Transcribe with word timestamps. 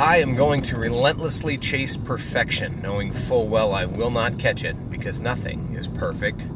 I 0.00 0.16
am 0.16 0.34
going 0.34 0.62
to 0.62 0.78
relentlessly 0.78 1.58
chase 1.58 1.94
perfection, 1.94 2.80
knowing 2.80 3.12
full 3.12 3.46
well 3.48 3.74
I 3.74 3.84
will 3.84 4.10
not 4.10 4.38
catch 4.38 4.64
it 4.64 4.74
because 4.90 5.20
nothing 5.20 5.74
is 5.74 5.88
perfect. 5.88 6.48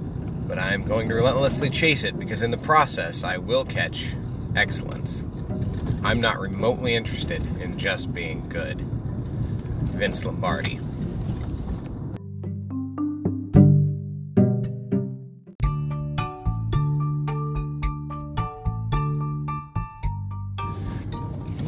But 0.49 0.59
I 0.59 0.73
am 0.73 0.83
going 0.83 1.11
to 1.11 1.15
relentlessly 1.15 1.69
chase 1.69 2.05
it 2.05 2.19
because 2.19 2.43
in 2.43 2.51
the 2.51 2.57
process 2.57 3.23
I 3.23 3.37
will 3.37 3.67
catch 3.67 4.15
excellence. 4.57 5.25
I'm 6.03 6.23
not 6.23 6.41
remotely 6.41 6.95
interested 6.95 7.43
in 7.61 7.77
just 7.77 8.15
being 8.15 8.49
good. 8.49 8.81
Vince 8.81 10.25
Lombardi. 10.25 10.81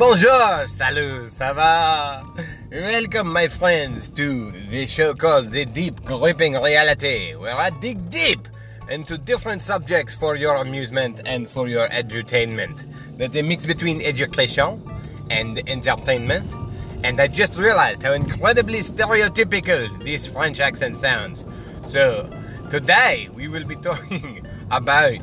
Bonjour, 0.09 0.69
salut, 0.69 1.29
ça 1.29 1.53
va? 1.53 2.23
Welcome, 2.71 3.33
my 3.33 3.49
friends, 3.49 4.09
to 4.11 4.53
the 4.71 4.87
show 4.87 5.15
called 5.15 5.51
The 5.51 5.65
Deep 5.65 6.05
Gripping 6.05 6.53
Reality, 6.53 7.35
where 7.35 7.57
I 7.57 7.71
dig 7.71 8.09
deep 8.09 8.47
into 8.89 9.19
different 9.19 9.63
subjects 9.63 10.15
for 10.15 10.37
your 10.37 10.55
amusement 10.59 11.23
and 11.27 11.51
for 11.51 11.67
your 11.67 11.89
edutainment. 11.89 12.87
That's 13.19 13.35
a 13.35 13.43
mix 13.43 13.67
between 13.67 14.01
education 14.01 14.81
and 15.29 15.69
entertainment. 15.69 16.55
And 17.03 17.21
I 17.21 17.27
just 17.27 17.59
realized 17.59 18.05
how 18.05 18.13
incredibly 18.13 18.79
stereotypical 18.79 20.05
this 20.05 20.25
French 20.25 20.61
accent 20.61 20.99
sounds. 20.99 21.45
So, 21.89 22.31
today 22.71 23.29
we 23.35 23.49
will 23.49 23.65
be 23.65 23.75
talking 23.89 24.47
about 24.71 25.19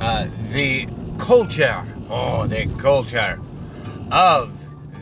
uh, 0.00 0.26
the 0.50 0.88
culture. 1.18 1.84
Oh, 2.10 2.48
the 2.48 2.66
culture 2.78 3.38
of 4.10 4.50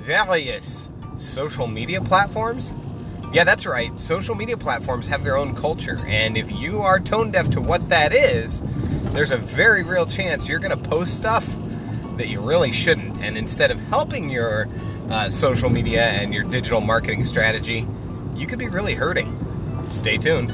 various 0.04 0.90
social 1.16 1.66
media 1.66 2.00
platforms. 2.00 2.72
Yeah, 3.32 3.44
that's 3.44 3.66
right. 3.66 3.98
Social 3.98 4.34
media 4.34 4.56
platforms 4.56 5.06
have 5.08 5.24
their 5.24 5.36
own 5.36 5.54
culture. 5.54 5.98
And 6.06 6.36
if 6.36 6.52
you 6.52 6.80
are 6.80 7.00
tone 7.00 7.30
deaf 7.30 7.50
to 7.50 7.60
what 7.60 7.88
that 7.88 8.12
is, 8.12 8.62
there's 9.12 9.32
a 9.32 9.36
very 9.36 9.82
real 9.82 10.06
chance 10.06 10.48
you're 10.48 10.58
going 10.58 10.78
to 10.78 10.88
post 10.88 11.16
stuff 11.16 11.56
that 12.16 12.28
you 12.28 12.40
really 12.40 12.72
shouldn't. 12.72 13.20
And 13.22 13.36
instead 13.36 13.70
of 13.70 13.80
helping 13.88 14.30
your 14.30 14.68
uh, 15.10 15.30
social 15.30 15.70
media 15.70 16.04
and 16.06 16.32
your 16.32 16.44
digital 16.44 16.80
marketing 16.80 17.24
strategy, 17.24 17.86
you 18.34 18.46
could 18.46 18.58
be 18.58 18.68
really 18.68 18.94
hurting. 18.94 19.38
Stay 19.88 20.16
tuned. 20.16 20.52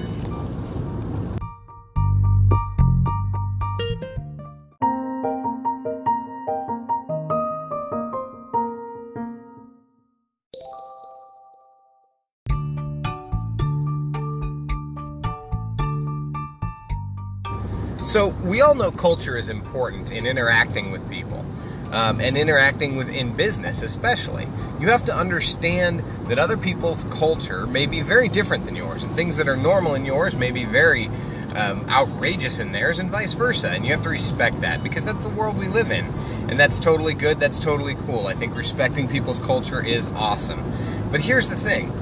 All 18.63 18.75
know 18.75 18.91
culture 18.91 19.37
is 19.37 19.49
important 19.49 20.13
in 20.13 20.25
interacting 20.27 20.91
with 20.91 21.09
people. 21.11 21.45
Um, 21.91 22.23
and 22.23 22.39
interacting 22.39 22.97
within 22.97 23.37
business, 23.37 23.83
especially. 23.83 24.47
You 24.81 24.89
have 24.89 25.05
to 25.05 25.15
understand 25.15 26.03
that 26.29 26.39
other 26.39 26.57
people's 26.57 27.05
culture 27.11 27.67
may 27.67 27.85
be 27.85 28.01
very 28.01 28.31
different 28.31 28.65
than 28.65 28.75
yours, 28.75 29.03
and 29.03 29.13
things 29.13 29.37
that 29.37 29.47
are 29.47 29.59
normal 29.59 29.95
in 29.95 30.07
yours 30.07 30.35
may 30.35 30.53
be 30.53 30.65
very 30.65 31.11
um, 31.55 31.85
outrageous 31.89 32.59
in 32.59 32.73
theirs, 32.73 32.99
and 32.99 33.11
vice 33.11 33.35
versa. 33.35 33.71
And 33.71 33.85
you 33.85 33.93
have 33.93 34.03
to 34.03 34.09
respect 34.09 34.63
that 34.63 34.83
because 34.83 35.05
that's 35.05 35.23
the 35.23 35.31
world 35.31 35.59
we 35.59 35.69
live 35.69 35.91
in. 35.91 36.07
And 36.49 36.59
that's 36.59 36.81
totally 36.81 37.15
good, 37.15 37.39
that's 37.39 37.61
totally 37.61 37.95
cool. 37.95 38.27
I 38.27 38.35
think 38.35 38.57
respecting 38.57 39.09
people's 39.09 39.41
culture 39.41 39.85
is 39.85 40.09
awesome. 40.11 40.73
But 41.11 41.21
here's 41.21 41.49
the 41.49 41.57
thing 41.57 41.93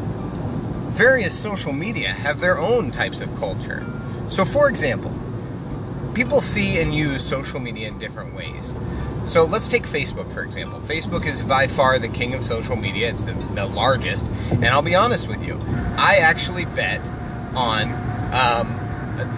various 0.91 1.39
social 1.39 1.73
media 1.73 2.09
have 2.09 2.41
their 2.41 2.59
own 2.59 2.91
types 2.91 3.21
of 3.21 3.35
culture. 3.37 3.87
So, 4.29 4.45
for 4.45 4.69
example, 4.69 5.13
people 6.15 6.41
see 6.41 6.81
and 6.81 6.95
use 6.95 7.23
social 7.23 7.61
media 7.61 7.89
in 7.89 7.99
different 7.99 8.35
ways. 8.35 8.75
So 9.25 9.45
let's 9.45 9.69
take 9.69 9.85
Facebook 9.85 10.31
for 10.33 10.43
example. 10.43 10.81
Facebook 10.81 11.27
is 11.27 11.43
by 11.43 11.67
far 11.67 11.99
the 11.99 12.09
king 12.09 12.35
of 12.35 12.43
social 12.43 12.77
media. 12.77 13.11
It's 13.11 13.23
the, 13.23 13.33
the 13.55 13.67
largest, 13.67 14.27
and 14.51 14.67
I'll 14.67 14.83
be 14.83 14.95
honest 14.95 15.29
with 15.29 15.47
you, 15.47 15.61
I 15.97 16.17
actually 16.23 16.65
bet 16.65 17.01
on 17.55 17.93
um, 18.33 18.81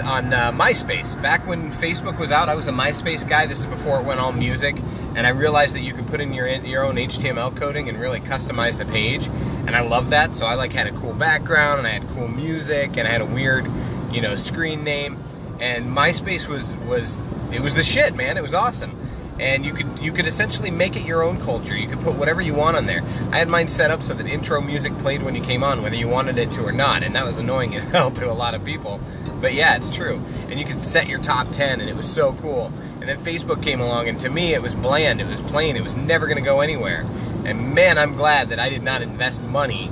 on 0.05 0.33
uh, 0.33 0.53
MySpace. 0.53 1.21
Back 1.21 1.47
when 1.47 1.71
Facebook 1.73 2.19
was 2.19 2.31
out, 2.31 2.49
I 2.49 2.55
was 2.55 2.69
a 2.69 2.73
MySpace 2.73 3.29
guy. 3.29 3.47
This 3.47 3.61
is 3.61 3.67
before 3.67 4.01
it 4.01 4.07
went 4.07 4.21
all 4.21 4.33
music, 4.33 4.77
and 5.17 5.27
I 5.27 5.31
realized 5.31 5.75
that 5.75 5.81
you 5.81 5.93
could 5.93 6.07
put 6.07 6.21
in 6.21 6.33
your 6.33 6.47
your 6.49 6.85
own 6.85 6.97
HTML 6.97 7.57
coding 7.57 7.89
and 7.89 8.01
really 8.01 8.21
customize 8.21 8.79
the 8.79 8.87
page, 8.87 9.27
and 9.67 9.71
I 9.71 9.83
love 9.83 10.11
that. 10.11 10.35
So 10.35 10.47
I 10.47 10.55
like 10.55 10.73
had 10.73 10.87
a 10.87 10.93
cool 10.93 11.13
background, 11.13 11.79
and 11.79 11.87
I 11.87 11.91
had 11.91 12.03
cool 12.11 12.29
music, 12.29 12.97
and 12.97 13.09
I 13.09 13.11
had 13.11 13.21
a 13.21 13.27
weird, 13.27 13.69
you 14.13 14.21
know, 14.21 14.37
screen 14.37 14.85
name 14.85 15.19
and 15.63 15.87
MySpace 15.87 16.49
was 16.49 16.75
was 16.87 17.21
it 17.53 17.61
was 17.61 17.75
the 17.75 17.85
shit, 17.85 18.15
man. 18.17 18.37
It 18.37 18.43
was 18.43 18.53
awesome. 18.53 18.99
And 19.39 19.65
you 19.65 19.73
could 19.73 20.01
you 20.01 20.13
could 20.13 20.27
essentially 20.27 20.73
make 20.73 20.97
it 20.97 21.07
your 21.07 21.23
own 21.23 21.41
culture. 21.41 21.77
You 21.77 21.87
could 21.87 22.01
put 22.01 22.17
whatever 22.17 22.43
you 22.43 22.53
want 22.53 22.77
on 22.77 22.87
there. 22.87 23.03
I 23.31 23.39
had 23.39 23.49
mine 23.49 23.69
set 23.69 23.93
up 23.93 24.03
so 24.03 24.13
that 24.13 24.27
intro 24.27 24.61
music 24.61 24.93
played 24.99 25.23
when 25.23 25.37
you 25.37 25.43
came 25.43 25.63
on, 25.63 25.81
whether 25.81 25.95
you 25.95 26.09
wanted 26.09 26.37
it 26.37 26.51
to 26.53 26.65
or 26.65 26.73
not, 26.73 27.05
and 27.05 27.15
that 27.15 27.25
was 27.25 27.39
annoying 27.39 27.75
as 27.77 27.85
hell 27.85 28.11
to 28.11 28.31
a 28.31 28.35
lot 28.35 28.55
of 28.55 28.65
people. 28.65 29.01
But 29.41 29.55
yeah, 29.55 29.77
it's 29.77 29.95
true. 29.95 30.21
And 30.51 30.59
you 30.59 30.67
could 30.67 30.81
set 30.81 31.09
your 31.09 31.21
top 31.21 31.49
10 31.51 31.81
and 31.81 31.89
it 31.89 31.97
was 31.97 32.13
so 32.13 32.33
cool. 32.35 32.73
And 33.01 33.09
then 33.09 33.17
Facebook 33.19 33.63
came 33.63 33.81
along 33.81 34.09
and 34.09 34.19
to 34.21 34.31
me 34.31 34.55
it 34.55 34.63
was 34.63 34.75
bland, 34.75 35.21
it 35.21 35.27
was 35.27 35.41
plain, 35.41 35.77
it 35.77 35.83
was 35.83 35.97
never 35.97 36.27
going 36.27 36.39
to 36.39 36.45
go 36.45 36.61
anywhere. 36.61 37.05
And 37.45 37.75
man, 37.75 37.99
I'm 37.99 38.15
glad 38.15 38.51
that 38.51 38.61
I 38.61 38.69
did 38.69 38.83
not 38.83 39.03
invest 39.03 39.43
money 39.43 39.91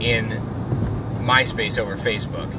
in 0.00 0.28
MySpace 1.20 1.78
over 1.78 1.96
Facebook. 1.96 2.50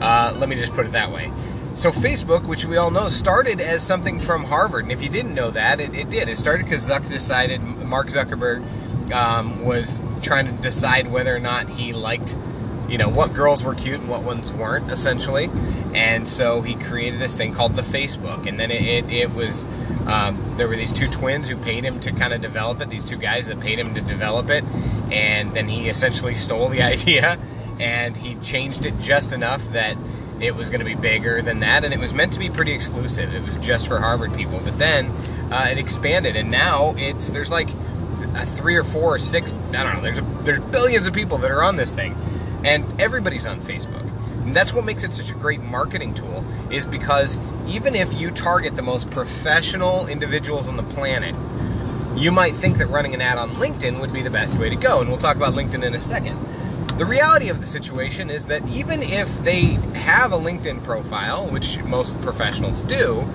Uh, 0.00 0.34
let 0.38 0.48
me 0.48 0.56
just 0.56 0.72
put 0.72 0.86
it 0.86 0.92
that 0.92 1.12
way. 1.12 1.30
So 1.80 1.90
Facebook, 1.90 2.46
which 2.46 2.66
we 2.66 2.76
all 2.76 2.90
know, 2.90 3.08
started 3.08 3.58
as 3.58 3.82
something 3.82 4.20
from 4.20 4.44
Harvard, 4.44 4.82
and 4.82 4.92
if 4.92 5.02
you 5.02 5.08
didn't 5.08 5.32
know 5.32 5.50
that, 5.52 5.80
it, 5.80 5.94
it 5.94 6.10
did. 6.10 6.28
It 6.28 6.36
started 6.36 6.64
because 6.64 6.86
Zuck 6.86 7.08
decided 7.08 7.62
Mark 7.62 8.08
Zuckerberg 8.08 9.10
um, 9.12 9.64
was 9.64 10.02
trying 10.20 10.44
to 10.44 10.52
decide 10.62 11.10
whether 11.10 11.34
or 11.34 11.38
not 11.38 11.70
he 11.70 11.94
liked, 11.94 12.36
you 12.86 12.98
know, 12.98 13.08
what 13.08 13.32
girls 13.32 13.64
were 13.64 13.74
cute 13.74 13.98
and 13.98 14.10
what 14.10 14.24
ones 14.24 14.52
weren't, 14.52 14.90
essentially. 14.90 15.48
And 15.94 16.28
so 16.28 16.60
he 16.60 16.74
created 16.74 17.18
this 17.18 17.38
thing 17.38 17.54
called 17.54 17.76
the 17.76 17.82
Facebook, 17.82 18.46
and 18.46 18.60
then 18.60 18.70
it 18.70 18.82
it, 18.82 19.10
it 19.10 19.34
was 19.34 19.66
um, 20.06 20.38
there 20.58 20.68
were 20.68 20.76
these 20.76 20.92
two 20.92 21.06
twins 21.06 21.48
who 21.48 21.56
paid 21.56 21.82
him 21.82 21.98
to 22.00 22.12
kind 22.12 22.34
of 22.34 22.42
develop 22.42 22.82
it. 22.82 22.90
These 22.90 23.06
two 23.06 23.16
guys 23.16 23.46
that 23.46 23.58
paid 23.58 23.78
him 23.78 23.94
to 23.94 24.02
develop 24.02 24.50
it, 24.50 24.64
and 25.10 25.54
then 25.54 25.66
he 25.66 25.88
essentially 25.88 26.34
stole 26.34 26.68
the 26.68 26.82
idea 26.92 27.38
and 27.78 28.14
he 28.14 28.34
changed 28.34 28.84
it 28.84 28.98
just 28.98 29.32
enough 29.32 29.66
that 29.72 29.96
it 30.40 30.54
was 30.54 30.70
going 30.70 30.80
to 30.80 30.84
be 30.84 30.94
bigger 30.94 31.42
than 31.42 31.60
that, 31.60 31.84
and 31.84 31.92
it 31.92 32.00
was 32.00 32.14
meant 32.14 32.32
to 32.32 32.38
be 32.38 32.48
pretty 32.48 32.72
exclusive. 32.72 33.34
It 33.34 33.44
was 33.44 33.56
just 33.58 33.86
for 33.86 33.98
Harvard 33.98 34.34
people, 34.34 34.60
but 34.64 34.78
then 34.78 35.06
uh, 35.52 35.68
it 35.70 35.78
expanded, 35.78 36.36
and 36.36 36.50
now 36.50 36.94
it's 36.96 37.30
there's 37.30 37.50
like 37.50 37.68
a 38.34 38.46
three 38.46 38.76
or 38.76 38.84
four 38.84 39.14
or 39.14 39.18
six. 39.18 39.52
I 39.52 39.82
don't 39.82 39.94
know. 39.96 40.02
There's 40.02 40.18
a, 40.18 40.22
there's 40.44 40.60
billions 40.60 41.06
of 41.06 41.12
people 41.12 41.38
that 41.38 41.50
are 41.50 41.62
on 41.62 41.76
this 41.76 41.94
thing, 41.94 42.16
and 42.64 43.00
everybody's 43.00 43.46
on 43.46 43.60
Facebook. 43.60 44.06
And 44.44 44.56
that's 44.56 44.72
what 44.72 44.84
makes 44.84 45.04
it 45.04 45.12
such 45.12 45.30
a 45.30 45.38
great 45.38 45.60
marketing 45.60 46.14
tool, 46.14 46.44
is 46.70 46.86
because 46.86 47.38
even 47.68 47.94
if 47.94 48.18
you 48.18 48.30
target 48.30 48.74
the 48.74 48.82
most 48.82 49.10
professional 49.10 50.06
individuals 50.06 50.68
on 50.68 50.76
the 50.76 50.82
planet, 50.84 51.34
you 52.16 52.32
might 52.32 52.56
think 52.56 52.78
that 52.78 52.88
running 52.88 53.14
an 53.14 53.20
ad 53.20 53.38
on 53.38 53.50
LinkedIn 53.50 54.00
would 54.00 54.12
be 54.12 54.22
the 54.22 54.30
best 54.30 54.58
way 54.58 54.68
to 54.68 54.76
go, 54.76 55.00
and 55.00 55.08
we'll 55.08 55.18
talk 55.18 55.36
about 55.36 55.54
LinkedIn 55.54 55.84
in 55.84 55.94
a 55.94 56.00
second. 56.00 56.36
The 57.00 57.06
reality 57.06 57.48
of 57.48 57.62
the 57.62 57.66
situation 57.66 58.28
is 58.28 58.44
that 58.48 58.68
even 58.68 59.00
if 59.02 59.42
they 59.42 59.78
have 60.00 60.34
a 60.34 60.36
LinkedIn 60.36 60.84
profile, 60.84 61.48
which 61.48 61.82
most 61.84 62.20
professionals 62.20 62.82
do, 62.82 63.26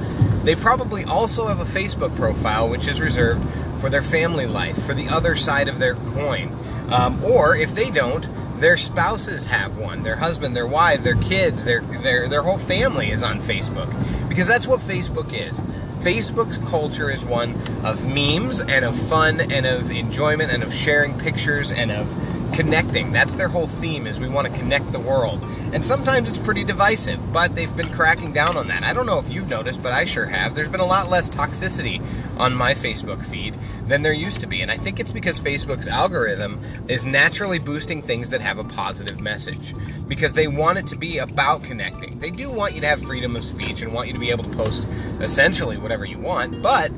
they 0.44 0.54
probably 0.54 1.04
also 1.06 1.48
have 1.48 1.60
a 1.60 1.64
Facebook 1.64 2.16
profile, 2.16 2.70
which 2.70 2.88
is 2.88 3.02
reserved 3.02 3.44
for 3.80 3.90
their 3.90 4.04
family 4.04 4.46
life, 4.46 4.86
for 4.86 4.94
the 4.94 5.08
other 5.08 5.36
side 5.36 5.68
of 5.68 5.80
their 5.80 5.96
coin. 5.96 6.56
Um, 6.92 7.24
or 7.24 7.56
if 7.56 7.74
they 7.74 7.90
don't, 7.90 8.30
their 8.60 8.78
spouses 8.78 9.48
have 9.48 9.80
one. 9.80 10.04
Their 10.04 10.16
husband, 10.16 10.56
their 10.56 10.68
wife, 10.68 11.04
their 11.04 11.16
kids, 11.16 11.66
their 11.66 11.82
their 11.82 12.28
their 12.28 12.44
whole 12.44 12.60
family 12.60 13.10
is 13.10 13.24
on 13.24 13.40
Facebook 13.40 13.90
because 14.30 14.48
that's 14.48 14.68
what 14.68 14.80
Facebook 14.80 15.34
is. 15.34 15.64
Facebook's 16.06 16.60
culture 16.60 17.10
is 17.10 17.26
one 17.26 17.56
of 17.84 18.06
memes 18.06 18.60
and 18.60 18.86
of 18.86 18.96
fun 18.96 19.42
and 19.42 19.66
of 19.66 19.90
enjoyment 19.90 20.52
and 20.52 20.62
of 20.62 20.72
sharing 20.72 21.18
pictures 21.18 21.72
and 21.72 21.92
of 21.92 22.45
connecting. 22.56 23.12
That's 23.12 23.36
their 23.36 23.50
whole 23.50 23.68
theme 23.68 24.08
is 24.08 24.20
we 24.20 24.30
want 24.30 24.48
to 24.48 24.58
connect 24.58 24.92
the 24.94 25.00
world. 25.00 25.44
And 25.74 25.84
sometimes 25.84 26.30
it's 26.30 26.40
pretty 26.40 26.64
divisive, 26.64 27.20
but 27.34 27.54
they've 27.54 27.76
been 27.76 27.92
cracking 27.92 28.32
down 28.32 28.56
on 28.56 28.70
that. 28.70 28.84
I 28.84 28.94
don't 28.94 29.06
know 29.06 29.20
if 29.20 29.30
you've 29.30 29.50
noticed, 29.50 29.84
but 29.84 29.92
I 29.92 30.06
sure 30.06 30.26
have. 30.26 30.56
There's 30.56 30.70
been 30.70 30.80
a 30.80 30.86
lot 30.86 31.10
less 31.10 31.30
toxicity 31.30 32.02
on 32.38 32.56
my 32.56 32.74
Facebook 32.74 33.24
feed 33.24 33.54
than 33.88 34.02
there 34.02 34.14
used 34.14 34.40
to 34.42 34.48
be. 34.48 34.62
And 34.62 34.72
I 34.72 34.78
think 34.78 35.00
it's 35.00 35.12
because 35.12 35.40
Facebook's 35.40 35.90
algorithm 35.90 36.60
is 36.88 37.06
naturally 37.06 37.60
boosting 37.60 38.02
things 38.02 38.30
that 38.30 38.40
have 38.40 38.58
a 38.58 38.64
positive 38.64 39.20
message 39.20 39.76
because 40.08 40.34
they 40.34 40.48
want 40.48 40.78
it 40.78 40.88
to 40.88 40.96
be 40.96 41.18
about 41.18 41.62
connecting. 41.64 42.20
They 42.20 42.32
do 42.32 42.50
want 42.50 42.74
you 42.74 42.82
to 42.82 42.88
have 42.88 43.02
freedom 43.02 43.36
of 43.36 43.44
speech 43.44 43.82
and 43.82 43.94
want 43.94 44.08
you 44.08 44.14
to 44.14 44.20
be 44.20 44.32
able 44.32 44.46
to 44.46 44.56
post 44.56 44.88
essentially 45.20 45.78
whatever 45.78 46.06
you 46.06 46.20
want, 46.20 46.62
but 46.62 46.90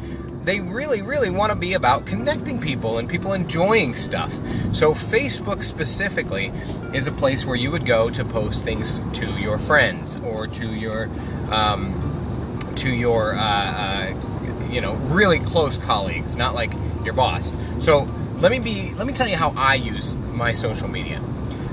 they 0.47 0.61
really, 0.61 1.01
really 1.01 1.29
want 1.29 1.51
to 1.51 1.57
be 1.57 1.73
about 1.73 2.05
connecting 2.05 2.57
people 2.61 2.99
and 2.99 3.09
people 3.09 3.33
enjoying 3.33 3.93
stuff. 3.93 4.31
So, 4.73 4.93
Facebook 4.93 5.61
specifically 5.61 6.53
is 6.93 7.05
a 7.05 7.11
place 7.11 7.45
where 7.45 7.57
you 7.57 7.69
would 7.69 7.85
go 7.85 8.09
to 8.09 8.23
post 8.23 8.63
things 8.63 9.01
to 9.19 9.25
your 9.39 9.59
friends 9.59 10.15
or 10.21 10.47
to 10.47 10.73
your, 10.73 11.09
um, 11.51 12.57
to 12.77 12.89
your, 12.89 13.35
uh, 13.35 13.41
uh, 13.41 14.69
you 14.71 14.79
know, 14.79 14.93
really 15.11 15.39
close 15.39 15.77
colleagues, 15.79 16.37
not 16.37 16.55
like 16.55 16.71
your 17.03 17.13
boss. 17.13 17.53
So, 17.79 18.07
let 18.39 18.49
me 18.49 18.59
be, 18.59 18.93
let 18.93 19.05
me 19.05 19.11
tell 19.11 19.27
you 19.27 19.35
how 19.35 19.53
I 19.57 19.75
use 19.75 20.15
my 20.33 20.53
social 20.53 20.87
media. 20.87 21.21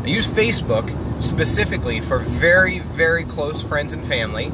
I 0.03 0.09
use 0.09 0.27
Facebook 0.27 0.91
specifically 1.23 2.01
for 2.01 2.19
very, 2.19 2.81
very 2.81 3.23
close 3.23 3.63
friends 3.63 3.93
and 3.93 4.05
family 4.05 4.51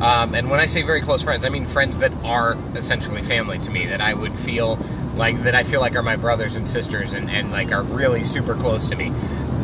um, 0.00 0.34
and 0.34 0.50
when 0.50 0.60
I 0.60 0.66
say 0.66 0.82
very 0.82 1.00
close 1.00 1.22
friends, 1.22 1.44
I 1.44 1.48
mean 1.48 1.66
friends 1.66 1.98
that 1.98 2.12
are 2.24 2.56
essentially 2.74 3.22
family 3.22 3.58
to 3.60 3.70
me, 3.70 3.86
that 3.86 4.00
I 4.00 4.14
would 4.14 4.38
feel 4.38 4.78
like, 5.16 5.42
that 5.42 5.54
I 5.54 5.62
feel 5.62 5.80
like 5.80 5.94
are 5.94 6.02
my 6.02 6.16
brothers 6.16 6.56
and 6.56 6.68
sisters 6.68 7.12
and, 7.12 7.30
and 7.30 7.50
like 7.50 7.72
are 7.72 7.82
really 7.82 8.24
super 8.24 8.54
close 8.54 8.86
to 8.88 8.96
me. 8.96 9.12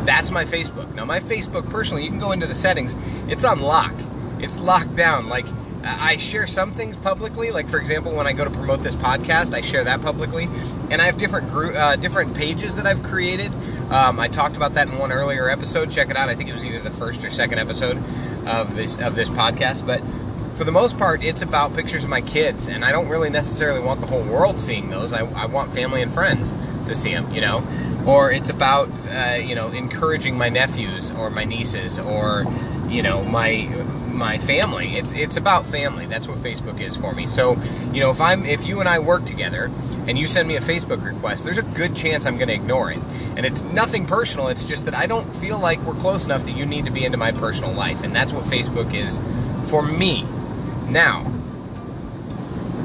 That's 0.05 0.31
my 0.31 0.45
Facebook. 0.45 0.93
Now, 0.95 1.05
my 1.05 1.19
Facebook 1.19 1.69
personally, 1.69 2.03
you 2.03 2.09
can 2.09 2.19
go 2.19 2.31
into 2.31 2.47
the 2.47 2.55
settings, 2.55 2.95
it's 3.27 3.43
on 3.43 3.59
lock. 3.59 3.93
It's 4.39 4.57
locked 4.57 4.95
down. 4.95 5.27
Like, 5.27 5.45
I 5.83 6.17
share 6.17 6.47
some 6.47 6.71
things 6.71 6.97
publicly, 6.97 7.51
like 7.51 7.69
for 7.69 7.77
example, 7.79 8.13
when 8.13 8.27
I 8.27 8.33
go 8.33 8.43
to 8.43 8.49
promote 8.49 8.83
this 8.83 8.95
podcast, 8.95 9.53
I 9.53 9.61
share 9.61 9.83
that 9.85 10.01
publicly, 10.01 10.49
and 10.89 11.01
I 11.01 11.05
have 11.05 11.17
different 11.17 11.49
group, 11.51 11.73
uh, 11.75 11.95
different 11.95 12.35
pages 12.35 12.75
that 12.75 12.85
I've 12.85 13.01
created. 13.01 13.51
Um, 13.89 14.19
I 14.19 14.27
talked 14.27 14.57
about 14.57 14.73
that 14.73 14.87
in 14.87 14.97
one 14.97 15.11
earlier 15.11 15.49
episode. 15.49 15.89
Check 15.89 16.09
it 16.09 16.17
out. 16.17 16.27
I 16.27 16.35
think 16.35 16.49
it 16.49 16.53
was 16.53 16.65
either 16.65 16.79
the 16.79 16.91
first 16.91 17.23
or 17.23 17.29
second 17.29 17.59
episode 17.59 17.97
of 18.45 18.75
this 18.75 18.97
of 18.97 19.15
this 19.15 19.29
podcast. 19.29 19.85
But 19.85 20.03
for 20.59 20.65
the 20.65 20.73
most 20.73 20.97
part, 20.97 21.23
it's 21.23 21.41
about 21.41 21.73
pictures 21.73 22.03
of 22.03 22.09
my 22.09 22.19
kids, 22.19 22.67
and 22.67 22.83
I 22.83 22.91
don't 22.91 23.07
really 23.07 23.29
necessarily 23.29 23.79
want 23.79 24.01
the 24.01 24.07
whole 24.07 24.23
world 24.23 24.59
seeing 24.59 24.89
those. 24.89 25.13
I, 25.13 25.19
I 25.19 25.45
want 25.45 25.71
family 25.71 26.01
and 26.01 26.11
friends 26.11 26.53
to 26.85 26.93
see 26.93 27.11
them, 27.11 27.31
you 27.31 27.39
know? 27.39 27.65
Or 28.05 28.29
it's 28.29 28.49
about, 28.49 28.89
uh, 29.07 29.35
you 29.35 29.55
know, 29.55 29.69
encouraging 29.69 30.37
my 30.37 30.49
nephews 30.49 31.11
or 31.11 31.29
my 31.29 31.45
nieces 31.45 31.97
or, 31.97 32.45
you 32.89 33.01
know, 33.01 33.23
my 33.23 33.67
my 34.09 34.37
family. 34.37 34.97
It's 34.97 35.13
it's 35.13 35.37
about 35.37 35.65
family. 35.65 36.07
That's 36.07 36.27
what 36.27 36.39
Facebook 36.39 36.81
is 36.81 36.93
for 36.93 37.13
me. 37.15 37.25
So, 37.25 37.55
you 37.93 38.01
know, 38.01 38.11
if 38.11 38.19
I'm 38.19 38.43
if 38.43 38.67
you 38.67 38.81
and 38.81 38.89
I 38.89 38.99
work 38.99 39.23
together 39.23 39.71
and 40.07 40.19
you 40.19 40.27
send 40.27 40.45
me 40.45 40.57
a 40.57 40.61
Facebook 40.61 41.05
request, 41.05 41.45
there's 41.45 41.57
a 41.57 41.63
good 41.63 41.95
chance 41.95 42.25
I'm 42.25 42.35
going 42.35 42.49
to 42.49 42.53
ignore 42.53 42.91
it. 42.91 42.99
And 43.37 43.45
it's 43.45 43.61
nothing 43.63 44.05
personal. 44.05 44.49
It's 44.49 44.65
just 44.65 44.83
that 44.87 44.93
I 44.93 45.05
don't 45.05 45.33
feel 45.37 45.57
like 45.57 45.79
we're 45.83 45.95
close 45.95 46.25
enough 46.25 46.43
that 46.43 46.57
you 46.57 46.65
need 46.65 46.83
to 46.83 46.91
be 46.91 47.05
into 47.05 47.17
my 47.17 47.31
personal 47.31 47.71
life. 47.71 48.03
And 48.03 48.13
that's 48.13 48.33
what 48.33 48.43
Facebook 48.43 48.93
is 48.93 49.21
for 49.69 49.81
me. 49.81 50.25
Now, 50.89 51.19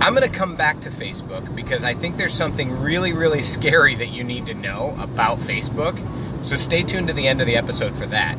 I'm 0.01 0.15
going 0.15 0.31
to 0.31 0.39
come 0.39 0.57
back 0.57 0.81
to 0.81 0.91
Facebook 0.91 1.55
because 1.57 1.85
I 1.85 1.95
think 1.95 2.19
there's 2.19 2.35
something 2.35 2.71
really, 2.81 3.15
really 3.15 3.41
scary 3.41 3.95
that 3.95 4.09
you 4.09 4.23
need 4.23 4.47
to 4.47 4.55
know 4.55 4.95
about 4.99 5.39
Facebook. 5.39 5.97
So 6.45 6.57
stay 6.57 6.83
tuned 6.83 7.09
to 7.09 7.15
the 7.15 7.27
end 7.27 7.41
of 7.41 7.47
the 7.47 7.57
episode 7.57 7.95
for 7.95 8.05
that. 8.07 8.35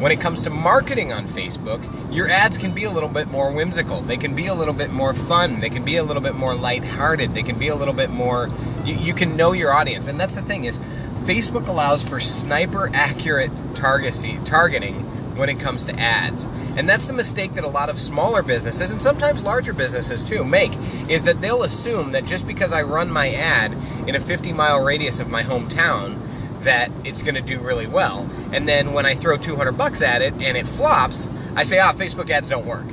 When 0.00 0.10
it 0.10 0.20
comes 0.20 0.42
to 0.42 0.50
marketing 0.50 1.12
on 1.12 1.28
Facebook, 1.28 1.80
your 2.12 2.28
ads 2.28 2.58
can 2.58 2.74
be 2.74 2.84
a 2.84 2.90
little 2.90 3.08
bit 3.08 3.28
more 3.28 3.52
whimsical. 3.52 4.00
They 4.00 4.16
can 4.16 4.34
be 4.34 4.46
a 4.46 4.54
little 4.54 4.74
bit 4.74 4.90
more 4.90 5.14
fun. 5.14 5.60
They 5.60 5.70
can 5.70 5.84
be 5.84 5.96
a 5.96 6.02
little 6.02 6.22
bit 6.22 6.34
more 6.34 6.54
lighthearted. 6.54 7.34
They 7.34 7.44
can 7.44 7.58
be 7.58 7.68
a 7.68 7.76
little 7.76 7.94
bit 7.94 8.10
more. 8.10 8.50
You, 8.84 8.94
you 8.94 9.14
can 9.14 9.36
know 9.36 9.52
your 9.52 9.72
audience, 9.72 10.08
and 10.08 10.18
that's 10.18 10.34
the 10.34 10.42
thing 10.42 10.64
is, 10.64 10.80
Facebook 11.24 11.68
allows 11.68 12.02
for 12.02 12.18
sniper 12.18 12.90
accurate 12.94 13.52
targeting 13.74 15.06
when 15.40 15.48
it 15.48 15.58
comes 15.58 15.86
to 15.86 15.98
ads. 15.98 16.48
And 16.76 16.86
that's 16.86 17.06
the 17.06 17.14
mistake 17.14 17.54
that 17.54 17.64
a 17.64 17.68
lot 17.68 17.88
of 17.88 17.98
smaller 17.98 18.42
businesses 18.42 18.90
and 18.90 19.00
sometimes 19.00 19.42
larger 19.42 19.72
businesses 19.72 20.22
too 20.22 20.44
make 20.44 20.70
is 21.08 21.24
that 21.24 21.40
they'll 21.40 21.62
assume 21.62 22.12
that 22.12 22.26
just 22.26 22.46
because 22.46 22.74
I 22.74 22.82
run 22.82 23.10
my 23.10 23.30
ad 23.30 23.74
in 24.06 24.14
a 24.14 24.20
50 24.20 24.52
mile 24.52 24.84
radius 24.84 25.18
of 25.18 25.30
my 25.30 25.42
hometown 25.42 26.20
that 26.60 26.92
it's 27.04 27.22
going 27.22 27.36
to 27.36 27.40
do 27.40 27.58
really 27.58 27.86
well. 27.86 28.28
And 28.52 28.68
then 28.68 28.92
when 28.92 29.06
I 29.06 29.14
throw 29.14 29.38
200 29.38 29.72
bucks 29.72 30.02
at 30.02 30.20
it 30.20 30.34
and 30.34 30.58
it 30.58 30.68
flops, 30.68 31.30
I 31.56 31.64
say, 31.64 31.78
"Ah, 31.78 31.92
Facebook 31.92 32.28
ads 32.28 32.50
don't 32.50 32.66
work." 32.66 32.86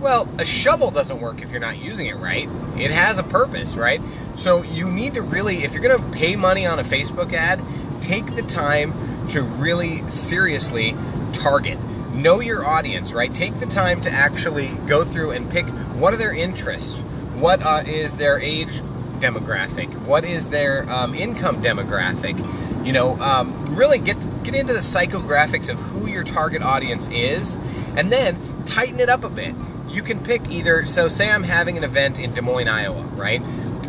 Well, 0.00 0.28
a 0.38 0.44
shovel 0.44 0.90
doesn't 0.90 1.20
work 1.20 1.40
if 1.40 1.52
you're 1.52 1.60
not 1.60 1.78
using 1.78 2.08
it 2.08 2.16
right. 2.16 2.48
It 2.76 2.90
has 2.90 3.20
a 3.20 3.22
purpose, 3.22 3.76
right? 3.76 4.02
So 4.34 4.64
you 4.64 4.90
need 4.90 5.14
to 5.14 5.22
really 5.22 5.62
if 5.62 5.72
you're 5.72 5.82
going 5.82 6.02
to 6.02 6.18
pay 6.18 6.34
money 6.34 6.66
on 6.66 6.80
a 6.80 6.84
Facebook 6.84 7.32
ad, 7.32 7.62
take 8.00 8.26
the 8.34 8.42
time 8.42 8.92
to 9.28 9.42
really 9.42 9.98
seriously 10.10 10.96
target 11.32 11.78
know 12.12 12.40
your 12.40 12.64
audience, 12.64 13.12
right? 13.12 13.32
Take 13.32 13.54
the 13.58 13.66
time 13.66 14.00
to 14.02 14.10
actually 14.10 14.68
go 14.86 15.04
through 15.04 15.32
and 15.32 15.50
pick 15.50 15.66
what 15.98 16.14
are 16.14 16.18
their 16.18 16.34
interests, 16.34 17.00
what 17.34 17.62
uh, 17.62 17.82
is 17.86 18.14
their 18.16 18.38
age 18.38 18.80
demographic, 19.18 19.88
what 20.04 20.24
is 20.24 20.48
their 20.48 20.88
um, 20.90 21.14
income 21.14 21.62
demographic. 21.62 22.36
You 22.84 22.92
know, 22.92 23.18
um, 23.20 23.66
really 23.76 23.98
get 23.98 24.16
get 24.42 24.54
into 24.54 24.72
the 24.72 24.80
psychographics 24.80 25.70
of 25.70 25.78
who 25.78 26.08
your 26.08 26.24
target 26.24 26.62
audience 26.62 27.08
is, 27.08 27.54
and 27.96 28.10
then 28.10 28.36
tighten 28.64 29.00
it 29.00 29.08
up 29.08 29.24
a 29.24 29.30
bit. 29.30 29.54
You 29.88 30.02
can 30.02 30.22
pick 30.22 30.50
either. 30.50 30.84
So, 30.84 31.08
say 31.08 31.30
I'm 31.30 31.44
having 31.44 31.78
an 31.78 31.84
event 31.84 32.18
in 32.18 32.32
Des 32.32 32.40
Moines, 32.40 32.68
Iowa, 32.68 33.02
right? 33.14 33.40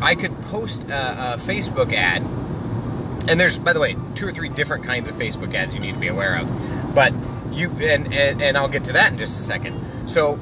I 0.02 0.16
could 0.16 0.40
post 0.44 0.90
a, 0.90 1.34
a 1.34 1.38
Facebook 1.38 1.94
ad, 1.94 2.22
and 3.28 3.40
there's, 3.40 3.58
by 3.58 3.74
the 3.74 3.80
way, 3.80 3.96
two 4.16 4.28
or 4.28 4.32
three 4.32 4.50
different 4.50 4.84
kinds 4.84 5.10
of 5.10 5.16
Facebook 5.16 5.54
ads 5.56 5.74
you 5.74 5.82
need 5.82 5.94
to 5.94 6.00
be 6.00 6.10
aware 6.10 6.38
of, 6.38 6.94
but 6.94 7.14
you 7.54 7.70
and, 7.82 8.14
and 8.14 8.42
and 8.42 8.58
I'll 8.58 8.70
get 8.70 8.84
to 8.86 8.94
that 8.94 9.12
in 9.12 9.18
just 9.18 9.40
a 9.40 9.44
second. 9.44 10.10
So 10.10 10.40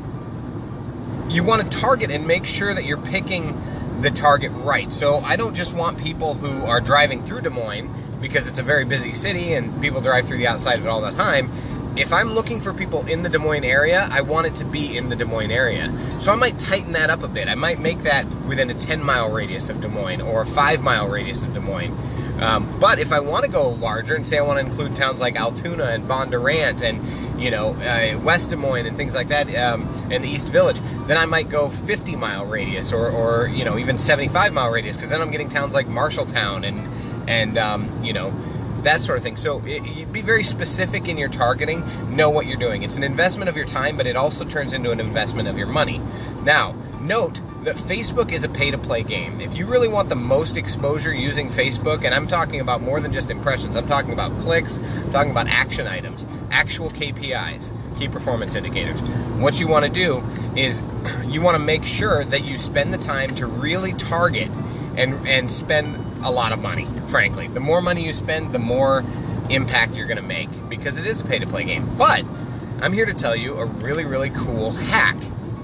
you 1.30 1.44
want 1.44 1.64
to 1.64 1.78
target 1.80 2.12
and 2.12 2.28
make 2.28 2.46
sure 2.46 2.74
that 2.74 2.86
you're 2.86 3.02
picking 3.02 3.60
the 4.02 4.12
target 4.12 4.52
right. 4.56 4.92
So 4.92 5.18
I 5.18 5.36
don't 5.36 5.56
just 5.56 5.76
want 5.76 5.98
people 5.98 6.34
who 6.34 6.66
are 6.66 6.82
driving 6.82 7.24
through 7.24 7.42
Des 7.42 7.50
Moines 7.50 7.90
because 8.20 8.48
it's 8.48 8.60
a 8.60 8.64
very 8.64 8.86
busy 8.86 9.12
city 9.12 9.54
and 9.54 9.82
people 9.82 10.02
drive 10.02 10.28
through 10.28 10.38
the 10.38 10.48
outside 10.48 10.78
of 10.78 10.86
it 10.86 10.90
all 10.90 11.02
the 11.02 11.12
time. 11.12 11.52
If 11.98 12.14
I'm 12.14 12.32
looking 12.32 12.62
for 12.62 12.74
people 12.74 13.06
in 13.08 13.22
the 13.22 13.30
Des 13.30 13.38
Moines 13.38 13.66
area, 13.66 14.08
I 14.12 14.22
want 14.22 14.48
it 14.48 14.56
to 14.56 14.66
be 14.66 14.96
in 14.96 15.10
the 15.10 15.16
Des 15.16 15.26
Moines 15.26 15.52
area. 15.52 15.94
So 16.20 16.32
I 16.32 16.36
might 16.36 16.58
tighten 16.58 16.94
that 16.94 17.10
up 17.10 17.24
a 17.24 17.28
bit. 17.28 17.50
I 17.50 17.56
might 17.56 17.80
make 17.80 18.00
that 18.00 18.26
within 18.46 18.70
a 18.70 18.74
10 18.74 19.04
mile 19.04 19.30
radius 19.30 19.70
of 19.70 19.82
Des 19.82 19.90
Moines 19.90 20.22
or 20.22 20.44
a 20.44 20.46
5 20.46 20.84
mile 20.84 21.10
radius 21.10 21.44
of 21.44 21.54
Des 21.54 21.60
Moines. 21.60 21.98
Um, 22.42 22.80
but 22.80 22.98
if 22.98 23.12
I 23.12 23.20
want 23.20 23.46
to 23.46 23.52
go 23.52 23.70
larger 23.70 24.16
and 24.16 24.26
say 24.26 24.38
I 24.38 24.42
want 24.42 24.60
to 24.60 24.66
include 24.66 24.96
towns 24.96 25.20
like 25.20 25.36
Altoona 25.36 25.86
and 25.86 26.06
Bondurant 26.06 26.82
and 26.82 27.42
you 27.42 27.52
know 27.52 27.76
uh, 27.76 28.20
West 28.20 28.50
Des 28.50 28.56
Moines 28.56 28.88
and 28.88 28.98
things 28.98 29.14
like 29.14 29.28
that, 29.28 29.54
um, 29.56 29.88
and 30.10 30.24
the 30.24 30.30
East 30.30 30.50
Village, 30.50 30.80
then 31.08 31.18
I 31.18 31.26
might 31.26 31.50
go 31.50 31.70
50 31.70 32.16
mile 32.16 32.46
radius 32.46 32.94
or, 32.94 33.10
or 33.10 33.48
you 33.48 33.64
know 33.64 33.78
even 33.78 33.98
75 33.98 34.54
mile 34.54 34.72
radius 34.72 34.96
because 34.96 35.10
then 35.10 35.22
I'm 35.22 35.30
getting 35.30 35.50
towns 35.50 35.74
like 35.74 35.88
Marshalltown 35.88 36.66
and 36.66 37.30
and 37.30 37.58
um, 37.58 38.04
you 38.04 38.14
know 38.14 38.34
that 38.84 39.02
sort 39.02 39.18
of 39.18 39.24
thing. 39.24 39.36
So 39.36 39.62
it, 39.66 40.12
be 40.12 40.22
very 40.22 40.44
specific 40.44 41.08
in 41.08 41.18
your 41.18 41.30
targeting. 41.30 41.84
Know 42.16 42.30
what 42.30 42.48
you're 42.48 42.58
doing. 42.58 42.84
It's 42.84 42.98
an 42.98 43.04
investment 43.04 43.50
of 43.50 43.58
your 43.58 43.66
time, 43.66 43.98
but 43.98 44.08
it 44.08 44.16
also 44.16 44.46
turns 44.46 44.74
into 44.74 44.92
an 44.92 45.00
investment 45.00 45.48
of 45.48 45.58
your 45.58 45.68
money. 45.68 46.02
Now, 46.44 46.76
note 47.00 47.42
that 47.64 47.76
Facebook 47.76 48.32
is 48.32 48.44
a 48.44 48.50
pay 48.50 48.72
to 48.72 48.78
play 48.78 49.04
game. 49.04 49.40
If 49.40 49.56
you 49.56 49.68
really 49.68 49.88
want 49.88 50.10
the 50.10 50.16
most 50.16 50.58
exposure 50.58 51.14
using 51.14 51.48
Facebook, 51.50 52.04
and 52.04 52.14
I'm 52.14 52.28
talking 52.28 52.60
about 52.60 52.82
more 52.82 53.00
than 53.00 53.14
just 53.14 53.30
impressions, 53.30 53.76
I'm 53.76 53.88
talking 53.88 54.14
about 54.14 54.38
clicks, 54.40 54.78
I'm 54.78 55.12
talking 55.12 55.32
about 55.32 55.48
action 55.48 55.88
items, 55.88 56.26
actual 56.50 56.90
KPIs, 56.90 57.72
key 58.00 58.08
performance 58.08 58.56
indicators. 58.56 59.00
What 59.40 59.60
you 59.60 59.68
want 59.68 59.86
to 59.86 59.92
do 59.92 60.24
is 60.56 60.84
you 61.28 61.42
want 61.42 61.56
to 61.56 61.64
make 61.64 61.84
sure 61.84 62.24
that 62.26 62.46
you 62.46 62.58
spend 62.58 62.94
the 62.94 62.98
time 62.98 63.30
to 63.36 63.46
really 63.46 63.94
target 63.94 64.50
and 64.98 65.28
and 65.28 65.50
spend 65.50 66.11
a 66.24 66.32
lot 66.32 66.52
of 66.52 66.62
money, 66.62 66.86
frankly. 67.08 67.48
The 67.48 67.60
more 67.60 67.82
money 67.82 68.06
you 68.06 68.14
spend, 68.14 68.54
the 68.54 68.60
more 68.60 69.04
impact 69.50 69.96
you're 69.96 70.08
going 70.08 70.18
to 70.18 70.24
make 70.24 70.50
because 70.70 70.98
it 70.98 71.06
is 71.06 71.22
a 71.22 71.26
pay 71.26 71.40
to 71.40 71.48
play 71.48 71.64
game. 71.64 71.90
But 71.98 72.24
I'm 72.82 72.94
here 72.94 73.06
to 73.06 73.14
tell 73.14 73.36
you 73.36 73.58
a 73.58 73.66
really 73.66 74.06
really 74.06 74.30
cool 74.32 74.72
hack 74.72 75.18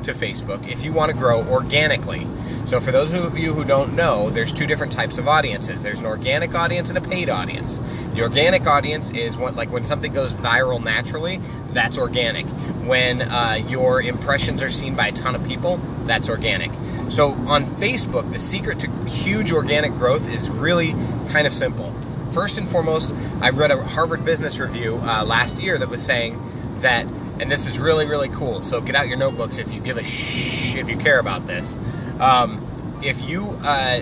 to 0.03 0.11
Facebook 0.11 0.67
if 0.69 0.83
you 0.83 0.93
want 0.93 1.11
to 1.11 1.17
grow 1.17 1.43
organically. 1.43 2.27
So, 2.65 2.81
for 2.81 2.91
those 2.91 3.13
of 3.13 3.37
you 3.37 3.53
who 3.53 3.63
don't 3.63 3.95
know, 3.95 4.29
there's 4.29 4.51
two 4.51 4.67
different 4.67 4.91
types 4.91 5.17
of 5.17 5.27
audiences. 5.27 5.83
There's 5.83 6.01
an 6.01 6.07
organic 6.07 6.53
audience 6.53 6.89
and 6.89 6.97
a 6.97 7.01
paid 7.01 7.29
audience. 7.29 7.81
The 8.13 8.21
organic 8.23 8.67
audience 8.67 9.11
is 9.11 9.37
what, 9.37 9.55
like 9.55 9.71
when 9.71 9.85
something 9.85 10.11
goes 10.11 10.33
viral 10.33 10.83
naturally, 10.83 11.39
that's 11.71 11.97
organic. 11.97 12.45
When 12.85 13.21
uh, 13.21 13.63
your 13.69 14.01
impressions 14.01 14.61
are 14.63 14.69
seen 14.69 14.95
by 14.95 15.07
a 15.07 15.11
ton 15.13 15.33
of 15.33 15.47
people, 15.47 15.77
that's 16.03 16.29
organic. 16.29 16.71
So, 17.09 17.31
on 17.47 17.63
Facebook, 17.63 18.31
the 18.33 18.39
secret 18.39 18.79
to 18.79 18.91
huge 19.05 19.53
organic 19.53 19.93
growth 19.93 20.29
is 20.31 20.49
really 20.49 20.91
kind 21.29 21.47
of 21.47 21.53
simple. 21.53 21.93
First 22.31 22.57
and 22.57 22.67
foremost, 22.67 23.15
I 23.39 23.51
read 23.51 23.71
a 23.71 23.81
Harvard 23.81 24.25
Business 24.25 24.59
Review 24.59 24.97
uh, 24.97 25.23
last 25.23 25.61
year 25.61 25.77
that 25.77 25.89
was 25.89 26.03
saying 26.03 26.41
that 26.81 27.07
and 27.39 27.51
this 27.51 27.67
is 27.67 27.79
really 27.79 28.05
really 28.05 28.29
cool. 28.29 28.61
So 28.61 28.81
get 28.81 28.95
out 28.95 29.07
your 29.07 29.17
notebooks 29.17 29.57
if 29.57 29.73
you 29.73 29.79
give 29.79 29.97
a 29.97 30.03
shh 30.03 30.75
if 30.75 30.89
you 30.89 30.97
care 30.97 31.19
about 31.19 31.47
this. 31.47 31.77
Um, 32.19 32.63
if 33.03 33.27
you 33.27 33.59
uh, 33.63 34.01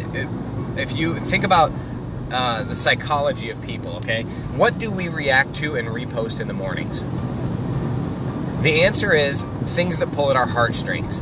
if 0.77 0.95
you 0.95 1.15
think 1.15 1.43
about 1.43 1.71
uh, 2.31 2.63
the 2.63 2.75
psychology 2.75 3.49
of 3.49 3.61
people, 3.61 3.97
okay, 3.97 4.23
what 4.55 4.77
do 4.77 4.91
we 4.91 5.09
react 5.09 5.53
to 5.55 5.75
and 5.75 5.87
repost 5.87 6.41
in 6.41 6.47
the 6.47 6.53
mornings? 6.53 7.03
The 8.61 8.83
answer 8.83 9.13
is 9.13 9.45
things 9.67 9.99
that 9.99 10.11
pull 10.11 10.31
at 10.31 10.37
our 10.37 10.47
heartstrings. 10.47 11.21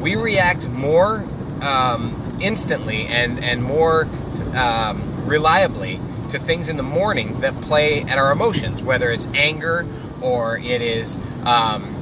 We 0.00 0.16
react 0.16 0.68
more 0.68 1.26
um, 1.62 2.38
instantly 2.40 3.06
and 3.06 3.42
and 3.42 3.62
more 3.62 4.08
um, 4.54 5.26
reliably 5.26 6.00
to 6.30 6.38
things 6.38 6.68
in 6.68 6.76
the 6.76 6.82
morning 6.82 7.40
that 7.40 7.54
play 7.62 8.02
at 8.02 8.18
our 8.18 8.30
emotions, 8.30 8.82
whether 8.82 9.10
it's 9.10 9.26
anger 9.34 9.86
or 10.20 10.58
it 10.58 10.80
is. 10.80 11.18
Um, 11.44 11.96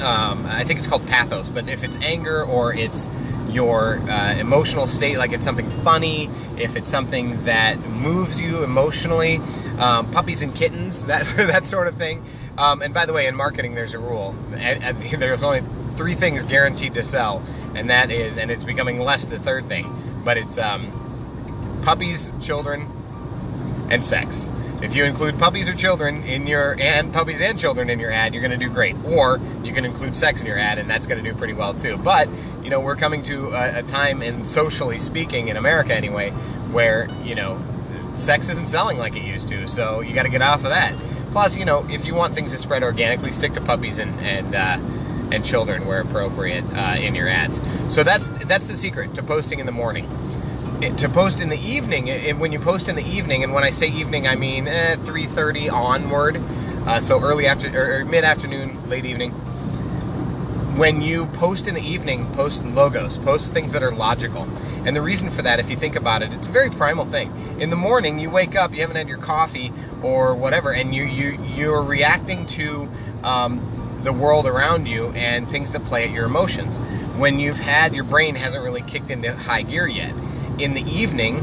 um, 0.00 0.44
I 0.46 0.64
think 0.64 0.78
it's 0.78 0.86
called 0.86 1.06
pathos, 1.06 1.48
but 1.48 1.68
if 1.68 1.82
it's 1.82 1.96
anger 1.98 2.42
or 2.42 2.74
it's 2.74 3.10
your 3.48 3.98
uh, 4.10 4.34
emotional 4.34 4.86
state, 4.86 5.18
like 5.18 5.32
it's 5.32 5.44
something 5.44 5.68
funny, 5.82 6.28
if 6.58 6.76
it's 6.76 6.90
something 6.90 7.44
that 7.44 7.78
moves 7.88 8.40
you 8.40 8.62
emotionally, 8.62 9.38
um, 9.78 10.10
puppies 10.10 10.42
and 10.42 10.54
kittens, 10.54 11.04
that 11.06 11.24
that 11.36 11.64
sort 11.64 11.86
of 11.88 11.96
thing. 11.96 12.22
Um, 12.58 12.82
and 12.82 12.94
by 12.94 13.06
the 13.06 13.12
way, 13.12 13.26
in 13.26 13.34
marketing, 13.34 13.74
there's 13.74 13.94
a 13.94 13.98
rule. 13.98 14.34
And, 14.52 14.82
and 14.82 14.98
there's 15.20 15.42
only 15.42 15.62
three 15.96 16.14
things 16.14 16.44
guaranteed 16.44 16.94
to 16.94 17.02
sell, 17.02 17.42
and 17.74 17.90
that 17.90 18.10
is, 18.10 18.38
and 18.38 18.50
it's 18.50 18.64
becoming 18.64 19.00
less 19.00 19.26
the 19.26 19.38
third 19.38 19.66
thing, 19.66 19.94
but 20.24 20.36
it's 20.36 20.58
um, 20.58 21.80
puppies, 21.82 22.32
children, 22.40 22.90
and 23.90 24.04
sex. 24.04 24.50
If 24.82 24.94
you 24.94 25.04
include 25.04 25.38
puppies 25.38 25.70
or 25.70 25.74
children 25.74 26.22
in 26.24 26.46
your 26.46 26.76
and 26.78 27.12
puppies 27.12 27.40
and 27.40 27.58
children 27.58 27.88
in 27.88 27.98
your 27.98 28.10
ad, 28.10 28.34
you're 28.34 28.42
going 28.42 28.58
to 28.58 28.64
do 28.66 28.70
great. 28.70 28.94
Or 29.04 29.40
you 29.64 29.72
can 29.72 29.86
include 29.86 30.14
sex 30.14 30.42
in 30.42 30.46
your 30.46 30.58
ad, 30.58 30.78
and 30.78 30.88
that's 30.88 31.06
going 31.06 31.22
to 31.22 31.28
do 31.28 31.36
pretty 31.36 31.54
well 31.54 31.72
too. 31.72 31.96
But 31.96 32.28
you 32.62 32.68
know, 32.68 32.80
we're 32.80 32.96
coming 32.96 33.22
to 33.24 33.48
a, 33.52 33.78
a 33.78 33.82
time, 33.82 34.22
in 34.22 34.44
socially 34.44 34.98
speaking, 34.98 35.48
in 35.48 35.56
America 35.56 35.94
anyway, 35.94 36.30
where 36.72 37.08
you 37.24 37.34
know, 37.34 37.62
sex 38.12 38.50
isn't 38.50 38.68
selling 38.68 38.98
like 38.98 39.16
it 39.16 39.22
used 39.22 39.48
to. 39.48 39.66
So 39.66 40.00
you 40.00 40.14
got 40.14 40.24
to 40.24 40.30
get 40.30 40.42
off 40.42 40.64
of 40.64 40.70
that. 40.70 40.94
Plus, 41.32 41.58
you 41.58 41.64
know, 41.64 41.86
if 41.88 42.06
you 42.06 42.14
want 42.14 42.34
things 42.34 42.52
to 42.52 42.58
spread 42.58 42.82
organically, 42.82 43.32
stick 43.32 43.54
to 43.54 43.62
puppies 43.62 43.98
and 43.98 44.12
and 44.20 44.54
uh, 44.54 44.78
and 45.32 45.42
children 45.42 45.86
where 45.86 46.02
appropriate 46.02 46.64
uh, 46.74 46.96
in 46.98 47.14
your 47.14 47.28
ads. 47.28 47.62
So 47.88 48.02
that's 48.02 48.28
that's 48.44 48.66
the 48.66 48.76
secret 48.76 49.14
to 49.14 49.22
posting 49.22 49.58
in 49.58 49.64
the 49.64 49.72
morning 49.72 50.06
to 50.80 51.08
post 51.08 51.40
in 51.40 51.48
the 51.48 51.58
evening 51.58 52.10
and 52.10 52.38
when 52.38 52.52
you 52.52 52.58
post 52.58 52.88
in 52.88 52.96
the 52.96 53.06
evening 53.06 53.42
and 53.42 53.52
when 53.52 53.64
i 53.64 53.70
say 53.70 53.88
evening 53.88 54.26
i 54.28 54.34
mean 54.34 54.68
eh, 54.68 54.94
3.30 54.96 55.72
onward 55.72 56.36
uh, 56.86 57.00
so 57.00 57.20
early 57.20 57.46
after 57.46 57.68
or 57.74 58.04
mid-afternoon 58.04 58.88
late 58.88 59.04
evening. 59.04 59.32
When 60.76 61.02
you 61.02 61.26
post 61.26 61.66
in 61.66 61.74
the 61.74 61.82
evening 61.82 62.30
post 62.32 62.64
logos 62.64 63.18
post 63.18 63.52
things 63.52 63.72
that 63.72 63.82
are 63.82 63.92
logical. 63.92 64.48
And 64.84 64.94
the 64.94 65.02
reason 65.02 65.30
for 65.30 65.42
that 65.42 65.58
if 65.58 65.68
you 65.68 65.76
think 65.76 65.96
about 65.96 66.22
it 66.22 66.32
it's 66.32 66.46
a 66.46 66.50
very 66.50 66.70
primal 66.70 67.04
thing. 67.04 67.32
In 67.58 67.70
the 67.70 67.76
morning 67.76 68.18
you 68.18 68.30
wake 68.30 68.54
up 68.54 68.72
you 68.72 68.82
haven't 68.82 68.96
had 68.96 69.08
your 69.08 69.18
coffee 69.18 69.72
or 70.02 70.34
whatever 70.34 70.72
and 70.72 70.94
you 70.94 71.04
you 71.04 71.42
you're 71.56 71.82
reacting 71.82 72.46
to 72.46 72.88
um, 73.24 73.60
the 74.04 74.12
world 74.12 74.46
around 74.46 74.86
you 74.86 75.08
and 75.12 75.48
things 75.48 75.72
that 75.72 75.84
play 75.84 76.04
at 76.04 76.12
your 76.12 76.26
emotions. 76.26 76.78
When 77.18 77.40
you've 77.40 77.58
had 77.58 77.94
your 77.94 78.04
brain 78.04 78.36
hasn't 78.36 78.62
really 78.62 78.82
kicked 78.82 79.10
into 79.10 79.34
high 79.34 79.62
gear 79.62 79.88
yet 79.88 80.14
in 80.58 80.74
the 80.74 80.82
evening, 80.82 81.38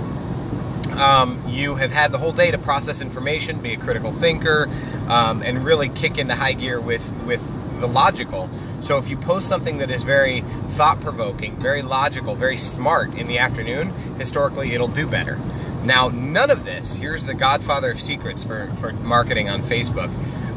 um, 0.98 1.44
you 1.48 1.76
have 1.76 1.92
had 1.92 2.12
the 2.12 2.18
whole 2.18 2.32
day 2.32 2.52
to 2.52 2.58
process 2.58 3.02
information, 3.02 3.60
be 3.60 3.74
a 3.74 3.78
critical 3.78 4.12
thinker, 4.12 4.70
um, 5.08 5.42
and 5.42 5.66
really 5.66 5.90
kick 5.90 6.18
into 6.18 6.36
high 6.36 6.54
gear 6.54 6.80
with 6.80 7.12
with 7.26 7.42
the 7.80 7.88
logical. 7.88 8.50
So 8.80 8.98
if 8.98 9.10
you 9.10 9.18
post 9.18 9.48
something 9.48 9.80
that 9.80 9.90
is 9.90 10.04
very 10.04 10.42
thought 10.70 11.02
provoking, 11.02 11.56
very 11.58 11.82
logical, 11.82 12.36
very 12.36 12.58
smart 12.58 13.14
in 13.16 13.28
the 13.28 13.40
afternoon, 13.40 13.90
historically 14.18 14.74
it'll 14.74 14.88
do 14.88 15.08
better. 15.08 15.40
Now, 15.84 16.10
none 16.10 16.50
of 16.50 16.64
this. 16.64 16.96
Here's 16.96 17.26
the 17.26 17.34
godfather 17.34 17.92
of 17.92 18.00
secrets 18.00 18.44
for 18.44 18.68
for 18.76 18.94
marketing 18.94 19.50
on 19.50 19.62
Facebook. 19.62 20.12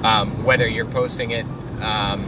Um, 0.04 0.44
whether 0.44 0.68
you're 0.68 0.84
posting 0.84 1.30
it 1.32 1.46
um, 1.80 2.22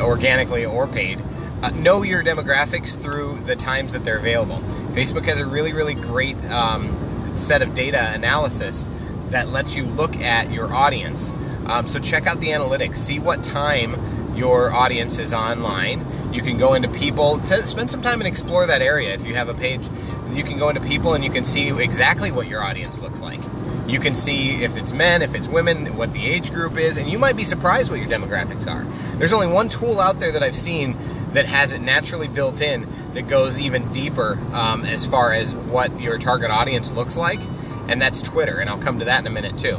organically 0.00 0.64
or 0.64 0.86
paid 0.86 1.20
uh, 1.64 1.70
know 1.70 2.02
your 2.02 2.22
demographics 2.22 2.94
through 3.02 3.40
the 3.46 3.56
times 3.56 3.94
that 3.94 4.04
they're 4.04 4.18
available. 4.18 4.58
Facebook 4.92 5.24
has 5.24 5.40
a 5.40 5.46
really, 5.46 5.72
really 5.72 5.94
great 5.94 6.36
um, 6.50 7.34
set 7.34 7.62
of 7.62 7.74
data 7.74 8.12
analysis 8.12 8.86
that 9.28 9.48
lets 9.48 9.74
you 9.74 9.84
look 9.84 10.14
at 10.16 10.52
your 10.52 10.72
audience. 10.72 11.32
Um, 11.64 11.86
so 11.86 12.00
check 12.00 12.26
out 12.26 12.40
the 12.40 12.48
analytics, 12.48 12.96
see 12.96 13.18
what 13.18 13.42
time 13.42 14.36
your 14.36 14.72
audience 14.72 15.18
is 15.18 15.32
online. 15.32 16.04
You 16.34 16.42
can 16.42 16.58
go 16.58 16.74
into 16.74 16.88
people, 16.88 17.42
spend 17.42 17.90
some 17.90 18.02
time 18.02 18.20
and 18.20 18.28
explore 18.28 18.66
that 18.66 18.82
area. 18.82 19.14
If 19.14 19.26
you 19.26 19.34
have 19.34 19.48
a 19.48 19.54
page, 19.54 19.88
you 20.32 20.44
can 20.44 20.58
go 20.58 20.68
into 20.68 20.82
people 20.82 21.14
and 21.14 21.24
you 21.24 21.30
can 21.30 21.44
see 21.44 21.70
exactly 21.80 22.30
what 22.30 22.46
your 22.46 22.62
audience 22.62 22.98
looks 22.98 23.22
like. 23.22 23.40
You 23.86 24.00
can 24.00 24.14
see 24.14 24.62
if 24.62 24.76
it's 24.76 24.92
men, 24.92 25.22
if 25.22 25.34
it's 25.34 25.48
women, 25.48 25.96
what 25.96 26.12
the 26.12 26.26
age 26.26 26.52
group 26.52 26.76
is, 26.76 26.98
and 26.98 27.08
you 27.08 27.18
might 27.18 27.36
be 27.36 27.44
surprised 27.44 27.90
what 27.90 28.00
your 28.00 28.08
demographics 28.08 28.66
are. 28.66 28.82
There's 29.18 29.32
only 29.32 29.46
one 29.46 29.68
tool 29.68 30.00
out 30.00 30.20
there 30.20 30.32
that 30.32 30.42
I've 30.42 30.56
seen 30.56 30.96
that 31.34 31.46
has 31.46 31.72
it 31.72 31.80
naturally 31.80 32.28
built 32.28 32.60
in 32.60 32.86
that 33.12 33.28
goes 33.28 33.58
even 33.58 33.86
deeper 33.92 34.38
um, 34.52 34.84
as 34.84 35.04
far 35.04 35.32
as 35.32 35.54
what 35.54 36.00
your 36.00 36.18
target 36.18 36.50
audience 36.50 36.90
looks 36.92 37.16
like, 37.16 37.40
and 37.88 38.00
that's 38.00 38.22
Twitter. 38.22 38.58
And 38.58 38.70
I'll 38.70 38.80
come 38.80 38.98
to 39.00 39.04
that 39.04 39.20
in 39.20 39.26
a 39.26 39.30
minute 39.30 39.58
too. 39.58 39.76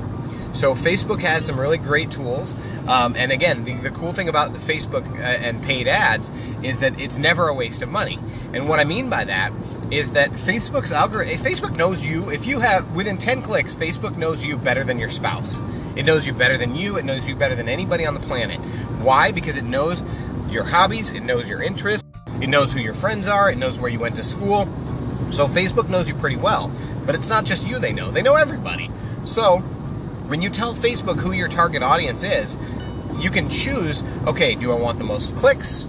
So 0.54 0.74
Facebook 0.74 1.22
has 1.22 1.46
some 1.46 1.60
really 1.60 1.78
great 1.78 2.12
tools, 2.12 2.56
um, 2.88 3.16
and 3.18 3.32
again, 3.32 3.66
the, 3.66 3.74
the, 3.74 3.90
cool 3.90 4.14
thing 4.14 4.30
about 4.30 4.54
Facebook 4.54 5.06
uh, 5.20 5.22
and 5.22 5.62
paid 5.64 5.86
ads 5.86 6.32
is 6.64 6.80
that 6.80 6.98
it's 6.98 7.18
never 7.18 7.50
a 7.50 7.54
waste 7.54 7.82
of 7.82 7.90
money. 7.90 8.20
And 8.54 8.70
what 8.70 8.80
I 8.80 8.86
mean 8.86 9.10
by 9.10 9.26
that 9.26 9.52
is 9.92 10.12
that 10.12 10.32
Facebook's 10.32 10.94
algorithm, 10.94 11.38
Facebook 11.40 11.78
knows 11.78 12.06
you. 12.06 12.30
If 12.30 12.46
you 12.46 12.60
have 12.60 12.90
within 12.96 13.18
10 13.18 13.42
clicks, 13.42 13.76
Facebook 13.76 14.18
knows 14.18 14.46
you 14.46 14.58
better 14.58 14.84
than 14.84 14.98
your 14.98 15.10
spouse. 15.10 15.62
It 15.96 16.06
knows 16.06 16.26
you 16.26 16.34
better 16.34 16.58
than 16.58 16.76
you. 16.76 16.98
It 16.98 17.06
knows 17.06 17.28
you 17.28 17.36
better 17.36 17.56
than 17.56 17.68
anybody 17.70 18.06
on 18.06 18.14
the 18.14 18.20
planet. 18.22 18.60
Why? 19.02 19.32
Because 19.32 19.58
it 19.58 19.66
knows 19.66 20.04
your 20.50 20.64
hobbies, 20.64 21.12
it 21.12 21.22
knows 21.22 21.50
your 21.50 21.62
interests, 21.62 22.08
it 22.42 22.48
knows 22.48 22.74
who 22.74 22.80
your 22.80 22.94
friends 22.94 23.28
are, 23.28 23.52
it 23.52 23.58
knows 23.58 23.80
where 23.80 23.90
you 23.90 24.00
went 24.00 24.16
to 24.16 24.24
school. 24.24 24.66
So 25.32 25.48
Facebook 25.48 25.90
knows 25.90 26.08
you 26.08 26.16
pretty 26.16 26.36
well. 26.36 26.72
But 27.06 27.16
it's 27.16 27.30
not 27.30 27.46
just 27.46 27.68
you 27.68 27.80
they 27.80 27.94
know, 27.94 28.12
they 28.12 28.22
know 28.22 28.36
everybody. 28.36 28.90
So 29.26 29.60
when 30.28 30.42
you 30.42 30.50
tell 30.50 30.74
Facebook 30.74 31.20
who 31.20 31.32
your 31.32 31.48
target 31.48 31.84
audience 31.84 32.24
is, 32.24 32.58
you 33.20 33.30
can 33.30 33.50
choose 33.50 34.04
okay, 34.28 34.56
do 34.56 34.72
I 34.72 34.76
want 34.76 34.98
the 34.98 35.04
most 35.04 35.36
clicks? 35.36 35.88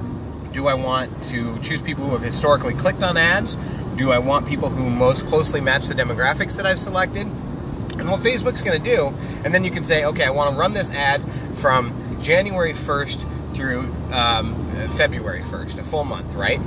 Do 0.53 0.69
I 0.69 0.75
want 0.75 1.23
to 1.25 1.59
choose 1.61 1.83
people 1.83 2.05
who 2.05 2.13
have 2.13 2.23
historically 2.23 2.75
clicked 2.75 3.03
on 3.03 3.17
ads? 3.17 3.57
Do 3.97 4.13
I 4.13 4.19
want 4.19 4.47
people 4.47 4.69
who 4.69 4.89
most 4.89 5.27
closely 5.27 5.61
match 5.61 5.87
the 5.87 5.95
demographics 5.95 6.57
that 6.57 6.67
I've 6.67 6.79
selected? 6.79 7.27
And 7.27 8.11
what 8.11 8.21
Facebook's 8.21 8.63
going 8.63 8.83
to 8.83 8.97
do, 8.97 9.15
and 9.45 9.55
then 9.55 9.65
you 9.65 9.71
can 9.71 9.83
say, 9.83 10.05
okay, 10.05 10.25
I 10.25 10.31
want 10.31 10.53
to 10.53 10.59
run 10.59 10.75
this 10.75 10.95
ad 10.95 11.23
from 11.55 11.93
January 12.21 12.73
1st 12.73 13.36
through 13.57 13.93
um, 14.13 14.55
February 14.91 15.41
1st, 15.41 15.79
a 15.79 15.83
full 15.83 16.05
month, 16.05 16.35
right? 16.35 16.61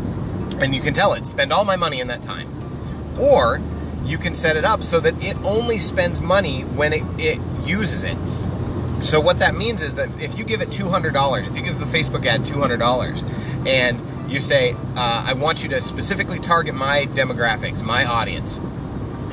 And 0.59 0.73
you 0.73 0.81
can 0.81 0.93
tell 0.93 1.13
it, 1.13 1.25
spend 1.25 1.53
all 1.53 1.63
my 1.63 1.75
money 1.75 2.01
in 2.01 2.07
that 2.07 2.21
time. 2.21 2.49
Or 3.19 3.61
you 4.05 4.17
can 4.17 4.35
set 4.35 4.57
it 4.57 4.65
up 4.65 4.83
so 4.83 4.99
that 4.99 5.21
it 5.23 5.37
only 5.37 5.77
spends 5.79 6.19
money 6.19 6.61
when 6.61 6.93
it, 6.93 7.03
it 7.17 7.39
uses 7.65 8.03
it. 8.03 8.17
So 9.03 9.21
what 9.21 9.39
that 9.39 9.55
means 9.55 9.81
is 9.81 9.95
that 9.95 10.09
if 10.21 10.37
you 10.37 10.43
give 10.43 10.61
it 10.61 10.69
$200, 10.69 11.47
if 11.47 11.55
you 11.55 11.63
give 11.63 11.79
the 11.79 11.85
Facebook 11.85 12.25
ad 12.25 12.41
$200 12.41 13.67
and 13.67 14.31
you 14.31 14.39
say, 14.39 14.73
uh, 14.95 15.23
I 15.25 15.33
want 15.33 15.63
you 15.63 15.69
to 15.69 15.81
specifically 15.81 16.39
target 16.39 16.75
my 16.75 17.07
demographics, 17.13 17.81
my 17.81 18.05
audience, 18.05 18.59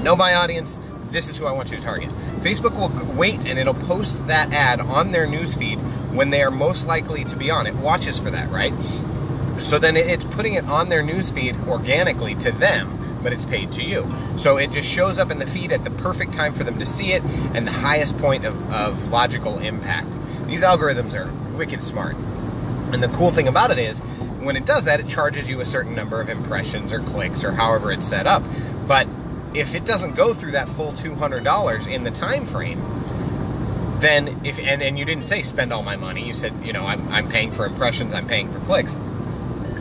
know 0.02 0.14
my 0.14 0.34
audience, 0.34 0.78
this 1.10 1.28
is 1.28 1.38
who 1.38 1.46
I 1.46 1.52
want 1.52 1.70
you 1.70 1.76
to 1.76 1.82
target. 1.82 2.10
Facebook 2.40 2.76
will 2.76 3.14
wait 3.14 3.46
and 3.46 3.58
it'll 3.58 3.74
post 3.74 4.26
that 4.26 4.52
ad 4.52 4.80
on 4.80 5.12
their 5.12 5.26
newsfeed 5.26 5.78
when 6.12 6.30
they 6.30 6.42
are 6.42 6.50
most 6.50 6.86
likely 6.86 7.24
to 7.24 7.36
be 7.36 7.50
on. 7.50 7.66
It 7.66 7.74
watches 7.76 8.18
for 8.18 8.30
that, 8.30 8.50
right? 8.50 8.72
So 9.60 9.78
then 9.78 9.96
it's 9.96 10.24
putting 10.24 10.54
it 10.54 10.64
on 10.64 10.88
their 10.88 11.02
newsfeed 11.02 11.66
organically 11.66 12.34
to 12.36 12.52
them, 12.52 13.20
but 13.22 13.32
it's 13.32 13.44
paid 13.44 13.72
to 13.72 13.82
you. 13.82 14.12
So 14.36 14.58
it 14.58 14.70
just 14.70 14.90
shows 14.90 15.18
up 15.18 15.30
in 15.30 15.38
the 15.38 15.46
feed 15.46 15.72
at 15.72 15.84
the 15.84 15.90
perfect 15.90 16.32
time 16.32 16.52
for 16.52 16.64
them 16.64 16.78
to 16.78 16.86
see 16.86 17.12
it 17.12 17.22
and 17.54 17.66
the 17.66 17.72
highest 17.72 18.18
point 18.18 18.44
of, 18.44 18.72
of 18.72 19.08
logical 19.08 19.58
impact. 19.58 20.08
These 20.46 20.62
algorithms 20.62 21.14
are 21.14 21.32
wicked 21.56 21.82
smart. 21.82 22.16
And 22.92 23.02
the 23.02 23.08
cool 23.08 23.30
thing 23.30 23.48
about 23.48 23.70
it 23.70 23.78
is, 23.78 24.00
when 24.40 24.56
it 24.56 24.64
does 24.64 24.84
that, 24.84 25.00
it 25.00 25.08
charges 25.08 25.50
you 25.50 25.60
a 25.60 25.64
certain 25.64 25.94
number 25.94 26.20
of 26.20 26.28
impressions 26.28 26.92
or 26.92 27.00
clicks 27.00 27.42
or 27.42 27.50
however 27.50 27.90
it's 27.90 28.06
set 28.06 28.26
up. 28.26 28.44
But 28.86 29.08
if 29.54 29.74
it 29.74 29.84
doesn't 29.84 30.16
go 30.16 30.34
through 30.34 30.52
that 30.52 30.68
full 30.68 30.92
$200 30.92 31.92
in 31.92 32.04
the 32.04 32.10
time 32.10 32.44
frame, 32.44 32.80
then 34.00 34.40
if 34.44 34.58
and, 34.58 34.82
and 34.82 34.98
you 34.98 35.04
didn't 35.04 35.24
say 35.24 35.42
spend 35.42 35.72
all 35.72 35.82
my 35.82 35.96
money 35.96 36.26
you 36.26 36.34
said 36.34 36.52
you 36.62 36.72
know 36.72 36.84
I'm, 36.84 37.06
I'm 37.08 37.28
paying 37.28 37.50
for 37.50 37.66
impressions 37.66 38.14
i'm 38.14 38.26
paying 38.26 38.50
for 38.50 38.60
clicks. 38.60 38.96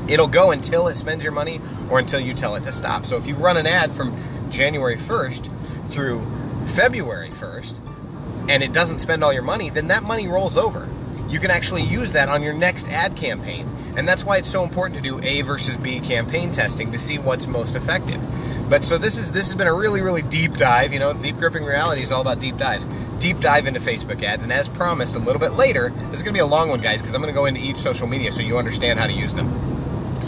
It'll 0.08 0.28
go 0.28 0.52
until 0.52 0.88
it 0.88 0.96
spends 0.96 1.24
your 1.24 1.34
money 1.34 1.60
or 1.90 1.98
until 1.98 2.20
you 2.20 2.36
tell 2.36 2.54
it 2.56 2.64
to 2.66 2.72
stop. 2.72 3.08
So 3.08 3.18
if 3.18 3.26
you 3.26 3.34
run 3.36 3.58
an 3.58 3.68
ad 3.68 3.92
from 3.92 4.16
january 4.50 4.98
1st 4.98 5.52
through 5.90 6.26
february 6.66 7.30
1st 7.30 8.50
and 8.50 8.62
it 8.64 8.72
doesn't 8.72 9.00
spend 9.00 9.24
all 9.24 9.34
your 9.34 9.44
money 9.44 9.70
then 9.70 9.88
that 9.88 10.04
money 10.04 10.28
rolls 10.28 10.58
over. 10.58 10.90
You 11.28 11.40
can 11.40 11.50
actually 11.50 11.82
use 11.82 12.12
that 12.12 12.30
on 12.30 12.44
your 12.44 12.54
next 12.54 12.88
ad 12.90 13.16
campaign. 13.16 13.68
And 13.98 14.08
that's 14.08 14.24
why 14.24 14.38
it's 14.38 14.50
so 14.50 14.64
important 14.64 14.96
to 14.96 15.02
do 15.02 15.20
a 15.22 15.42
versus 15.42 15.78
b 15.78 16.00
campaign 16.00 16.52
testing 16.52 16.92
to 16.92 16.98
see 16.98 17.18
what's 17.18 17.48
most 17.48 17.76
effective 17.76 18.22
but 18.70 18.84
so 18.84 18.98
this 18.98 19.18
is 19.18 19.32
this 19.32 19.46
has 19.46 19.56
been 19.56 19.68
a 19.68 19.74
really 19.74 20.02
really 20.02 20.22
deep 20.24 20.54
dive. 20.54 20.94
You 20.94 21.00
know, 21.00 21.14
deep 21.14 21.38
gripping 21.38 21.64
reality 21.64 22.02
is 22.02 22.12
all 22.12 22.22
about 22.22 22.40
deep 22.40 22.58
dives. 22.58 22.88
Deep 23.20 23.40
dive 23.40 23.68
into 23.68 23.80
Facebook 23.80 24.22
ads, 24.24 24.44
and 24.44 24.52
as 24.52 24.68
promised, 24.68 25.16
a 25.16 25.20
little 25.20 25.40
bit 25.40 25.54
later, 25.54 25.90
this 25.90 26.16
is 26.16 26.24
going 26.24 26.34
to 26.34 26.38
be 26.38 26.40
a 26.40 26.46
long 26.46 26.70
one, 26.70 26.82
guys, 26.82 27.02
because 27.02 27.16
I'm 27.16 27.22
going 27.22 27.34
to 27.34 27.38
go 27.38 27.46
into 27.46 27.62
each 27.62 27.78
social 27.78 28.08
media 28.08 28.32
so 28.32 28.44
you 28.44 28.58
understand 28.58 29.00
how 29.00 29.08
to 29.08 29.14
use 29.14 29.34
them. 29.34 29.48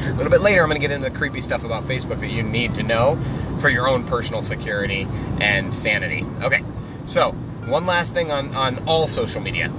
A 0.06 0.14
little 0.14 0.30
bit 0.30 0.42
later, 0.42 0.62
I'm 0.62 0.70
going 0.70 0.80
to 0.80 0.88
get 0.88 0.94
into 0.94 1.10
the 1.10 1.16
creepy 1.16 1.42
stuff 1.42 1.64
about 1.64 1.84
Facebook 1.84 2.20
that 2.20 2.30
you 2.30 2.44
need 2.44 2.76
to 2.76 2.84
know 2.84 3.20
for 3.60 3.70
your 3.70 3.88
own 3.88 4.04
personal 4.06 4.42
security 4.42 5.08
and 5.42 5.74
sanity. 5.74 6.26
Okay, 6.42 6.64
so 7.06 7.32
one 7.66 7.86
last 7.86 8.14
thing 8.14 8.32
on, 8.32 8.56
on 8.56 8.82
all 8.88 9.08
social 9.08 9.42
media 9.42 9.72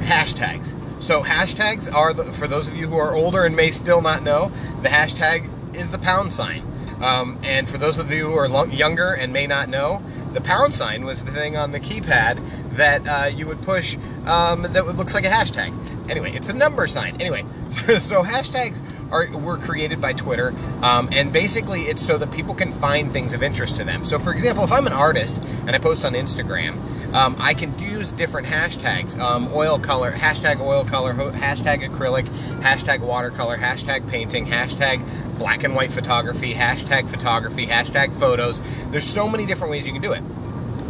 hashtags. 0.00 0.74
So, 1.00 1.22
hashtags 1.22 1.92
are, 1.92 2.12
the, 2.12 2.24
for 2.24 2.46
those 2.46 2.68
of 2.68 2.76
you 2.76 2.86
who 2.86 2.96
are 2.96 3.14
older 3.14 3.44
and 3.44 3.56
may 3.56 3.70
still 3.70 4.02
not 4.02 4.22
know, 4.22 4.52
the 4.82 4.88
hashtag 4.88 5.50
is 5.74 5.90
the 5.90 5.98
pound 5.98 6.32
sign. 6.32 6.62
Um, 7.02 7.38
and 7.42 7.68
for 7.68 7.78
those 7.78 7.98
of 7.98 8.10
you 8.12 8.26
who 8.26 8.34
are 8.34 8.66
younger 8.68 9.14
and 9.14 9.32
may 9.32 9.46
not 9.46 9.68
know, 9.68 10.02
the 10.32 10.40
pound 10.40 10.72
sign 10.72 11.04
was 11.04 11.24
the 11.24 11.32
thing 11.32 11.56
on 11.56 11.72
the 11.72 11.80
keypad 11.80 12.61
that 12.72 13.06
uh, 13.06 13.26
you 13.26 13.46
would 13.46 13.62
push 13.62 13.96
um, 14.26 14.62
that 14.62 14.86
looks 14.86 15.14
like 15.14 15.24
a 15.24 15.28
hashtag. 15.28 15.72
Anyway, 16.10 16.32
it's 16.32 16.48
a 16.48 16.52
number 16.52 16.86
sign. 16.86 17.20
Anyway, 17.20 17.42
so 17.98 18.22
hashtags 18.22 18.82
are 19.10 19.30
were 19.36 19.58
created 19.58 20.00
by 20.00 20.12
Twitter, 20.12 20.54
um, 20.82 21.08
and 21.12 21.32
basically 21.32 21.82
it's 21.82 22.04
so 22.04 22.18
that 22.18 22.32
people 22.32 22.54
can 22.54 22.72
find 22.72 23.12
things 23.12 23.34
of 23.34 23.42
interest 23.42 23.76
to 23.76 23.84
them. 23.84 24.04
So, 24.04 24.18
for 24.18 24.32
example, 24.32 24.64
if 24.64 24.72
I'm 24.72 24.86
an 24.86 24.92
artist 24.92 25.42
and 25.66 25.70
I 25.70 25.78
post 25.78 26.04
on 26.04 26.14
Instagram, 26.14 27.12
um, 27.12 27.36
I 27.38 27.54
can 27.54 27.78
use 27.78 28.12
different 28.12 28.46
hashtags: 28.46 29.18
um, 29.18 29.48
oil 29.52 29.78
color, 29.78 30.10
hashtag 30.12 30.60
oil 30.60 30.84
color, 30.84 31.12
hashtag 31.14 31.88
acrylic, 31.88 32.24
hashtag 32.60 33.00
watercolor, 33.00 33.56
hashtag 33.56 34.08
painting, 34.08 34.46
hashtag 34.46 35.02
black 35.38 35.64
and 35.64 35.74
white 35.74 35.90
photography, 35.90 36.54
hashtag 36.54 37.08
photography, 37.08 37.66
hashtag 37.66 38.14
photos. 38.14 38.60
There's 38.90 39.06
so 39.06 39.28
many 39.28 39.46
different 39.46 39.70
ways 39.70 39.86
you 39.86 39.92
can 39.92 40.02
do 40.02 40.12
it. 40.12 40.22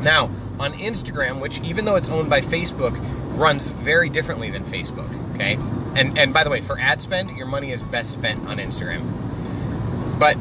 Now, 0.02 0.30
on 0.58 0.72
Instagram, 0.74 1.40
which 1.40 1.60
even 1.62 1.84
though 1.84 1.96
it's 1.96 2.08
owned 2.08 2.28
by 2.28 2.40
Facebook, 2.40 2.96
runs 3.38 3.68
very 3.68 4.08
differently 4.08 4.50
than 4.50 4.64
Facebook. 4.64 5.08
Okay, 5.34 5.54
and 5.94 6.18
and 6.18 6.32
by 6.32 6.44
the 6.44 6.50
way, 6.50 6.60
for 6.60 6.78
ad 6.78 7.00
spend, 7.00 7.36
your 7.36 7.46
money 7.46 7.72
is 7.72 7.82
best 7.82 8.12
spent 8.12 8.46
on 8.46 8.58
Instagram. 8.58 10.18
But 10.18 10.36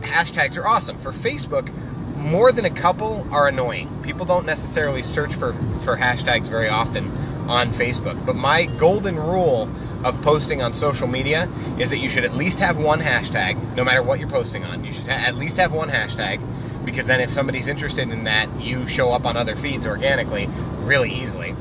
hashtags 0.00 0.58
are 0.58 0.66
awesome 0.66 0.98
for 0.98 1.12
Facebook. 1.12 1.72
More 2.16 2.52
than 2.52 2.64
a 2.64 2.70
couple 2.70 3.26
are 3.32 3.48
annoying. 3.48 4.02
People 4.02 4.26
don't 4.26 4.46
necessarily 4.46 5.02
search 5.02 5.34
for 5.34 5.52
for 5.80 5.96
hashtags 5.96 6.48
very 6.48 6.68
often 6.68 7.10
on 7.48 7.68
Facebook. 7.68 8.24
But 8.24 8.36
my 8.36 8.66
golden 8.66 9.16
rule 9.16 9.68
of 10.04 10.20
posting 10.22 10.62
on 10.62 10.74
social 10.74 11.08
media 11.08 11.48
is 11.78 11.90
that 11.90 11.98
you 11.98 12.08
should 12.08 12.24
at 12.24 12.34
least 12.34 12.60
have 12.60 12.78
one 12.78 13.00
hashtag, 13.00 13.74
no 13.74 13.84
matter 13.84 14.02
what 14.02 14.20
you're 14.20 14.28
posting 14.28 14.64
on. 14.64 14.84
You 14.84 14.92
should 14.92 15.08
at 15.08 15.34
least 15.34 15.56
have 15.56 15.72
one 15.72 15.88
hashtag 15.88 16.40
because 16.84 17.06
then 17.06 17.20
if 17.20 17.30
somebody's 17.30 17.68
interested 17.68 18.10
in 18.10 18.24
that, 18.24 18.48
you 18.60 18.86
show 18.86 19.12
up 19.12 19.26
on 19.26 19.36
other 19.36 19.56
feeds 19.56 19.86
organically 19.86 20.48
really 20.80 21.12
easily. 21.12 21.54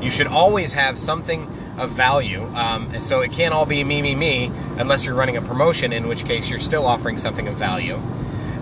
You 0.00 0.10
should 0.10 0.26
always 0.26 0.72
have 0.72 0.98
something 0.98 1.46
of 1.78 1.90
value. 1.90 2.42
Um, 2.54 2.98
so 2.98 3.20
it 3.20 3.32
can't 3.32 3.52
all 3.52 3.66
be 3.66 3.82
me, 3.84 4.02
me, 4.02 4.14
me, 4.14 4.50
unless 4.78 5.06
you're 5.06 5.14
running 5.14 5.36
a 5.36 5.42
promotion, 5.42 5.92
in 5.92 6.08
which 6.08 6.24
case 6.24 6.50
you're 6.50 6.58
still 6.58 6.86
offering 6.86 7.18
something 7.18 7.48
of 7.48 7.56
value. 7.56 8.00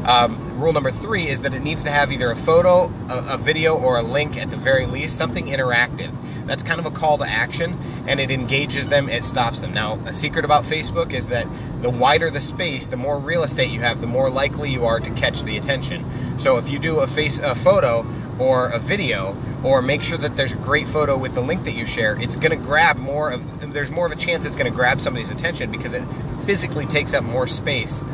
Um, 0.05 0.61
rule 0.61 0.75
number 0.75 0.91
three 0.91 1.29
is 1.29 1.41
that 1.43 1.55
it 1.55 1.61
needs 1.61 1.83
to 1.85 1.91
have 1.91 2.13
either 2.13 2.31
a 2.31 2.37
photo, 2.37 2.93
a, 3.09 3.35
a, 3.35 3.39
video, 3.39 3.75
or 3.75 3.99
a 3.99 4.03
link 4.03 4.37
at 4.37 4.51
the 4.51 4.57
very 4.57 4.85
least, 4.85 5.17
something 5.17 5.47
interactive. 5.47 6.13
That's 6.47 6.63
kind 6.63 6.79
of 6.79 6.85
a 6.85 6.91
call 6.91 7.17
to 7.19 7.25
action, 7.25 7.79
and 8.07 8.21
it 8.21 8.31
engages 8.31 8.89
them, 8.89 9.09
it 9.09 9.25
stops 9.25 9.61
them. 9.61 9.73
Now, 9.73 9.95
a 10.05 10.13
secret 10.13 10.45
about 10.45 10.65
Facebook 10.65 11.15
is 11.15 11.29
that 11.29 11.47
the 11.81 11.89
wider 11.89 12.29
the 12.29 12.41
space, 12.41 12.87
the 12.87 12.99
more 12.99 13.19
real 13.19 13.45
estate 13.45 13.71
you 13.71 13.81
have, 13.81 14.03
the 14.03 14.07
more 14.07 14.29
likely 14.29 14.71
you 14.71 14.85
are 14.85 15.01
to 15.01 15.11
catch 15.13 15.43
the 15.43 15.57
attention. 15.57 16.05
So 16.39 16.59
if 16.59 16.71
you 16.71 16.79
do 16.79 17.01
a 17.01 17.07
face 17.07 17.39
a 17.39 17.55
photo 17.55 18.07
or 18.39 18.69
a 18.69 18.79
video, 18.79 19.35
or 19.63 19.81
make 19.81 20.03
sure 20.03 20.19
that 20.19 20.37
there's 20.37 20.53
a 20.53 20.57
great 20.57 20.87
photo 20.87 21.17
with 21.17 21.33
the 21.33 21.41
link 21.41 21.65
that 21.65 21.75
you 21.75 21.87
share, 21.87 22.21
it's 22.21 22.37
going 22.37 22.51
to 22.51 22.63
grab 22.63 22.99
more 22.99 23.31
of. 23.31 23.73
There's 23.73 23.91
more 23.91 24.05
of 24.05 24.13
a 24.13 24.17
chance 24.17 24.45
it's 24.45 24.57
going 24.57 24.71
to 24.71 24.77
grab 24.77 25.01
somebody's 25.01 25.31
attention 25.31 25.71
because 25.71 25.95
it 25.95 26.05
physically 26.45 26.85
takes 26.85 27.15
up 27.15 27.25
more 27.25 27.47
space 27.47 28.05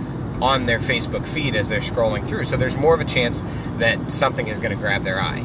on 0.41 0.67
their 0.67 0.79
Facebook 0.79 1.27
feed 1.27 1.55
as 1.55 1.69
they're 1.69 1.81
scrolling 1.81 2.27
through. 2.27 2.45
So 2.45 2.57
there's 2.57 2.79
more 2.79 2.95
of 2.95 3.01
a 3.01 3.05
chance 3.05 3.43
that 3.79 4.11
something 4.11 4.49
is 4.49 4.59
going 4.59 4.73
to 4.73 4.77
grab 4.77 5.05
their 5.05 5.21
eye. 5.21 5.45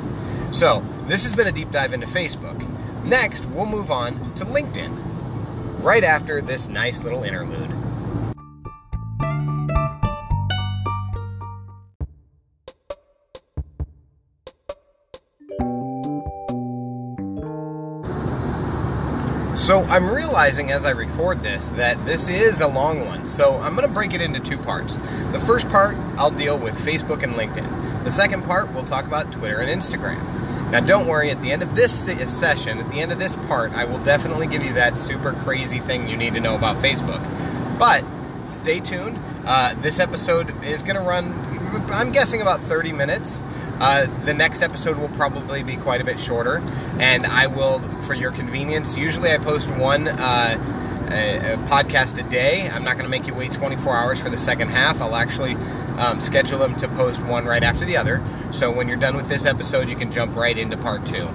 So 0.51 0.85
this 1.07 1.23
has 1.23 1.35
been 1.35 1.47
a 1.47 1.51
deep 1.51 1.71
dive 1.71 1.93
into 1.93 2.07
Facebook. 2.07 2.61
Next, 3.03 3.45
we'll 3.47 3.65
move 3.65 3.91
on 3.91 4.33
to 4.35 4.45
LinkedIn 4.45 5.83
right 5.83 6.03
after 6.03 6.41
this 6.41 6.69
nice 6.69 7.03
little 7.03 7.23
interlude. 7.23 7.74
So 19.65 19.83
I'm 19.85 20.07
realizing 20.07 20.69
as 20.69 20.85
I 20.85 20.91
record 20.91 21.41
this 21.41 21.69
that 21.69 22.05
this 22.05 22.29
is 22.29 22.61
a 22.61 22.67
long 22.67 23.03
one. 23.07 23.25
So 23.25 23.55
I'm 23.55 23.75
going 23.75 23.87
to 23.87 23.91
break 23.91 24.13
it 24.13 24.21
into 24.21 24.39
two 24.39 24.59
parts. 24.59 24.97
The 25.31 25.41
first 25.43 25.69
part, 25.69 25.95
I'll 26.19 26.29
deal 26.29 26.55
with 26.55 26.75
Facebook 26.75 27.23
and 27.23 27.33
LinkedIn. 27.33 28.03
The 28.03 28.11
second 28.11 28.43
part, 28.43 28.71
we'll 28.73 28.83
talk 28.83 29.05
about 29.05 29.31
Twitter 29.31 29.61
and 29.61 29.81
Instagram. 29.81 30.21
Now, 30.69 30.81
don't 30.81 31.07
worry, 31.07 31.31
at 31.31 31.41
the 31.41 31.51
end 31.51 31.63
of 31.63 31.75
this 31.75 31.91
session, 32.31 32.77
at 32.77 32.91
the 32.91 32.99
end 32.99 33.11
of 33.11 33.17
this 33.17 33.35
part, 33.37 33.71
I 33.71 33.85
will 33.85 33.97
definitely 34.03 34.45
give 34.45 34.63
you 34.63 34.73
that 34.73 34.99
super 34.99 35.33
crazy 35.33 35.79
thing 35.79 36.07
you 36.07 36.15
need 36.15 36.35
to 36.35 36.39
know 36.39 36.53
about 36.53 36.77
Facebook. 36.77 37.23
But 37.79 38.05
stay 38.45 38.79
tuned. 38.79 39.17
Uh, 39.45 39.73
this 39.81 39.99
episode 39.99 40.53
is 40.63 40.83
going 40.83 40.95
to 40.95 41.01
run, 41.01 41.44
I'm 41.91 42.11
guessing, 42.11 42.41
about 42.41 42.61
30 42.61 42.91
minutes. 42.91 43.41
Uh, 43.79 44.05
the 44.23 44.33
next 44.33 44.61
episode 44.61 44.97
will 44.97 45.09
probably 45.09 45.61
be 45.63 45.75
quite 45.75 45.99
a 45.99 46.03
bit 46.05 46.19
shorter, 46.19 46.63
and 46.99 47.25
I 47.25 47.47
will, 47.47 47.79
for 48.03 48.13
your 48.13 48.31
convenience, 48.31 48.97
usually 48.97 49.31
I 49.31 49.37
post 49.37 49.75
one 49.75 50.07
uh, 50.07 51.07
a, 51.11 51.53
a 51.53 51.57
podcast 51.67 52.17
a 52.25 52.29
day. 52.29 52.69
I'm 52.69 52.83
not 52.83 52.93
going 52.93 53.03
to 53.05 53.09
make 53.09 53.27
you 53.27 53.33
wait 53.33 53.51
24 53.51 53.95
hours 53.95 54.21
for 54.21 54.29
the 54.29 54.37
second 54.37 54.69
half. 54.69 55.01
I'll 55.01 55.15
actually 55.15 55.55
um, 55.97 56.21
schedule 56.21 56.59
them 56.59 56.75
to 56.77 56.87
post 56.89 57.23
one 57.25 57.45
right 57.45 57.63
after 57.63 57.85
the 57.85 57.97
other. 57.97 58.23
So 58.51 58.71
when 58.71 58.87
you're 58.87 58.97
done 58.97 59.15
with 59.15 59.27
this 59.27 59.45
episode, 59.45 59.89
you 59.89 59.95
can 59.95 60.11
jump 60.11 60.35
right 60.35 60.57
into 60.57 60.77
part 60.77 61.05
two. 61.05 61.27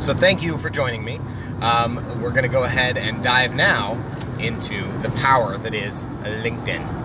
So 0.00 0.14
thank 0.14 0.42
you 0.42 0.56
for 0.58 0.70
joining 0.70 1.04
me. 1.04 1.20
Um, 1.60 1.96
we're 2.22 2.30
going 2.30 2.44
to 2.44 2.48
go 2.48 2.64
ahead 2.64 2.96
and 2.96 3.22
dive 3.22 3.54
now 3.54 3.94
into 4.38 4.86
the 5.02 5.10
power 5.22 5.58
that 5.58 5.74
is 5.74 6.04
LinkedIn. 6.22 6.97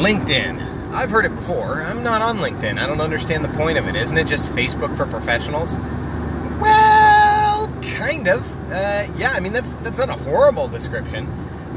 LinkedIn. 0.00 0.58
I've 0.92 1.10
heard 1.10 1.26
it 1.26 1.34
before. 1.34 1.82
I'm 1.82 2.02
not 2.02 2.22
on 2.22 2.38
LinkedIn. 2.38 2.80
I 2.80 2.86
don't 2.86 3.02
understand 3.02 3.44
the 3.44 3.50
point 3.50 3.76
of 3.76 3.86
it. 3.86 3.94
Isn't 3.94 4.16
it 4.16 4.26
just 4.26 4.50
Facebook 4.50 4.96
for 4.96 5.04
professionals? 5.04 5.76
Well, 6.58 7.68
kind 7.82 8.26
of. 8.26 8.72
Uh, 8.72 9.06
yeah, 9.18 9.32
I 9.32 9.40
mean 9.40 9.52
that's 9.52 9.72
that's 9.84 9.98
not 9.98 10.08
a 10.08 10.14
horrible 10.14 10.68
description. 10.68 11.26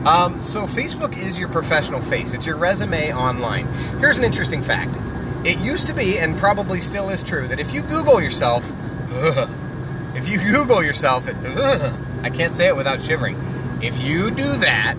Um, 0.05 0.41
so 0.41 0.63
Facebook 0.63 1.17
is 1.17 1.37
your 1.37 1.49
professional 1.49 1.99
face. 1.99 2.33
It's 2.33 2.47
your 2.47 2.55
resume 2.55 3.13
online. 3.13 3.67
Here's 3.99 4.17
an 4.17 4.23
interesting 4.23 4.61
fact. 4.61 4.97
It 5.45 5.59
used 5.59 5.87
to 5.87 5.93
be, 5.93 6.17
and 6.17 6.37
probably 6.37 6.79
still 6.79 7.09
is 7.09 7.25
true, 7.25 7.47
that 7.49 7.59
if 7.59 7.73
you 7.73 7.81
Google 7.81 8.21
yourself, 8.21 8.71
ugh, 9.15 9.49
if 10.15 10.29
you 10.29 10.37
Google 10.39 10.81
yourself, 10.81 11.27
ugh, 11.27 11.99
I 12.23 12.29
can't 12.29 12.53
say 12.53 12.67
it 12.67 12.75
without 12.75 13.01
shivering. 13.01 13.37
If 13.81 14.01
you 14.01 14.31
do 14.31 14.43
that, 14.59 14.95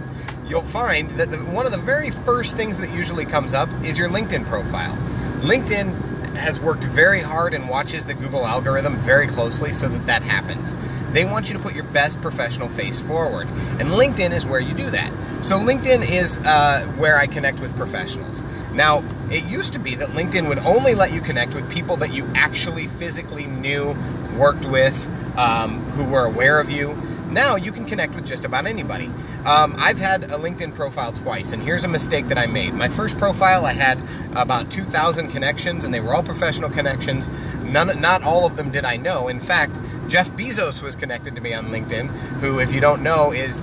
you'll 0.46 0.62
find 0.62 1.10
that 1.12 1.30
the, 1.30 1.38
one 1.38 1.66
of 1.66 1.72
the 1.72 1.78
very 1.78 2.10
first 2.10 2.56
things 2.56 2.78
that 2.78 2.92
usually 2.94 3.24
comes 3.24 3.54
up 3.54 3.68
is 3.82 3.98
your 3.98 4.08
LinkedIn 4.08 4.44
profile. 4.46 4.96
LinkedIn 5.40 5.92
has 6.36 6.60
worked 6.60 6.84
very 6.84 7.20
hard 7.20 7.54
and 7.54 7.68
watches 7.68 8.04
the 8.04 8.14
Google 8.14 8.44
algorithm 8.44 8.96
very 8.96 9.26
closely 9.26 9.72
so 9.72 9.88
that 9.88 10.06
that 10.06 10.22
happens. 10.22 10.74
They 11.12 11.24
want 11.24 11.48
you 11.48 11.56
to 11.56 11.62
put 11.62 11.74
your 11.74 11.84
best 11.84 12.20
professional 12.20 12.68
face 12.68 12.98
forward, 13.00 13.46
and 13.78 13.90
LinkedIn 13.90 14.32
is 14.32 14.44
where 14.44 14.58
you 14.58 14.74
do 14.74 14.90
that. 14.90 15.12
So, 15.44 15.60
LinkedIn 15.60 16.10
is 16.10 16.38
uh, 16.38 16.92
where 16.96 17.16
I 17.18 17.28
connect 17.28 17.60
with 17.60 17.76
professionals. 17.76 18.42
Now, 18.72 19.04
it 19.30 19.44
used 19.44 19.74
to 19.74 19.78
be 19.78 19.94
that 19.94 20.08
LinkedIn 20.08 20.48
would 20.48 20.58
only 20.58 20.96
let 20.96 21.12
you 21.12 21.20
connect 21.20 21.54
with 21.54 21.70
people 21.70 21.96
that 21.98 22.12
you 22.12 22.26
actually 22.34 22.88
physically 22.88 23.46
knew, 23.46 23.96
worked 24.34 24.66
with, 24.66 25.08
um, 25.36 25.80
who 25.92 26.04
were 26.04 26.24
aware 26.24 26.60
of 26.60 26.70
you. 26.70 26.96
Now 27.30 27.56
you 27.56 27.72
can 27.72 27.84
connect 27.84 28.14
with 28.14 28.26
just 28.26 28.44
about 28.44 28.66
anybody. 28.66 29.10
Um, 29.44 29.74
I've 29.76 29.98
had 29.98 30.24
a 30.24 30.38
LinkedIn 30.38 30.74
profile 30.74 31.12
twice, 31.12 31.52
and 31.52 31.62
here's 31.62 31.84
a 31.84 31.88
mistake 31.88 32.28
that 32.28 32.38
I 32.38 32.46
made. 32.46 32.72
My 32.74 32.88
first 32.88 33.18
profile, 33.18 33.66
I 33.66 33.72
had 33.72 34.00
about 34.36 34.70
2,000 34.70 35.28
connections, 35.28 35.84
and 35.84 35.92
they 35.92 36.00
were 36.00 36.14
all 36.14 36.22
professional 36.22 36.70
connections. 36.70 37.28
None, 37.62 38.00
not 38.00 38.22
all 38.22 38.46
of 38.46 38.56
them 38.56 38.70
did 38.70 38.84
I 38.84 38.96
know. 38.96 39.28
In 39.28 39.40
fact, 39.40 39.78
Jeff 40.08 40.30
Bezos 40.32 40.82
was 40.82 40.96
connected 40.96 41.34
to 41.34 41.40
me 41.40 41.52
on 41.52 41.66
LinkedIn, 41.66 42.08
who, 42.40 42.58
if 42.60 42.74
you 42.74 42.80
don't 42.80 43.02
know, 43.02 43.32
is 43.32 43.60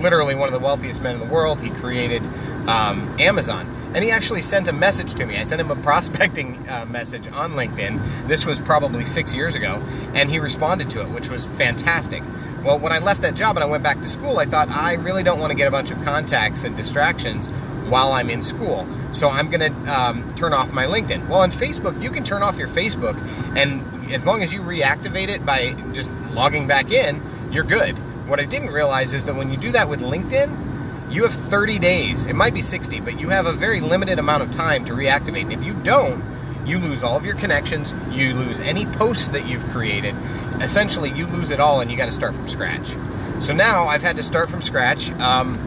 literally 0.00 0.34
one 0.34 0.48
of 0.48 0.52
the 0.52 0.64
wealthiest 0.64 1.02
men 1.02 1.14
in 1.14 1.20
the 1.20 1.32
world. 1.32 1.60
He 1.60 1.70
created 1.70 2.22
um, 2.68 3.16
Amazon. 3.18 3.73
And 3.94 4.02
he 4.02 4.10
actually 4.10 4.42
sent 4.42 4.68
a 4.68 4.72
message 4.72 5.14
to 5.14 5.26
me. 5.26 5.36
I 5.36 5.44
sent 5.44 5.60
him 5.60 5.70
a 5.70 5.76
prospecting 5.82 6.68
uh, 6.68 6.84
message 6.86 7.26
on 7.28 7.52
LinkedIn. 7.52 8.26
This 8.26 8.44
was 8.44 8.60
probably 8.60 9.04
six 9.04 9.34
years 9.34 9.54
ago, 9.54 9.82
and 10.14 10.28
he 10.28 10.38
responded 10.40 10.90
to 10.90 11.02
it, 11.02 11.08
which 11.10 11.30
was 11.30 11.46
fantastic. 11.46 12.22
Well, 12.64 12.78
when 12.78 12.92
I 12.92 12.98
left 12.98 13.22
that 13.22 13.36
job 13.36 13.56
and 13.56 13.64
I 13.64 13.66
went 13.66 13.84
back 13.84 14.00
to 14.00 14.08
school, 14.08 14.38
I 14.38 14.46
thought 14.46 14.68
I 14.70 14.94
really 14.94 15.22
don't 15.22 15.38
want 15.38 15.50
to 15.50 15.56
get 15.56 15.68
a 15.68 15.70
bunch 15.70 15.90
of 15.90 16.02
contacts 16.04 16.64
and 16.64 16.76
distractions. 16.76 17.48
while 17.84 18.12
I'm 18.12 18.30
in 18.30 18.42
school. 18.42 18.88
So 19.12 19.28
I'm 19.28 19.50
going 19.50 19.72
to 19.72 19.94
um, 19.94 20.34
turn 20.36 20.54
off 20.54 20.72
my 20.72 20.86
LinkedIn. 20.86 21.28
Well, 21.28 21.40
on 21.40 21.50
Facebook, 21.50 22.02
you 22.02 22.10
can 22.10 22.24
turn 22.24 22.42
off 22.42 22.58
your 22.58 22.66
Facebook, 22.66 23.14
and 23.56 24.10
as 24.10 24.26
long 24.26 24.42
as 24.42 24.54
you 24.54 24.60
reactivate 24.60 25.28
it 25.28 25.44
by 25.44 25.74
just 25.92 26.10
logging 26.30 26.66
back 26.66 26.90
in, 26.90 27.22
you're 27.52 27.64
good. 27.64 27.94
What 28.26 28.40
I 28.40 28.46
didn't 28.46 28.70
realize 28.70 29.12
is 29.12 29.26
that 29.26 29.34
when 29.34 29.50
you 29.50 29.58
do 29.58 29.70
that 29.72 29.88
with 29.88 30.00
LinkedIn, 30.00 30.73
you 31.10 31.22
have 31.22 31.32
30 31.32 31.78
days. 31.78 32.26
It 32.26 32.34
might 32.34 32.54
be 32.54 32.62
60, 32.62 33.00
but 33.00 33.20
you 33.20 33.28
have 33.28 33.46
a 33.46 33.52
very 33.52 33.80
limited 33.80 34.18
amount 34.18 34.42
of 34.42 34.50
time 34.52 34.84
to 34.86 34.92
reactivate. 34.92 35.42
And 35.42 35.52
if 35.52 35.64
you 35.64 35.74
don't, 35.74 36.22
you 36.66 36.78
lose 36.78 37.02
all 37.02 37.16
of 37.16 37.26
your 37.26 37.36
connections, 37.36 37.94
you 38.10 38.34
lose 38.34 38.60
any 38.60 38.86
posts 38.86 39.28
that 39.28 39.46
you've 39.46 39.66
created. 39.68 40.14
Essentially, 40.60 41.10
you 41.10 41.26
lose 41.26 41.50
it 41.50 41.60
all 41.60 41.80
and 41.80 41.90
you 41.90 41.96
got 41.96 42.06
to 42.06 42.12
start 42.12 42.34
from 42.34 42.48
scratch. 42.48 42.94
So 43.40 43.52
now 43.52 43.84
I've 43.84 44.02
had 44.02 44.16
to 44.16 44.22
start 44.22 44.50
from 44.50 44.62
scratch. 44.62 45.10
Um, 45.12 45.58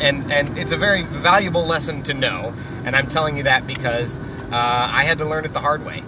and, 0.00 0.32
and 0.32 0.56
it's 0.58 0.72
a 0.72 0.76
very 0.76 1.02
valuable 1.02 1.66
lesson 1.66 2.02
to 2.04 2.14
know. 2.14 2.54
And 2.84 2.96
I'm 2.96 3.08
telling 3.08 3.36
you 3.36 3.42
that 3.44 3.66
because 3.66 4.18
uh, 4.18 4.20
I 4.52 5.04
had 5.04 5.18
to 5.18 5.24
learn 5.24 5.44
it 5.44 5.52
the 5.52 5.60
hard 5.60 5.84
way. 5.84 6.02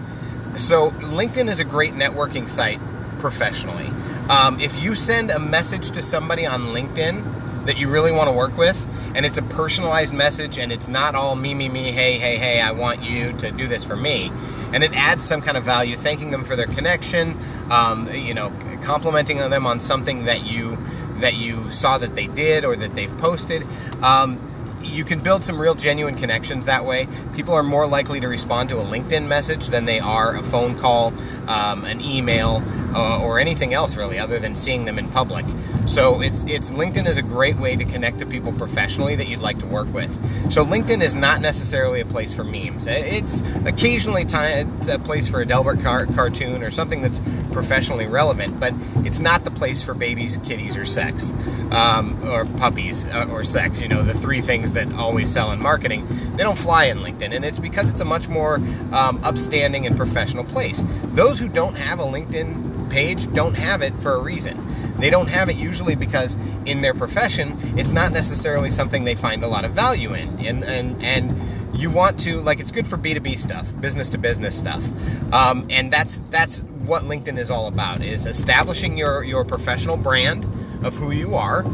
So, 0.57 0.91
LinkedIn 0.91 1.49
is 1.49 1.61
a 1.61 1.65
great 1.65 1.95
networking 1.95 2.47
site 2.47 2.79
professionally. 3.19 3.89
Um, 4.29 4.61
if 4.61 4.83
you 4.83 4.95
send 4.95 5.31
a 5.31 5.39
message 5.39 5.93
to 5.93 6.03
somebody 6.03 6.47
on 6.47 6.61
LinkedIn 6.67 7.42
that 7.67 7.79
you 7.79 7.89
really 7.89 8.13
want 8.13 8.29
to 8.29 8.33
work 8.33 8.57
with, 8.57 8.89
and 9.15 9.27
it's 9.27 9.39
a 9.39 9.43
personalized 9.43 10.15
message 10.15 10.59
and 10.59 10.73
it's 10.73 10.89
not 10.89 11.15
all 11.15 11.35
me, 11.35 11.55
me, 11.55 11.69
me, 11.69 11.93
hey, 11.93 12.19
hey, 12.19 12.37
hey, 12.37 12.61
I 12.61 12.73
want 12.73 13.03
you 13.03 13.33
to 13.35 13.51
do 13.51 13.67
this 13.69 13.85
for 13.85 13.97
me, 13.97 14.33
and 14.73 14.83
it 14.83 14.93
adds 14.95 15.25
some 15.25 15.41
kind 15.41 15.57
of 15.57 15.65
value, 15.65 15.97
thanking 15.97 16.31
them 16.31 16.45
for 16.45 16.57
their 16.57 16.67
connection, 16.67 17.37
um, 17.71 18.11
you 18.13 18.35
know, 18.35 18.51
complimenting 18.83 19.39
them 19.39 19.67
on 19.67 19.81
something 19.81 20.25
that 20.25 20.45
you 20.45 20.79
that 21.21 21.35
you 21.35 21.71
saw 21.71 21.99
that 21.99 22.17
they 22.17 22.27
did 22.27 22.65
or 22.65 22.75
that 22.75 22.95
they've 22.95 23.17
posted. 23.19 23.65
Um, 24.03 24.41
you 24.85 25.05
can 25.05 25.21
build 25.21 25.45
some 25.45 25.61
real 25.61 25.75
genuine 25.75 26.17
connections 26.17 26.67
that 26.67 26.85
way. 26.85 27.09
People 27.35 27.55
are 27.55 27.63
more 27.63 27.87
likely 27.87 28.21
to 28.21 28.29
respond 28.29 28.69
to 28.71 28.79
a 28.79 28.85
LinkedIn 28.85 29.27
message 29.27 29.69
than 29.69 29.85
they 29.85 30.01
are 30.01 30.37
a 30.37 30.43
phone 30.43 30.79
call, 30.79 31.13
um, 31.49 31.85
an 31.85 32.01
email, 32.01 32.63
uh, 32.95 33.23
or 33.23 33.39
anything 33.39 33.75
else 33.75 33.97
really, 33.97 34.19
other 34.19 34.39
than 34.39 34.55
seeing 34.55 34.85
them 34.85 34.99
in 34.99 35.09
public. 35.09 35.45
So 35.87 36.21
it's 36.21 36.45
it's 36.45 36.71
LinkedIn 36.71 37.07
is 37.07 37.19
a 37.19 37.23
great 37.23 37.57
way 37.57 37.75
to 37.75 37.85
connect 37.85 38.21
to 38.21 38.27
people 38.27 38.53
professionally 38.53 39.17
that 39.17 39.29
you'd 39.29 39.41
like 39.41 39.59
to 39.59 39.67
work 39.67 39.93
with. 39.93 40.13
So 40.53 40.65
LinkedIn 40.65 41.03
is 41.03 41.17
not 41.17 41.41
necessarily 41.41 42.01
a 42.01 42.07
place 42.07 42.33
for 42.35 42.45
memes. 42.45 42.87
It's 42.87 43.43
occasionally 43.67 44.25
time 44.25 44.81
a 44.89 44.99
place 44.99 45.27
for 45.27 45.41
a 45.41 45.47
Dilbert 45.47 45.83
car- 45.83 46.07
cartoon 46.07 46.63
or 46.63 46.71
something 46.71 47.03
that's 47.03 47.21
professionally 47.51 48.07
relevant, 48.07 48.61
but 48.61 48.73
it's 49.05 49.19
not 49.19 49.45
the 49.45 49.51
place 49.51 49.83
for 49.83 49.95
babies, 49.95 50.39
kitties, 50.45 50.77
or 50.77 50.85
sex, 50.85 51.33
um, 51.73 52.17
or 52.29 52.45
puppies, 52.45 53.07
uh, 53.07 53.27
or 53.31 53.43
sex. 53.43 53.83
You 53.83 53.89
know, 53.89 54.03
the 54.03 54.15
three 54.15 54.41
things 54.41 54.72
that 54.75 54.93
always 54.95 55.33
sell 55.33 55.53
in 55.53 55.61
marketing. 55.61 56.07
They 56.37 56.43
don't 56.43 56.59
fly 56.59 56.85
in 56.85 56.99
LinkedIn, 56.99 57.35
and 57.35 57.45
it's 57.45 57.59
because 57.59 57.91
it's 57.91 58.01
a 58.01 58.05
much 58.05 58.29
more 58.29 58.57
um, 58.93 59.21
upstanding 59.23 59.87
and 59.87 59.97
professional 59.97 60.45
place. 60.45 60.85
Those 61.15 61.39
who 61.39 61.49
don't 61.49 61.77
have 61.77 62.01
a 62.01 62.05
LinkedIn 62.05 62.91
page 62.91 63.33
don't 63.33 63.55
have 63.55 63.83
it 63.83 63.99
for 63.99 64.15
a 64.15 64.23
reason. 64.23 64.59
They 64.99 65.11
don't 65.11 65.29
have 65.29 65.49
it 65.49 65.57
usually 65.57 65.97
because 65.97 66.37
in 66.67 66.83
their 66.83 66.95
profession, 66.95 67.59
it's 67.77 67.91
not 67.91 68.13
necessarily 68.13 68.71
something 68.71 69.05
they 69.05 69.15
find 69.15 69.43
a 69.43 69.49
lot 69.49 69.65
of 69.65 69.73
value 69.73 70.15
in. 70.15 70.29
And 70.47 70.63
and 70.65 71.03
and 71.03 71.79
you 71.79 71.91
want 71.91 72.21
to 72.21 72.41
like 72.41 72.61
it's 72.61 72.71
good 72.71 72.87
for 72.87 72.97
B2B 72.97 73.39
stuff, 73.39 73.79
business 73.81 74.11
to 74.11 74.19
business 74.19 74.57
stuff. 74.57 74.85
Um, 75.33 75.67
and 75.71 75.93
that's 75.93 76.21
that's 76.31 76.61
what 76.85 77.03
LinkedIn 77.03 77.39
is 77.39 77.51
all 77.51 77.67
about 77.67 78.03
is 78.03 78.27
establishing 78.27 78.99
your 78.99 79.25
your 79.25 79.45
professional 79.45 79.97
brand 79.97 80.45
of 80.85 80.95
who 80.97 81.11
you 81.11 81.35
are, 81.35 81.65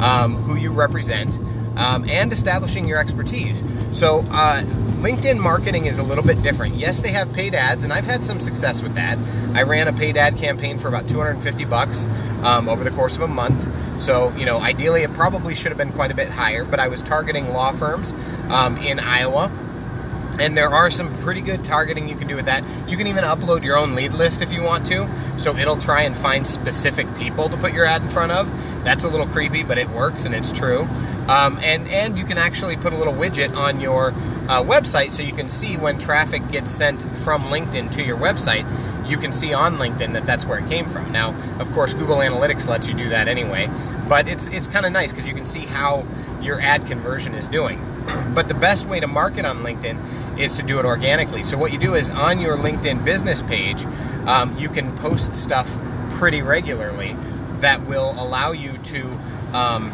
um, 0.00 0.36
who 0.36 0.56
you 0.56 0.70
represent, 0.70 1.38
um, 1.78 2.08
and 2.08 2.32
establishing 2.32 2.86
your 2.86 2.98
expertise. 2.98 3.64
So, 3.92 4.26
uh, 4.30 4.62
LinkedIn 4.98 5.38
marketing 5.38 5.86
is 5.86 5.98
a 5.98 6.02
little 6.02 6.24
bit 6.24 6.42
different. 6.42 6.74
Yes, 6.74 7.00
they 7.00 7.12
have 7.12 7.32
paid 7.32 7.54
ads, 7.54 7.84
and 7.84 7.92
I've 7.92 8.04
had 8.04 8.24
some 8.24 8.40
success 8.40 8.82
with 8.82 8.96
that. 8.96 9.16
I 9.54 9.62
ran 9.62 9.86
a 9.86 9.92
paid 9.92 10.16
ad 10.16 10.36
campaign 10.36 10.76
for 10.76 10.88
about 10.88 11.08
250 11.08 11.64
bucks 11.66 12.06
um, 12.42 12.68
over 12.68 12.82
the 12.82 12.90
course 12.90 13.14
of 13.14 13.22
a 13.22 13.28
month. 13.28 13.66
So, 14.02 14.34
you 14.36 14.44
know, 14.44 14.58
ideally, 14.58 15.02
it 15.04 15.14
probably 15.14 15.54
should 15.54 15.70
have 15.70 15.78
been 15.78 15.92
quite 15.92 16.10
a 16.10 16.14
bit 16.14 16.28
higher, 16.28 16.64
but 16.64 16.80
I 16.80 16.88
was 16.88 17.02
targeting 17.02 17.52
law 17.52 17.70
firms 17.70 18.12
um, 18.48 18.76
in 18.78 18.98
Iowa 18.98 19.48
and 20.38 20.56
there 20.56 20.68
are 20.68 20.90
some 20.90 21.14
pretty 21.18 21.40
good 21.40 21.64
targeting 21.64 22.08
you 22.08 22.16
can 22.16 22.28
do 22.28 22.36
with 22.36 22.46
that. 22.46 22.64
You 22.88 22.96
can 22.96 23.06
even 23.06 23.24
upload 23.24 23.64
your 23.64 23.76
own 23.76 23.94
lead 23.94 24.12
list 24.12 24.42
if 24.42 24.52
you 24.52 24.62
want 24.62 24.86
to. 24.86 25.08
So 25.38 25.56
it'll 25.56 25.78
try 25.78 26.02
and 26.02 26.16
find 26.16 26.46
specific 26.46 27.12
people 27.16 27.48
to 27.48 27.56
put 27.56 27.72
your 27.72 27.84
ad 27.84 28.02
in 28.02 28.08
front 28.08 28.32
of. 28.32 28.48
That's 28.84 29.04
a 29.04 29.08
little 29.08 29.26
creepy, 29.26 29.64
but 29.64 29.78
it 29.78 29.88
works 29.90 30.26
and 30.26 30.34
it's 30.34 30.52
true. 30.52 30.86
Um, 31.28 31.58
and 31.62 31.86
and 31.88 32.18
you 32.18 32.24
can 32.24 32.38
actually 32.38 32.76
put 32.76 32.92
a 32.92 32.96
little 32.96 33.12
widget 33.12 33.54
on 33.54 33.80
your 33.80 34.12
uh, 34.48 34.62
website 34.62 35.12
so 35.12 35.22
you 35.22 35.34
can 35.34 35.50
see 35.50 35.76
when 35.76 35.98
traffic 35.98 36.48
gets 36.50 36.70
sent 36.70 37.02
from 37.18 37.42
LinkedIn 37.44 37.90
to 37.92 38.02
your 38.02 38.16
website. 38.16 38.66
You 39.08 39.18
can 39.18 39.32
see 39.32 39.52
on 39.52 39.76
LinkedIn 39.76 40.14
that 40.14 40.24
that's 40.24 40.46
where 40.46 40.58
it 40.58 40.68
came 40.70 40.86
from. 40.86 41.12
Now, 41.12 41.34
of 41.58 41.70
course, 41.72 41.92
Google 41.92 42.18
Analytics 42.18 42.66
lets 42.68 42.88
you 42.88 42.94
do 42.94 43.10
that 43.10 43.28
anyway, 43.28 43.68
but 44.08 44.26
it's 44.26 44.46
it's 44.46 44.68
kind 44.68 44.86
of 44.86 44.92
nice 44.92 45.12
because 45.12 45.28
you 45.28 45.34
can 45.34 45.44
see 45.46 45.66
how 45.66 46.06
your 46.40 46.60
ad 46.60 46.86
conversion 46.86 47.34
is 47.34 47.46
doing. 47.46 47.78
but 48.34 48.48
the 48.48 48.54
best 48.54 48.86
way 48.86 49.00
to 49.00 49.06
market 49.06 49.44
on 49.44 49.58
LinkedIn 49.58 50.38
is 50.38 50.56
to 50.56 50.62
do 50.62 50.78
it 50.78 50.84
organically. 50.84 51.42
So 51.42 51.58
what 51.58 51.72
you 51.72 51.78
do 51.78 51.94
is 51.94 52.10
on 52.10 52.40
your 52.40 52.56
LinkedIn 52.56 53.04
business 53.04 53.42
page, 53.42 53.84
um, 54.26 54.56
you 54.58 54.68
can 54.68 54.94
post 54.96 55.34
stuff 55.34 55.76
pretty 56.10 56.42
regularly 56.42 57.16
that 57.60 57.86
will 57.86 58.10
allow 58.12 58.52
you 58.52 58.72
to 58.72 59.10
um, 59.52 59.92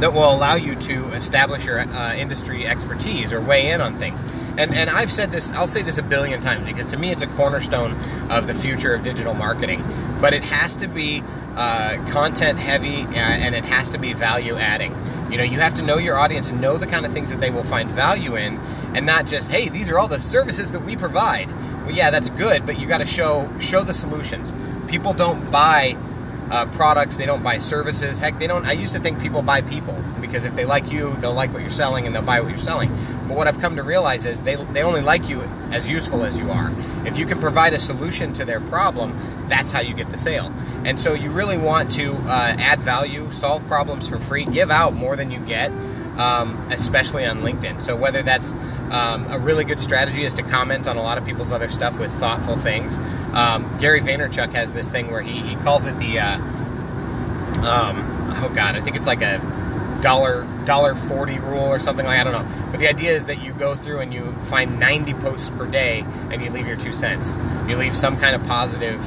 that 0.00 0.12
will 0.12 0.32
allow 0.32 0.54
you 0.54 0.74
to 0.74 1.06
establish 1.12 1.66
your 1.66 1.80
uh, 1.80 2.14
industry 2.14 2.66
expertise 2.66 3.32
or 3.32 3.40
weigh 3.40 3.70
in 3.70 3.80
on 3.80 3.96
things. 3.96 4.22
And 4.56 4.74
and 4.74 4.90
I've 4.90 5.10
said 5.10 5.30
this, 5.30 5.52
I'll 5.52 5.68
say 5.68 5.82
this 5.82 5.98
a 5.98 6.02
billion 6.02 6.40
times 6.40 6.66
because 6.66 6.86
to 6.86 6.96
me 6.96 7.10
it's 7.10 7.22
a 7.22 7.26
cornerstone 7.26 7.92
of 8.30 8.46
the 8.46 8.54
future 8.54 8.94
of 8.94 9.02
digital 9.02 9.34
marketing. 9.34 9.84
But 10.20 10.34
it 10.34 10.42
has 10.42 10.76
to 10.76 10.88
be 10.88 11.22
uh, 11.56 11.96
content 12.10 12.58
heavy 12.58 13.02
uh, 13.02 13.14
and 13.14 13.54
it 13.54 13.64
has 13.64 13.90
to 13.90 13.98
be 13.98 14.12
value 14.12 14.56
adding. 14.56 14.96
You 15.30 15.38
know, 15.38 15.44
you 15.44 15.60
have 15.60 15.74
to 15.74 15.82
know 15.82 15.98
your 15.98 16.16
audience 16.16 16.50
and 16.50 16.60
know 16.60 16.76
the 16.76 16.86
kind 16.86 17.06
of 17.06 17.12
things 17.12 17.30
that 17.30 17.40
they 17.40 17.50
will 17.50 17.64
find 17.64 17.88
value 17.90 18.36
in, 18.36 18.58
and 18.94 19.06
not 19.06 19.26
just 19.26 19.50
hey, 19.50 19.68
these 19.68 19.90
are 19.90 19.98
all 19.98 20.08
the 20.08 20.18
services 20.18 20.72
that 20.72 20.82
we 20.82 20.96
provide. 20.96 21.48
Well, 21.84 21.92
yeah, 21.92 22.10
that's 22.10 22.30
good, 22.30 22.66
but 22.66 22.78
you 22.78 22.86
got 22.88 22.98
to 22.98 23.06
show 23.06 23.48
show 23.60 23.82
the 23.82 23.94
solutions. 23.94 24.54
People 24.88 25.12
don't 25.12 25.50
buy 25.50 25.96
uh, 26.50 26.66
products. 26.66 27.16
They 27.16 27.26
don't 27.26 27.42
buy 27.42 27.58
services. 27.58 28.18
Heck, 28.18 28.38
they 28.38 28.46
don't. 28.46 28.66
I 28.66 28.72
used 28.72 28.92
to 28.92 28.98
think 28.98 29.20
people 29.20 29.42
buy 29.42 29.60
people 29.62 29.94
because 30.20 30.44
if 30.44 30.54
they 30.54 30.64
like 30.64 30.90
you, 30.90 31.14
they'll 31.16 31.34
like 31.34 31.52
what 31.52 31.62
you're 31.62 31.70
selling 31.70 32.06
and 32.06 32.14
they'll 32.14 32.22
buy 32.22 32.40
what 32.40 32.50
you're 32.50 32.58
selling. 32.58 32.90
But 33.28 33.36
what 33.36 33.46
I've 33.46 33.60
come 33.60 33.76
to 33.76 33.82
realize 33.82 34.26
is 34.26 34.42
they, 34.42 34.56
they 34.56 34.82
only 34.82 35.00
like 35.00 35.28
you 35.28 35.40
as 35.70 35.88
useful 35.88 36.24
as 36.24 36.38
you 36.38 36.50
are. 36.50 36.72
If 37.06 37.18
you 37.18 37.26
can 37.26 37.38
provide 37.38 37.72
a 37.72 37.78
solution 37.78 38.32
to 38.34 38.44
their 38.44 38.60
problem, 38.60 39.16
that's 39.48 39.70
how 39.70 39.80
you 39.80 39.94
get 39.94 40.10
the 40.10 40.18
sale. 40.18 40.52
And 40.84 40.98
so 40.98 41.14
you 41.14 41.30
really 41.30 41.58
want 41.58 41.90
to 41.92 42.14
uh, 42.14 42.56
add 42.58 42.80
value, 42.80 43.30
solve 43.30 43.66
problems 43.66 44.08
for 44.08 44.18
free, 44.18 44.44
give 44.44 44.70
out 44.70 44.94
more 44.94 45.16
than 45.16 45.30
you 45.30 45.38
get 45.40 45.70
um, 46.20 46.54
especially 46.70 47.24
on 47.24 47.40
LinkedIn. 47.40 47.82
So 47.82 47.96
whether 47.96 48.22
that's 48.22 48.52
um, 48.90 49.26
a 49.30 49.38
really 49.38 49.64
good 49.64 49.80
strategy 49.80 50.24
is 50.24 50.34
to 50.34 50.42
comment 50.42 50.86
on 50.86 50.98
a 50.98 51.02
lot 51.02 51.16
of 51.16 51.24
people's 51.24 51.50
other 51.50 51.70
stuff 51.70 51.98
with 51.98 52.12
thoughtful 52.12 52.56
things. 52.56 52.98
Um, 53.32 53.74
Gary 53.80 54.00
Vaynerchuk 54.00 54.52
has 54.52 54.72
this 54.72 54.86
thing 54.86 55.10
where 55.10 55.22
he, 55.22 55.40
he 55.40 55.56
calls 55.56 55.86
it 55.86 55.98
the 55.98 56.18
uh, 56.18 56.36
um, 57.66 58.32
oh 58.36 58.52
god, 58.54 58.76
I 58.76 58.80
think 58.82 58.96
it's 58.96 59.06
like 59.06 59.22
a 59.22 59.38
dollar 60.02 60.46
dollar 60.66 60.94
forty 60.94 61.38
rule 61.38 61.60
or 61.60 61.78
something 61.78 62.04
like 62.04 62.18
I 62.18 62.24
don't 62.24 62.34
know. 62.34 62.70
But 62.70 62.80
the 62.80 62.88
idea 62.88 63.12
is 63.12 63.24
that 63.24 63.42
you 63.42 63.54
go 63.54 63.74
through 63.74 64.00
and 64.00 64.12
you 64.12 64.32
find 64.42 64.78
90 64.78 65.14
posts 65.14 65.50
per 65.50 65.66
day 65.66 66.04
and 66.30 66.42
you 66.42 66.50
leave 66.50 66.66
your 66.66 66.76
two 66.76 66.92
cents. 66.92 67.36
You 67.66 67.76
leave 67.76 67.96
some 67.96 68.16
kind 68.16 68.36
of 68.36 68.44
positive, 68.46 69.04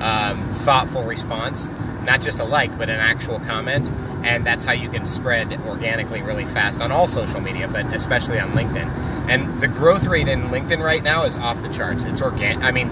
um, 0.00 0.52
thoughtful 0.54 1.02
response, 1.04 1.68
not 2.04 2.20
just 2.20 2.38
a 2.40 2.44
like, 2.44 2.76
but 2.78 2.88
an 2.88 3.00
actual 3.00 3.38
comment 3.40 3.90
and 4.22 4.44
that's 4.44 4.64
how 4.64 4.72
you 4.72 4.88
can 4.88 5.06
spread 5.06 5.58
organically 5.66 6.22
really 6.22 6.44
fast 6.44 6.80
on 6.82 6.92
all 6.92 7.08
social 7.08 7.40
media, 7.40 7.68
but 7.68 7.86
especially 7.94 8.38
on 8.38 8.50
LinkedIn. 8.50 8.86
And 9.28 9.60
the 9.60 9.68
growth 9.68 10.06
rate 10.06 10.28
in 10.28 10.42
LinkedIn 10.44 10.82
right 10.82 11.02
now 11.02 11.24
is 11.24 11.36
off 11.36 11.62
the 11.62 11.68
charts. 11.68 12.04
It's 12.04 12.20
organic. 12.20 12.62
I 12.62 12.70
mean, 12.70 12.88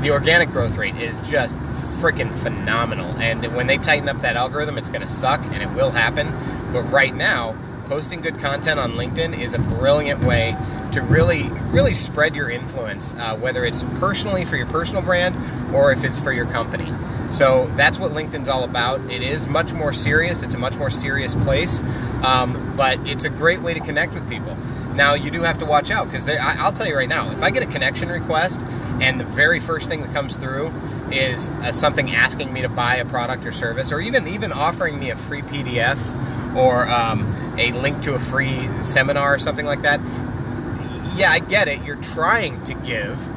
the 0.00 0.10
organic 0.10 0.50
growth 0.50 0.76
rate 0.76 0.96
is 0.96 1.20
just 1.22 1.56
freaking 2.00 2.32
phenomenal. 2.32 3.10
And 3.18 3.54
when 3.54 3.66
they 3.66 3.78
tighten 3.78 4.08
up 4.08 4.18
that 4.18 4.36
algorithm, 4.36 4.76
it's 4.76 4.90
going 4.90 5.00
to 5.00 5.08
suck, 5.08 5.42
and 5.46 5.62
it 5.62 5.70
will 5.70 5.90
happen. 5.90 6.30
But 6.72 6.82
right 6.92 7.14
now, 7.14 7.56
posting 7.86 8.20
good 8.20 8.38
content 8.38 8.78
on 8.78 8.92
LinkedIn 8.92 9.38
is 9.38 9.54
a 9.54 9.58
brilliant 9.58 10.20
way 10.24 10.56
to 10.92 11.02
really, 11.02 11.48
really 11.70 11.94
spread 11.94 12.34
your 12.34 12.50
influence, 12.50 13.14
uh, 13.14 13.36
whether 13.36 13.64
it's 13.64 13.84
personally 13.96 14.44
for 14.44 14.56
your 14.56 14.66
personal 14.66 15.02
brand 15.02 15.34
or 15.74 15.92
if 15.92 16.04
it's 16.04 16.20
for 16.20 16.32
your 16.32 16.46
company. 16.46 16.92
So 17.30 17.66
that's 17.76 17.98
what 17.98 18.12
LinkedIn's 18.12 18.48
all 18.48 18.64
about. 18.64 19.00
It 19.10 19.22
is 19.22 19.46
much 19.46 19.72
more 19.72 19.92
serious. 19.92 20.42
It's 20.42 20.54
a 20.54 20.58
much 20.58 20.78
more 20.78 20.90
serious 20.90 21.34
place, 21.34 21.80
um, 22.22 22.74
but 22.76 22.98
it's 23.06 23.24
a 23.24 23.30
great 23.30 23.60
way 23.60 23.74
to 23.74 23.80
connect 23.80 24.14
with 24.14 24.28
people. 24.28 24.56
Now 24.94 25.14
you 25.14 25.30
do 25.30 25.42
have 25.42 25.58
to 25.58 25.66
watch 25.66 25.90
out 25.90 26.06
because 26.06 26.26
I'll 26.28 26.72
tell 26.72 26.86
you 26.86 26.96
right 26.96 27.08
now, 27.08 27.30
if 27.30 27.42
I 27.42 27.50
get 27.50 27.62
a 27.62 27.66
connection 27.66 28.08
request 28.08 28.62
and 29.00 29.20
the 29.20 29.24
very 29.24 29.60
first 29.60 29.88
thing 29.88 30.00
that 30.00 30.12
comes 30.14 30.36
through 30.36 30.72
is 31.12 31.50
uh, 31.50 31.72
something 31.72 32.10
asking 32.10 32.52
me 32.52 32.62
to 32.62 32.68
buy 32.68 32.96
a 32.96 33.04
product 33.04 33.44
or 33.44 33.52
service, 33.52 33.92
or 33.92 34.00
even 34.00 34.26
even 34.26 34.52
offering 34.52 34.98
me 34.98 35.10
a 35.10 35.16
free 35.16 35.42
PDF 35.42 35.98
or 36.56 36.88
um, 36.88 37.22
a 37.58 37.72
link 37.72 38.02
to 38.02 38.14
a 38.14 38.18
free 38.18 38.62
seminar 38.82 39.34
or 39.34 39.38
something 39.38 39.66
like 39.66 39.82
that. 39.82 40.00
Yeah, 41.16 41.30
I 41.30 41.38
get 41.38 41.68
it. 41.68 41.84
You're 41.84 41.96
trying 41.96 42.62
to 42.64 42.74
give, 42.74 43.28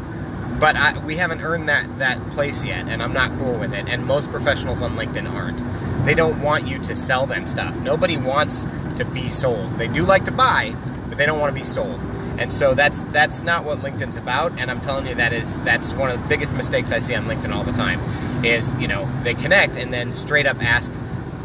but 0.60 0.76
I, 0.76 0.98
we 1.06 1.16
haven't 1.16 1.42
earned 1.42 1.70
that 1.70 2.00
that 2.00 2.32
place 2.32 2.64
yet, 2.64 2.88
and 2.88 3.02
I'm 3.02 3.14
not 3.14 3.32
cool 3.38 3.58
with 3.58 3.74
it. 3.74 3.88
And 3.88 4.06
most 4.06 4.32
professionals 4.32 4.82
on 4.82 4.92
LinkedIn 4.92 5.32
aren't. 5.32 5.60
They 6.06 6.16
don't 6.16 6.42
want 6.42 6.68
you 6.68 6.80
to 6.80 6.96
sell 6.96 7.26
them 7.26 7.48
stuff. 7.48 7.80
Nobody 7.82 8.18
wants 8.18 8.66
to 8.98 9.06
be 9.06 9.30
sold. 9.30 9.78
They 9.78 9.88
do 9.88 10.06
like 10.06 10.26
to 10.26 10.32
buy, 10.32 10.76
but 11.08 11.18
they 11.18 11.26
don't 11.26 11.40
want 11.40 11.54
to 11.56 11.60
be 11.60 11.66
sold. 11.66 12.00
And 12.40 12.54
so 12.54 12.74
that's 12.74 13.04
that's 13.06 13.44
not 13.44 13.66
what 13.66 13.80
LinkedIn's 13.80 14.18
about. 14.18 14.58
And 14.60 14.72
I'm 14.72 14.80
telling 14.80 15.08
you 15.08 15.16
that 15.16 15.34
is 15.34 15.58
that's 15.60 15.94
one 15.94 16.10
of 16.10 16.22
the 16.22 16.28
biggest 16.28 16.54
mistakes 16.54 16.92
I 16.92 17.00
see 17.00 17.16
on 17.16 17.26
LinkedIn 17.26 17.54
all 17.54 17.64
the 17.64 17.74
time. 17.74 18.00
Is 18.46 18.72
you 18.74 18.88
know 18.88 19.10
they 19.24 19.34
connect 19.34 19.78
and 19.78 19.94
then 19.94 20.14
straight 20.14 20.46
up 20.46 20.62
ask 20.64 20.92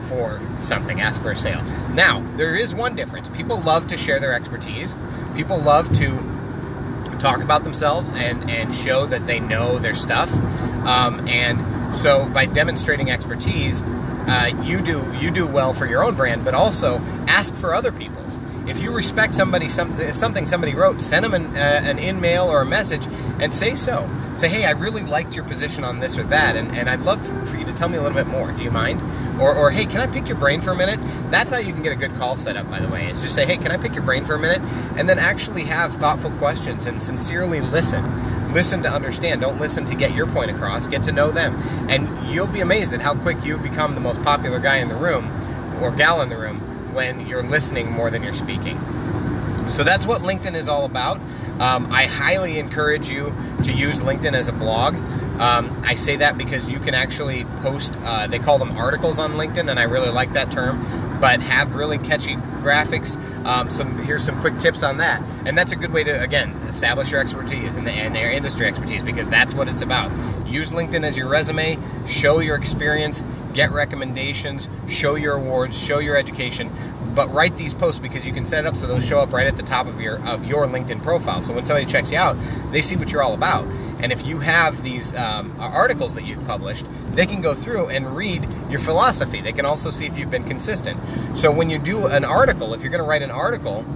for 0.04 0.40
something, 0.60 1.00
ask 1.00 1.20
for 1.22 1.32
a 1.32 1.36
sale. 1.36 1.62
Now 1.94 2.20
there 2.36 2.54
is 2.54 2.74
one 2.74 2.96
difference. 2.96 3.28
People 3.30 3.60
love 3.60 3.86
to 3.88 3.96
share 3.96 4.20
their 4.20 4.32
expertise. 4.32 4.96
People 5.34 5.58
love 5.58 5.92
to 5.94 7.18
talk 7.18 7.42
about 7.42 7.64
themselves 7.64 8.12
and 8.12 8.50
and 8.50 8.74
show 8.74 9.06
that 9.06 9.26
they 9.26 9.40
know 9.40 9.78
their 9.78 9.94
stuff. 9.94 10.32
Um, 10.86 11.26
and 11.28 11.58
so 11.94 12.26
by 12.28 12.46
demonstrating 12.46 13.10
expertise, 13.10 13.82
uh, 13.82 14.50
you 14.62 14.80
do 14.80 15.16
you 15.18 15.30
do 15.30 15.46
well 15.46 15.72
for 15.74 15.86
your 15.86 16.02
own 16.04 16.14
brand, 16.14 16.44
but 16.44 16.54
also 16.54 16.98
ask 17.28 17.54
for 17.54 17.74
other 17.74 17.92
people's. 17.92 18.40
If 18.66 18.82
you 18.82 18.94
respect 18.94 19.34
somebody 19.34 19.68
something 19.68 20.12
something 20.14 20.46
somebody 20.46 20.74
wrote, 20.74 21.02
send 21.02 21.24
them 21.24 21.34
an, 21.34 21.44
uh, 21.56 21.80
an 21.84 21.98
in-mail 21.98 22.44
or 22.44 22.62
a 22.62 22.66
message 22.66 23.06
and 23.38 23.52
say 23.52 23.76
so. 23.76 24.10
Say, 24.36 24.48
hey, 24.48 24.64
I 24.64 24.72
really 24.72 25.02
liked 25.02 25.36
your 25.36 25.44
position 25.44 25.84
on 25.84 26.00
this 26.00 26.18
or 26.18 26.24
that, 26.24 26.56
and, 26.56 26.74
and 26.74 26.90
I'd 26.90 27.02
love 27.02 27.24
for 27.48 27.56
you 27.56 27.64
to 27.66 27.72
tell 27.72 27.88
me 27.88 27.98
a 27.98 28.02
little 28.02 28.16
bit 28.16 28.26
more. 28.26 28.50
Do 28.50 28.64
you 28.64 28.70
mind? 28.70 29.00
Or, 29.40 29.54
or 29.54 29.70
hey, 29.70 29.84
can 29.84 30.00
I 30.00 30.08
pick 30.08 30.26
your 30.28 30.38
brain 30.38 30.60
for 30.60 30.70
a 30.70 30.76
minute? 30.76 30.98
That's 31.30 31.52
how 31.52 31.58
you 31.58 31.72
can 31.72 31.82
get 31.82 31.92
a 31.92 31.96
good 31.96 32.14
call 32.14 32.36
set 32.36 32.56
up, 32.56 32.68
by 32.68 32.80
the 32.80 32.88
way. 32.88 33.08
Is 33.08 33.22
just 33.22 33.34
say, 33.34 33.46
hey, 33.46 33.58
can 33.58 33.70
I 33.70 33.76
pick 33.76 33.94
your 33.94 34.02
brain 34.02 34.24
for 34.24 34.34
a 34.34 34.38
minute? 34.38 34.60
And 34.96 35.08
then 35.08 35.20
actually 35.20 35.62
have 35.64 35.94
thoughtful 35.96 36.30
questions 36.32 36.86
and 36.86 37.00
sincerely 37.00 37.60
listen 37.60 38.04
listen 38.54 38.82
to 38.84 38.90
understand. 38.90 39.40
Don't 39.40 39.60
listen 39.60 39.84
to 39.86 39.94
get 39.94 40.14
your 40.14 40.26
point 40.26 40.50
across. 40.50 40.86
Get 40.86 41.02
to 41.04 41.12
know 41.12 41.30
them. 41.30 41.56
And 41.90 42.32
you'll 42.32 42.46
be 42.46 42.60
amazed 42.60 42.94
at 42.94 43.02
how 43.02 43.14
quick 43.14 43.44
you 43.44 43.58
become 43.58 43.94
the 43.94 44.00
most 44.00 44.22
popular 44.22 44.60
guy 44.60 44.76
in 44.76 44.88
the 44.88 44.96
room 44.96 45.30
or 45.82 45.90
gal 45.90 46.22
in 46.22 46.28
the 46.28 46.36
room 46.36 46.60
when 46.94 47.26
you're 47.26 47.42
listening 47.42 47.90
more 47.90 48.10
than 48.10 48.22
you're 48.22 48.32
speaking. 48.32 48.78
So 49.68 49.82
that's 49.82 50.06
what 50.06 50.22
LinkedIn 50.22 50.54
is 50.54 50.68
all 50.68 50.84
about. 50.84 51.18
Um, 51.58 51.90
I 51.92 52.06
highly 52.06 52.58
encourage 52.58 53.08
you 53.08 53.34
to 53.64 53.72
use 53.72 54.00
LinkedIn 54.00 54.34
as 54.34 54.48
a 54.48 54.52
blog. 54.52 54.94
Um, 55.40 55.82
I 55.84 55.94
say 55.94 56.16
that 56.16 56.36
because 56.36 56.70
you 56.70 56.78
can 56.78 56.94
actually 56.94 57.44
post, 57.62 57.96
uh, 58.02 58.26
they 58.26 58.38
call 58.38 58.58
them 58.58 58.76
articles 58.76 59.18
on 59.18 59.32
LinkedIn, 59.32 59.70
and 59.70 59.80
I 59.80 59.84
really 59.84 60.10
like 60.10 60.32
that 60.34 60.50
term, 60.50 60.80
but 61.24 61.40
have 61.40 61.74
really 61.74 61.96
catchy 61.96 62.34
graphics. 62.60 63.16
Um, 63.46 63.70
some 63.70 63.96
Here's 64.04 64.22
some 64.22 64.38
quick 64.42 64.58
tips 64.58 64.82
on 64.82 64.98
that. 64.98 65.22
And 65.46 65.56
that's 65.56 65.72
a 65.72 65.76
good 65.76 65.90
way 65.90 66.04
to, 66.04 66.20
again, 66.20 66.50
establish 66.68 67.12
your 67.12 67.20
expertise 67.22 67.74
and, 67.74 67.86
the, 67.86 67.92
and 67.92 68.14
their 68.14 68.30
industry 68.30 68.66
expertise 68.66 69.02
because 69.02 69.30
that's 69.30 69.54
what 69.54 69.66
it's 69.66 69.80
about. 69.80 70.12
Use 70.46 70.70
LinkedIn 70.72 71.02
as 71.02 71.16
your 71.16 71.30
resume, 71.30 71.78
show 72.06 72.40
your 72.40 72.56
experience, 72.56 73.24
get 73.54 73.72
recommendations, 73.72 74.68
show 74.88 75.14
your 75.14 75.36
awards, 75.36 75.80
show 75.80 75.98
your 75.98 76.16
education, 76.16 76.70
but 77.14 77.32
write 77.32 77.56
these 77.56 77.72
posts 77.72 77.98
because 77.98 78.26
you 78.26 78.32
can 78.32 78.44
set 78.44 78.64
it 78.64 78.66
up 78.66 78.76
so 78.76 78.86
those 78.86 79.06
show 79.06 79.20
up 79.20 79.32
right 79.32 79.46
at 79.46 79.56
the 79.56 79.62
top 79.62 79.86
of 79.86 80.00
your 80.00 80.18
of 80.26 80.46
your 80.46 80.66
LinkedIn 80.66 81.02
profile. 81.02 81.40
So 81.40 81.54
when 81.54 81.64
somebody 81.64 81.86
checks 81.86 82.10
you 82.10 82.18
out, 82.18 82.36
they 82.72 82.82
see 82.82 82.96
what 82.96 83.12
you're 83.12 83.22
all 83.22 83.34
about. 83.34 83.66
And 84.00 84.12
if 84.12 84.26
you 84.26 84.38
have 84.40 84.82
these 84.82 85.14
um, 85.14 85.54
articles 85.58 86.14
that 86.16 86.24
you've 86.26 86.44
published, 86.46 86.86
they 87.12 87.24
can 87.24 87.40
go 87.40 87.54
through 87.54 87.88
and 87.88 88.14
read 88.16 88.46
your 88.68 88.80
philosophy. 88.80 89.40
They 89.40 89.52
can 89.52 89.64
also 89.64 89.90
see 89.90 90.04
if 90.06 90.18
you've 90.18 90.30
been 90.30 90.44
consistent. 90.44 91.00
So 91.36 91.50
when 91.50 91.70
you 91.70 91.78
do 91.78 92.08
an 92.08 92.24
article, 92.24 92.74
if 92.74 92.82
you're 92.82 92.90
going 92.90 93.02
to 93.02 93.08
write 93.08 93.22
an 93.22 93.30
article, 93.30 93.86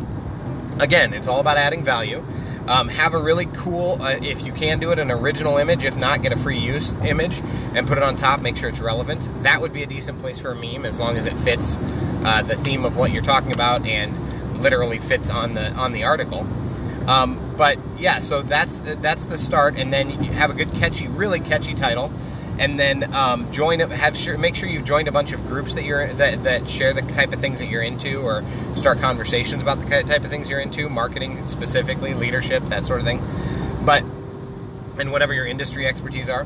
again, 0.79 1.13
it's 1.13 1.29
all 1.29 1.41
about 1.41 1.59
adding 1.59 1.83
value. 1.83 2.25
Um, 2.69 2.89
have 2.89 3.15
a 3.15 3.19
really 3.19 3.47
cool, 3.47 4.01
uh, 4.03 4.19
if 4.21 4.45
you 4.45 4.53
can 4.53 4.79
do 4.79 4.93
it, 4.93 4.99
an 4.99 5.11
original 5.11 5.57
image. 5.57 5.85
If 5.85 5.97
not, 5.97 6.23
get 6.23 6.33
a 6.33 6.37
free 6.37 6.59
use 6.59 6.95
image 6.97 7.41
and 7.75 7.89
put 7.89 7.97
it 7.97 8.05
on 8.05 8.15
top. 8.15 8.43
Make 8.43 8.59
sure 8.59 8.69
it's 8.69 8.81
relevant. 8.81 9.27
That 9.43 9.63
would 9.63 9.73
be 9.73 9.83
a 9.83 9.87
decent 9.87 10.21
place 10.21 10.39
for 10.39 10.53
a 10.53 10.55
meme 10.55 10.85
as 10.85 10.99
long 10.99 11.17
as 11.17 11.27
it 11.27 11.33
fits 11.39 11.79
uh, 12.25 12.43
the 12.43 12.57
theme 12.57 12.85
of 12.85 12.99
what 12.99 13.11
you're 13.11 13.23
talking 13.23 13.53
about 13.53 13.87
and 13.87 14.63
literally 14.63 14.99
fits 14.99 15.31
on 15.31 15.55
the 15.55 15.73
on 15.73 15.93
the 15.93 16.05
article. 16.05 16.47
Um, 17.07 17.55
but 17.57 17.79
yeah, 17.99 18.21
so 18.21 18.43
that's 18.43 18.81
that's 18.81 19.25
the 19.27 19.39
start, 19.39 19.79
and 19.79 19.91
then 19.91 20.23
you 20.23 20.31
have 20.33 20.51
a 20.51 20.55
good 20.55 20.71
catchy, 20.73 21.09
really 21.09 21.41
catchy 21.41 21.75
title 21.75 22.13
and 22.59 22.79
then 22.79 23.13
um, 23.15 23.51
join 23.53 23.81
have 23.81 24.17
sure 24.17 24.37
make 24.37 24.55
sure 24.55 24.69
you've 24.69 24.85
joined 24.85 25.09
a 25.09 25.13
bunch 25.13 25.33
of 25.33 25.47
groups 25.47 25.75
that 25.75 25.85
you're 25.85 26.13
that, 26.15 26.43
that 26.45 26.69
share 26.69 26.93
the 26.93 27.03
type 27.03 27.33
of 27.33 27.41
things 27.41 27.59
that 27.61 27.67
you're 27.67 27.83
into 27.83 28.21
or 28.21 28.45
start 28.75 28.99
conversations 28.99 29.63
about 29.63 29.81
the 29.81 29.87
type 30.03 30.25
of 30.25 30.31
things 30.31 30.51
you're 30.51 30.61
into 30.61 30.89
marketing 30.89 31.47
specifically 31.47 32.15
leadership 32.15 32.63
that 32.67 32.85
sort 32.85 33.01
of 33.01 33.07
thing. 33.07 33.23
But 33.85 34.03
and 34.99 35.13
whatever 35.13 35.33
your 35.33 35.47
industry 35.47 35.87
expertise 35.87 36.29
are. 36.29 36.45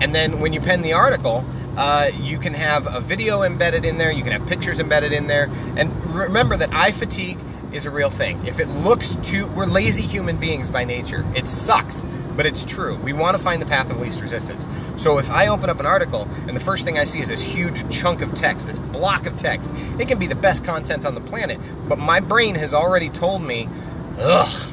And 0.00 0.14
then 0.14 0.40
when 0.40 0.54
you 0.54 0.60
pen 0.60 0.82
the 0.82 0.94
article 0.94 1.44
uh, 1.76 2.10
you 2.20 2.38
can 2.38 2.54
have 2.54 2.92
a 2.92 3.00
video 3.00 3.42
embedded 3.42 3.84
in 3.84 3.98
there 3.98 4.10
you 4.10 4.22
can 4.22 4.32
have 4.32 4.46
pictures 4.48 4.80
embedded 4.80 5.12
in 5.12 5.26
there. 5.26 5.50
And 5.76 5.94
remember 6.14 6.56
that 6.56 6.72
eye 6.72 6.92
fatigue 6.92 7.38
is 7.72 7.86
a 7.86 7.90
real 7.90 8.10
thing 8.10 8.44
if 8.46 8.60
it 8.60 8.68
looks 8.68 9.16
too 9.16 9.46
we're 9.48 9.66
lazy 9.66 10.02
human 10.02 10.36
beings 10.36 10.68
by 10.68 10.84
nature 10.84 11.24
it 11.34 11.46
sucks 11.46 12.02
but 12.40 12.46
it's 12.46 12.64
true. 12.64 12.96
We 12.96 13.12
want 13.12 13.36
to 13.36 13.42
find 13.42 13.60
the 13.60 13.66
path 13.66 13.90
of 13.90 14.00
least 14.00 14.22
resistance. 14.22 14.66
So 14.96 15.18
if 15.18 15.30
I 15.30 15.48
open 15.48 15.68
up 15.68 15.78
an 15.78 15.84
article 15.84 16.26
and 16.46 16.56
the 16.56 16.60
first 16.60 16.86
thing 16.86 16.98
I 16.98 17.04
see 17.04 17.20
is 17.20 17.28
this 17.28 17.42
huge 17.42 17.86
chunk 17.94 18.22
of 18.22 18.32
text, 18.34 18.66
this 18.66 18.78
block 18.78 19.26
of 19.26 19.36
text, 19.36 19.70
it 19.98 20.08
can 20.08 20.18
be 20.18 20.26
the 20.26 20.34
best 20.34 20.64
content 20.64 21.04
on 21.04 21.14
the 21.14 21.20
planet, 21.20 21.60
but 21.86 21.98
my 21.98 22.18
brain 22.18 22.54
has 22.54 22.72
already 22.72 23.10
told 23.10 23.42
me, 23.42 23.68
ugh, 24.18 24.72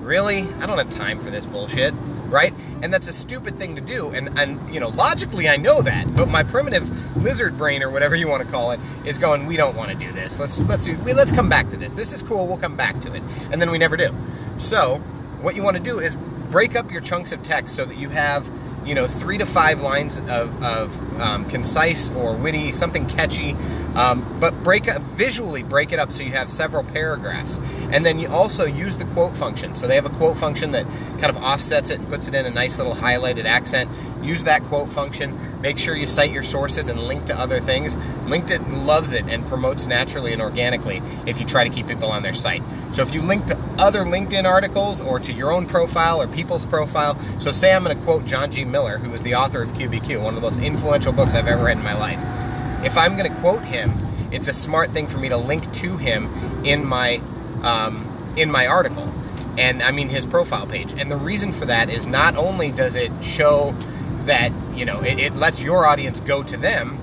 really? 0.00 0.42
I 0.42 0.66
don't 0.66 0.76
have 0.76 0.90
time 0.90 1.18
for 1.18 1.30
this 1.30 1.46
bullshit 1.46 1.94
right? 2.32 2.52
And 2.82 2.92
that's 2.92 3.08
a 3.08 3.12
stupid 3.12 3.58
thing 3.58 3.76
to 3.76 3.82
do. 3.82 4.08
And 4.10 4.36
and 4.38 4.74
you 4.74 4.80
know, 4.80 4.88
logically 4.88 5.48
I 5.48 5.56
know 5.56 5.82
that, 5.82 6.14
but 6.16 6.28
my 6.28 6.42
primitive 6.42 6.90
lizard 7.22 7.56
brain 7.56 7.82
or 7.82 7.90
whatever 7.90 8.16
you 8.16 8.26
want 8.26 8.44
to 8.44 8.50
call 8.50 8.72
it 8.72 8.80
is 9.04 9.18
going, 9.18 9.46
we 9.46 9.56
don't 9.56 9.76
want 9.76 9.90
to 9.90 9.96
do 9.96 10.10
this. 10.12 10.38
Let's 10.38 10.58
let's 10.60 10.84
do 10.84 10.96
we, 11.04 11.12
let's 11.12 11.32
come 11.32 11.48
back 11.48 11.70
to 11.70 11.76
this. 11.76 11.94
This 11.94 12.12
is 12.12 12.22
cool. 12.22 12.46
We'll 12.46 12.56
come 12.56 12.76
back 12.76 13.00
to 13.02 13.14
it. 13.14 13.22
And 13.52 13.60
then 13.60 13.70
we 13.70 13.78
never 13.78 13.96
do. 13.96 14.14
So, 14.56 14.98
what 15.42 15.54
you 15.54 15.62
want 15.62 15.76
to 15.76 15.82
do 15.82 15.98
is 15.98 16.16
break 16.52 16.76
up 16.76 16.92
your 16.92 17.00
chunks 17.00 17.32
of 17.32 17.42
text 17.42 17.74
so 17.74 17.84
that 17.84 17.96
you 17.96 18.10
have 18.10 18.48
you 18.84 18.94
know 18.94 19.06
three 19.06 19.38
to 19.38 19.46
five 19.46 19.82
lines 19.82 20.18
of, 20.28 20.62
of 20.62 21.20
um, 21.20 21.48
concise 21.48 22.10
or 22.10 22.36
witty 22.36 22.72
something 22.72 23.08
catchy. 23.08 23.56
Um, 23.94 24.38
but 24.40 24.62
break 24.62 24.88
up 24.88 25.02
visually 25.02 25.62
break 25.62 25.92
it 25.92 25.98
up 25.98 26.12
so 26.12 26.24
you 26.24 26.32
have 26.32 26.50
several 26.50 26.82
paragraphs. 26.82 27.58
And 27.90 28.06
then 28.06 28.18
you 28.18 28.28
also 28.28 28.64
use 28.64 28.96
the 28.96 29.04
quote 29.06 29.36
function. 29.36 29.74
So 29.76 29.86
they 29.86 29.96
have 29.96 30.06
a 30.06 30.10
quote 30.10 30.38
function 30.38 30.72
that 30.72 30.86
kind 31.18 31.26
of 31.26 31.36
offsets 31.36 31.90
it 31.90 31.98
and 31.98 32.08
puts 32.08 32.26
it 32.26 32.34
in 32.34 32.46
a 32.46 32.50
nice 32.50 32.78
little 32.78 32.94
highlighted 32.94 33.44
accent. 33.44 33.90
Use 34.22 34.44
that 34.44 34.62
quote 34.64 34.88
function. 34.88 35.38
Make 35.60 35.78
sure 35.78 35.94
you 35.94 36.06
cite 36.06 36.32
your 36.32 36.42
sources 36.42 36.88
and 36.88 37.02
link 37.02 37.26
to 37.26 37.38
other 37.38 37.60
things. 37.60 37.96
Linkedin 38.24 38.86
loves 38.86 39.12
it 39.12 39.26
and 39.26 39.46
promotes 39.46 39.86
naturally 39.86 40.32
and 40.32 40.40
organically 40.40 41.02
if 41.26 41.38
you 41.38 41.46
try 41.46 41.64
to 41.64 41.70
keep 41.70 41.86
people 41.86 42.10
on 42.10 42.22
their 42.22 42.34
site. 42.34 42.62
So 42.92 43.02
if 43.02 43.14
you 43.14 43.20
link 43.20 43.46
to 43.46 43.58
other 43.78 44.04
linkedin 44.04 44.44
articles 44.44 45.02
or 45.02 45.20
to 45.20 45.32
your 45.32 45.52
own 45.52 45.66
profile 45.66 46.20
or 46.20 46.28
people's 46.42 46.66
profile. 46.66 47.16
So 47.38 47.52
say 47.52 47.72
i'm 47.72 47.84
going 47.84 47.96
to 47.96 48.02
quote 48.02 48.24
john 48.24 48.50
g. 48.50 48.64
Miller 48.64 48.98
who 48.98 49.14
is 49.14 49.22
the 49.22 49.34
author 49.36 49.62
of 49.62 49.72
qbq 49.74 50.20
one 50.20 50.34
of 50.34 50.34
the 50.34 50.40
most 50.40 50.60
influential 50.60 51.12
books 51.12 51.36
i've 51.36 51.46
ever 51.46 51.64
read 51.64 51.76
in 51.76 51.84
my 51.84 51.94
life. 51.94 52.20
If 52.84 52.98
I'm 52.98 53.16
going 53.16 53.32
to 53.32 53.38
quote 53.38 53.62
him, 53.62 53.92
it's 54.32 54.48
a 54.48 54.52
smart 54.52 54.90
thing 54.90 55.06
for 55.06 55.18
me 55.18 55.28
to 55.28 55.36
link 55.36 55.72
to 55.74 55.96
him 55.96 56.28
in 56.64 56.84
my 56.84 57.20
um, 57.62 58.08
in 58.36 58.50
my 58.50 58.66
article, 58.66 59.08
and 59.56 59.82
I 59.84 59.92
mean 59.92 60.08
his 60.08 60.26
profile 60.26 60.66
page. 60.66 60.92
And 60.94 61.08
the 61.08 61.16
reason 61.16 61.52
for 61.52 61.66
that 61.66 61.88
is 61.88 62.08
not 62.08 62.36
only 62.36 62.72
does 62.72 62.96
it 62.96 63.12
show 63.22 63.72
that 64.24 64.50
you 64.74 64.84
know 64.84 65.00
it, 65.00 65.20
it 65.20 65.36
lets 65.36 65.62
your 65.62 65.86
audience 65.86 66.18
go 66.18 66.42
to 66.42 66.56
them, 66.56 66.98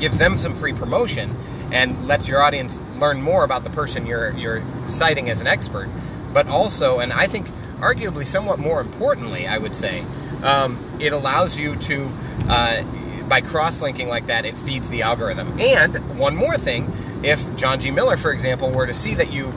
gives 0.00 0.18
them 0.18 0.36
some 0.36 0.52
free 0.52 0.72
promotion, 0.72 1.36
and 1.70 2.08
lets 2.08 2.28
your 2.28 2.42
audience 2.42 2.82
learn 2.98 3.22
more 3.22 3.44
about 3.44 3.62
the 3.62 3.70
person 3.70 4.04
you're 4.04 4.32
you're 4.32 4.64
citing 4.88 5.30
as 5.30 5.40
an 5.40 5.46
expert, 5.46 5.88
but 6.32 6.48
also, 6.48 6.98
and 6.98 7.12
I 7.12 7.28
think 7.28 7.46
arguably 7.80 8.26
somewhat 8.26 8.58
more 8.58 8.80
importantly, 8.80 9.46
I 9.46 9.58
would 9.58 9.74
say, 9.74 10.04
um, 10.42 10.98
it 11.00 11.12
allows 11.12 11.58
you 11.58 11.74
to 11.76 12.08
uh, 12.48 12.82
by 13.28 13.40
cross-linking 13.40 14.08
like 14.08 14.26
that, 14.28 14.44
it 14.44 14.56
feeds 14.56 14.88
the 14.88 15.02
algorithm. 15.02 15.58
And 15.60 16.18
one 16.18 16.34
more 16.34 16.56
thing, 16.56 16.90
if 17.22 17.54
John 17.56 17.78
G. 17.78 17.90
Miller, 17.90 18.16
for 18.16 18.32
example, 18.32 18.70
were 18.70 18.86
to 18.86 18.94
see 18.94 19.14
that 19.14 19.30
you 19.30 19.52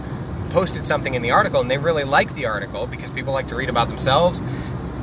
posted 0.50 0.86
something 0.86 1.14
in 1.14 1.22
the 1.22 1.32
article 1.32 1.62
and 1.62 1.72
they 1.72 1.78
really 1.78 2.04
like 2.04 2.34
the 2.36 2.46
article 2.46 2.86
because 2.86 3.10
people 3.10 3.34
like 3.34 3.48
to 3.48 3.56
read 3.56 3.70
about 3.70 3.88
themselves, 3.88 4.42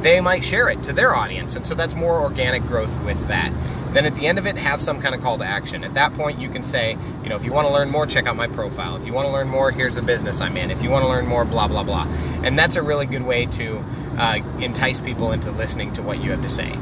they 0.03 0.21
might 0.21 0.45
share 0.45 0.69
it 0.69 0.83
to 0.85 0.93
their 0.93 1.15
audience. 1.15 1.57
And 1.57 1.67
so 1.67 1.75
that's 1.75 1.95
more 1.95 2.21
organic 2.21 2.63
growth 2.65 3.03
with 3.03 3.27
that. 3.29 3.53
Then 3.93 4.05
at 4.05 4.15
the 4.17 4.27
end 4.27 4.39
of 4.39 4.47
it, 4.47 4.57
have 4.57 4.81
some 4.81 5.01
kind 5.01 5.15
of 5.15 5.23
call 5.23 5.39
to 5.39 5.45
action. 5.45 5.83
At 5.83 5.95
that 5.95 6.13
point, 6.15 6.39
you 6.39 6.49
can 6.49 6.63
say, 6.63 6.97
you 7.23 7.29
know, 7.31 7.37
if 7.37 7.45
you 7.45 7.53
want 7.53 7.67
to 7.67 7.73
learn 7.73 7.91
more, 7.91 8.07
check 8.07 8.27
out 8.27 8.37
my 8.37 8.47
profile. 8.47 8.97
If 8.97 9.07
you 9.07 9.15
want 9.15 9.27
to 9.27 9.33
learn 9.33 9.49
more, 9.49 9.71
here's 9.71 9.95
the 9.95 10.03
business 10.03 10.41
I'm 10.41 10.57
in. 10.57 10.71
If 10.71 10.83
you 10.83 10.91
want 10.91 11.05
to 11.05 11.09
learn 11.09 11.27
more, 11.27 11.45
blah, 11.45 11.69
blah, 11.69 11.85
blah. 11.85 12.07
And 12.43 12.59
that's 12.59 12.77
a 12.77 12.83
really 12.83 13.07
good 13.07 13.23
way 13.23 13.47
to 13.47 13.85
uh, 14.19 14.41
entice 14.61 15.01
people 15.01 15.33
into 15.33 15.51
listening 15.53 15.93
to 15.95 16.03
what 16.03 16.23
you 16.23 16.33
have 16.33 16.43
to 16.43 16.51
say. 16.51 16.79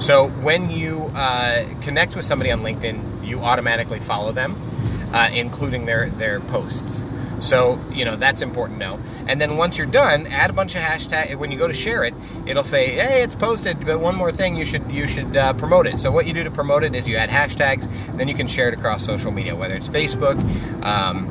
So 0.00 0.28
when 0.28 0.70
you 0.70 1.10
uh, 1.14 1.66
connect 1.80 2.14
with 2.14 2.26
somebody 2.26 2.50
on 2.50 2.60
LinkedIn, 2.60 3.26
you 3.26 3.40
automatically 3.40 4.00
follow 4.00 4.32
them. 4.32 4.54
Uh, 5.12 5.30
including 5.32 5.86
their 5.86 6.10
their 6.10 6.40
posts. 6.40 7.04
So 7.40 7.82
you 7.92 8.04
know 8.04 8.16
that's 8.16 8.42
important 8.42 8.80
to 8.80 8.86
know. 8.86 9.00
And 9.26 9.40
then 9.40 9.56
once 9.56 9.78
you're 9.78 9.86
done, 9.86 10.26
add 10.26 10.50
a 10.50 10.52
bunch 10.52 10.74
of 10.74 10.82
hashtag. 10.82 11.34
When 11.36 11.50
you 11.50 11.58
go 11.58 11.66
to 11.66 11.72
share 11.72 12.04
it, 12.04 12.14
it'll 12.46 12.64
say, 12.64 12.90
"Hey, 12.90 13.22
it's 13.22 13.34
posted." 13.34 13.84
But 13.86 14.00
one 14.00 14.14
more 14.14 14.30
thing, 14.30 14.56
you 14.56 14.66
should 14.66 14.90
you 14.90 15.06
should 15.06 15.36
uh, 15.36 15.54
promote 15.54 15.86
it. 15.86 15.98
So 15.98 16.10
what 16.10 16.26
you 16.26 16.34
do 16.34 16.44
to 16.44 16.50
promote 16.50 16.84
it 16.84 16.94
is 16.94 17.08
you 17.08 17.16
add 17.16 17.30
hashtags, 17.30 17.88
then 18.16 18.28
you 18.28 18.34
can 18.34 18.46
share 18.46 18.68
it 18.68 18.74
across 18.74 19.04
social 19.04 19.30
media, 19.30 19.56
whether 19.56 19.74
it's 19.74 19.88
Facebook, 19.88 20.38
um, 20.84 21.28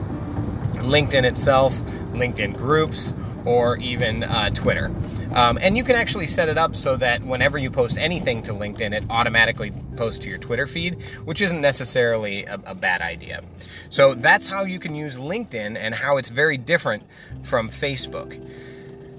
LinkedIn 0.82 1.24
itself, 1.24 1.80
LinkedIn 2.14 2.58
groups, 2.58 3.14
or 3.46 3.78
even 3.78 4.24
uh, 4.24 4.50
Twitter. 4.52 4.92
Um, 5.34 5.60
and 5.62 5.78
you 5.78 5.84
can 5.84 5.96
actually 5.96 6.28
set 6.28 6.50
it 6.50 6.58
up 6.58 6.76
so 6.76 6.96
that 6.98 7.22
whenever 7.22 7.58
you 7.58 7.70
post 7.70 7.98
anything 7.98 8.42
to 8.44 8.54
LinkedIn, 8.54 8.94
it 8.94 9.04
automatically 9.10 9.72
posts 9.96 10.20
to 10.24 10.30
your 10.30 10.40
Twitter 10.40 10.66
feed, 10.66 11.02
which 11.24 11.42
isn't 11.42 11.62
necessarily 11.62 12.46
a, 12.46 12.56
a 12.66 12.76
bad 12.76 13.02
idea. 13.02 13.44
So 13.90 14.16
that's 14.16 14.48
how 14.48 14.64
you 14.64 14.80
can 14.80 14.96
use 14.96 15.18
LinkedIn 15.18 15.78
and 15.78 15.94
how 15.94 16.18
it's 16.18 16.32
very 16.32 16.58
different 16.58 17.04
from 17.44 17.70
Facebook. 17.70 18.40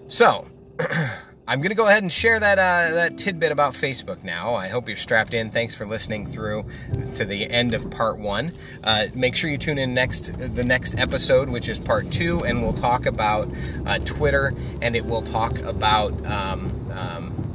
So, 0.08 0.46
I'm 1.50 1.58
going 1.58 1.70
to 1.70 1.76
go 1.76 1.88
ahead 1.88 2.04
and 2.04 2.12
share 2.12 2.38
that 2.38 2.60
uh, 2.60 2.94
that 2.94 3.18
tidbit 3.18 3.50
about 3.50 3.74
Facebook 3.74 4.22
now. 4.22 4.54
I 4.54 4.68
hope 4.68 4.86
you're 4.86 4.96
strapped 4.96 5.34
in. 5.34 5.50
Thanks 5.50 5.74
for 5.74 5.84
listening 5.84 6.24
through 6.24 6.64
to 7.16 7.24
the 7.24 7.50
end 7.50 7.74
of 7.74 7.90
part 7.90 8.20
one. 8.20 8.52
Uh, 8.84 9.08
make 9.14 9.34
sure 9.34 9.50
you 9.50 9.58
tune 9.58 9.76
in 9.76 9.92
next 9.92 10.38
the 10.38 10.62
next 10.62 10.96
episode, 10.96 11.48
which 11.48 11.68
is 11.68 11.80
part 11.80 12.08
two, 12.12 12.38
and 12.44 12.62
we'll 12.62 12.72
talk 12.72 13.06
about 13.06 13.52
uh, 13.84 13.98
Twitter 13.98 14.54
and 14.80 14.94
it 14.94 15.04
will 15.04 15.22
talk 15.22 15.58
about. 15.62 16.24
Um, 16.24 16.79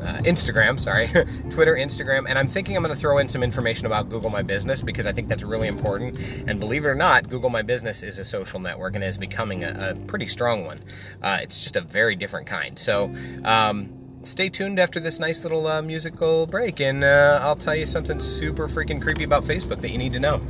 uh, 0.05 0.19
Instagram, 0.19 0.79
sorry, 0.79 1.07
Twitter, 1.49 1.75
Instagram, 1.75 2.25
and 2.29 2.37
I'm 2.37 2.47
thinking 2.47 2.75
I'm 2.75 2.83
going 2.83 2.93
to 2.93 2.99
throw 2.99 3.17
in 3.17 3.27
some 3.27 3.43
information 3.43 3.85
about 3.87 4.09
Google 4.09 4.29
My 4.29 4.41
Business 4.41 4.81
because 4.81 5.07
I 5.07 5.11
think 5.11 5.27
that's 5.27 5.43
really 5.43 5.67
important. 5.67 6.19
And 6.47 6.59
believe 6.59 6.85
it 6.85 6.87
or 6.87 6.95
not, 6.95 7.29
Google 7.29 7.49
My 7.49 7.61
Business 7.61 8.03
is 8.03 8.19
a 8.19 8.23
social 8.23 8.59
network 8.59 8.95
and 8.95 9.03
is 9.03 9.17
becoming 9.17 9.63
a, 9.63 9.91
a 9.91 10.05
pretty 10.05 10.27
strong 10.27 10.65
one. 10.65 10.81
Uh, 11.21 11.39
it's 11.41 11.63
just 11.63 11.75
a 11.75 11.81
very 11.81 12.15
different 12.15 12.47
kind. 12.47 12.77
So, 12.77 13.13
um, 13.43 13.89
stay 14.23 14.49
tuned 14.49 14.79
after 14.79 14.99
this 14.99 15.19
nice 15.19 15.43
little 15.43 15.67
uh, 15.67 15.81
musical 15.81 16.47
break, 16.47 16.79
and 16.81 17.03
uh, 17.03 17.39
I'll 17.41 17.55
tell 17.55 17.75
you 17.75 17.85
something 17.85 18.19
super 18.19 18.67
freaking 18.67 19.01
creepy 19.01 19.23
about 19.23 19.43
Facebook 19.43 19.81
that 19.81 19.89
you 19.89 19.97
need 19.97 20.13
to 20.13 20.19
know. 20.19 20.41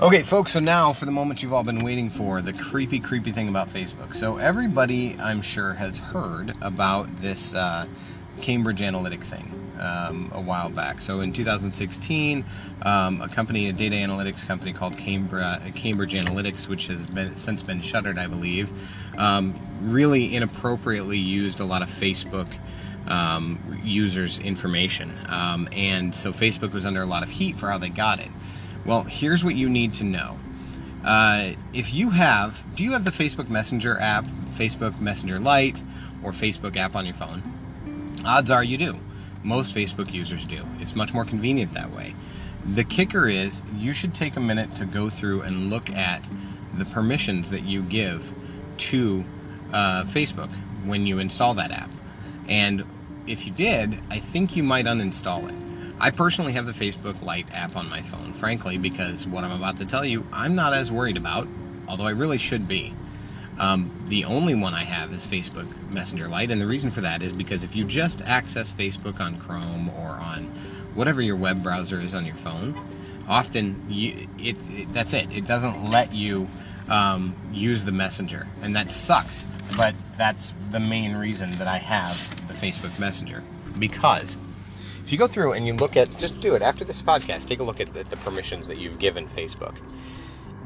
Okay, 0.00 0.22
folks, 0.22 0.52
so 0.52 0.60
now 0.60 0.92
for 0.92 1.06
the 1.06 1.10
moment 1.10 1.42
you've 1.42 1.52
all 1.52 1.64
been 1.64 1.80
waiting 1.80 2.08
for 2.08 2.40
the 2.40 2.52
creepy, 2.52 3.00
creepy 3.00 3.32
thing 3.32 3.48
about 3.48 3.68
Facebook. 3.68 4.14
So, 4.14 4.36
everybody, 4.36 5.16
I'm 5.18 5.42
sure, 5.42 5.72
has 5.72 5.98
heard 5.98 6.54
about 6.62 7.08
this 7.16 7.52
uh, 7.52 7.84
Cambridge 8.40 8.78
Analytica 8.78 9.24
thing 9.24 9.72
um, 9.80 10.30
a 10.32 10.40
while 10.40 10.70
back. 10.70 11.02
So, 11.02 11.18
in 11.18 11.32
2016, 11.32 12.44
um, 12.82 13.20
a 13.20 13.28
company, 13.28 13.70
a 13.70 13.72
data 13.72 13.96
analytics 13.96 14.46
company 14.46 14.72
called 14.72 14.96
Cambridge, 14.96 15.74
Cambridge 15.74 16.14
Analytics, 16.14 16.68
which 16.68 16.86
has 16.86 17.04
been, 17.06 17.36
since 17.36 17.64
been 17.64 17.82
shuttered, 17.82 18.20
I 18.20 18.28
believe, 18.28 18.72
um, 19.18 19.58
really 19.82 20.32
inappropriately 20.36 21.18
used 21.18 21.58
a 21.58 21.64
lot 21.64 21.82
of 21.82 21.90
Facebook. 21.90 22.46
Um, 23.08 23.80
users' 23.82 24.38
information. 24.38 25.16
Um, 25.30 25.66
and 25.72 26.14
so 26.14 26.30
Facebook 26.30 26.74
was 26.74 26.84
under 26.84 27.00
a 27.00 27.06
lot 27.06 27.22
of 27.22 27.30
heat 27.30 27.58
for 27.58 27.70
how 27.70 27.78
they 27.78 27.88
got 27.88 28.20
it. 28.20 28.28
Well, 28.84 29.02
here's 29.02 29.44
what 29.44 29.54
you 29.54 29.68
need 29.68 29.94
to 29.94 30.04
know. 30.04 30.38
Uh, 31.04 31.52
if 31.72 31.94
you 31.94 32.10
have, 32.10 32.64
do 32.74 32.84
you 32.84 32.92
have 32.92 33.04
the 33.04 33.10
Facebook 33.10 33.48
Messenger 33.48 33.98
app, 33.98 34.24
Facebook 34.24 35.00
Messenger 35.00 35.38
Lite, 35.38 35.82
or 36.22 36.32
Facebook 36.32 36.76
app 36.76 36.96
on 36.96 37.04
your 37.04 37.14
phone? 37.14 37.42
Odds 38.24 38.50
are 38.50 38.64
you 38.64 38.76
do. 38.76 38.98
Most 39.42 39.74
Facebook 39.74 40.12
users 40.12 40.44
do. 40.44 40.62
It's 40.80 40.96
much 40.96 41.14
more 41.14 41.24
convenient 41.24 41.72
that 41.74 41.90
way. 41.92 42.14
The 42.74 42.84
kicker 42.84 43.28
is 43.28 43.62
you 43.76 43.92
should 43.92 44.14
take 44.14 44.36
a 44.36 44.40
minute 44.40 44.74
to 44.76 44.84
go 44.84 45.08
through 45.08 45.42
and 45.42 45.70
look 45.70 45.90
at 45.90 46.22
the 46.76 46.84
permissions 46.84 47.50
that 47.50 47.62
you 47.62 47.82
give 47.82 48.34
to 48.78 49.24
uh, 49.72 50.04
Facebook 50.04 50.50
when 50.84 51.06
you 51.06 51.18
install 51.18 51.54
that 51.54 51.70
app. 51.70 51.90
And 52.48 52.84
if 53.26 53.46
you 53.46 53.52
did, 53.52 53.98
I 54.10 54.18
think 54.18 54.56
you 54.56 54.62
might 54.62 54.86
uninstall 54.86 55.48
it. 55.48 55.67
I 56.00 56.10
personally 56.10 56.52
have 56.52 56.66
the 56.66 56.72
Facebook 56.72 57.22
Lite 57.22 57.52
app 57.52 57.74
on 57.74 57.88
my 57.88 58.02
phone, 58.02 58.32
frankly, 58.32 58.78
because 58.78 59.26
what 59.26 59.42
I'm 59.42 59.50
about 59.50 59.78
to 59.78 59.86
tell 59.86 60.04
you, 60.04 60.24
I'm 60.32 60.54
not 60.54 60.72
as 60.72 60.92
worried 60.92 61.16
about, 61.16 61.48
although 61.88 62.06
I 62.06 62.10
really 62.10 62.38
should 62.38 62.68
be. 62.68 62.94
Um, 63.58 63.90
the 64.06 64.24
only 64.24 64.54
one 64.54 64.74
I 64.74 64.84
have 64.84 65.12
is 65.12 65.26
Facebook 65.26 65.66
Messenger 65.90 66.28
Lite, 66.28 66.52
and 66.52 66.60
the 66.60 66.66
reason 66.66 66.92
for 66.92 67.00
that 67.00 67.22
is 67.22 67.32
because 67.32 67.64
if 67.64 67.74
you 67.74 67.82
just 67.82 68.22
access 68.22 68.70
Facebook 68.70 69.20
on 69.20 69.38
Chrome 69.38 69.88
or 69.90 70.10
on 70.10 70.44
whatever 70.94 71.20
your 71.20 71.34
web 71.34 71.64
browser 71.64 72.00
is 72.00 72.14
on 72.14 72.24
your 72.24 72.36
phone, 72.36 72.80
often 73.26 73.82
you, 73.88 74.28
it, 74.38 74.70
it 74.70 74.92
that's 74.92 75.12
it. 75.12 75.32
It 75.32 75.46
doesn't 75.46 75.90
let 75.90 76.14
you 76.14 76.48
um, 76.88 77.34
use 77.52 77.84
the 77.84 77.92
Messenger, 77.92 78.46
and 78.62 78.76
that 78.76 78.92
sucks. 78.92 79.44
But 79.76 79.96
that's 80.16 80.52
the 80.70 80.80
main 80.80 81.16
reason 81.16 81.50
that 81.58 81.66
I 81.66 81.78
have 81.78 82.16
the 82.46 82.54
Facebook 82.54 82.96
Messenger 83.00 83.42
because 83.80 84.38
if 85.08 85.12
you 85.12 85.16
go 85.16 85.26
through 85.26 85.52
and 85.52 85.66
you 85.66 85.72
look 85.72 85.96
at, 85.96 86.18
just 86.18 86.38
do 86.42 86.54
it 86.54 86.60
after 86.60 86.84
this 86.84 87.00
podcast, 87.00 87.46
take 87.46 87.60
a 87.60 87.62
look 87.62 87.80
at 87.80 87.94
the, 87.94 88.04
the 88.04 88.16
permissions 88.18 88.68
that 88.68 88.76
you've 88.76 88.98
given 88.98 89.26
Facebook. 89.26 89.74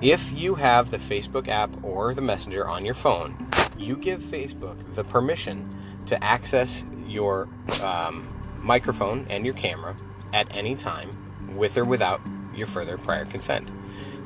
If 0.01 0.33
you 0.33 0.57
have 0.57 0.91
the 0.91 0.97
Facebook 0.97 1.47
app 1.47 1.71
or 1.85 2.13
the 2.13 2.23
Messenger 2.23 2.69
on 2.69 2.85
your 2.85 2.95
phone, 2.95 3.49
you 3.79 3.95
give 3.95 4.21
Facebook 4.21 4.97
the 4.97 5.05
permission 5.05 5.71
to 6.07 6.25
access 6.25 6.83
your 7.07 7.49
um, 7.85 8.27
microphone 8.59 9.29
and 9.31 9.45
your 9.45 9.55
camera 9.55 9.95
at 10.33 10.57
any 10.57 10.75
time 10.75 11.11
with 11.55 11.79
or 11.79 11.85
without 11.85 12.21
your 12.53 12.67
further 12.67 12.99
prior 12.99 13.25
consent. 13.25 13.71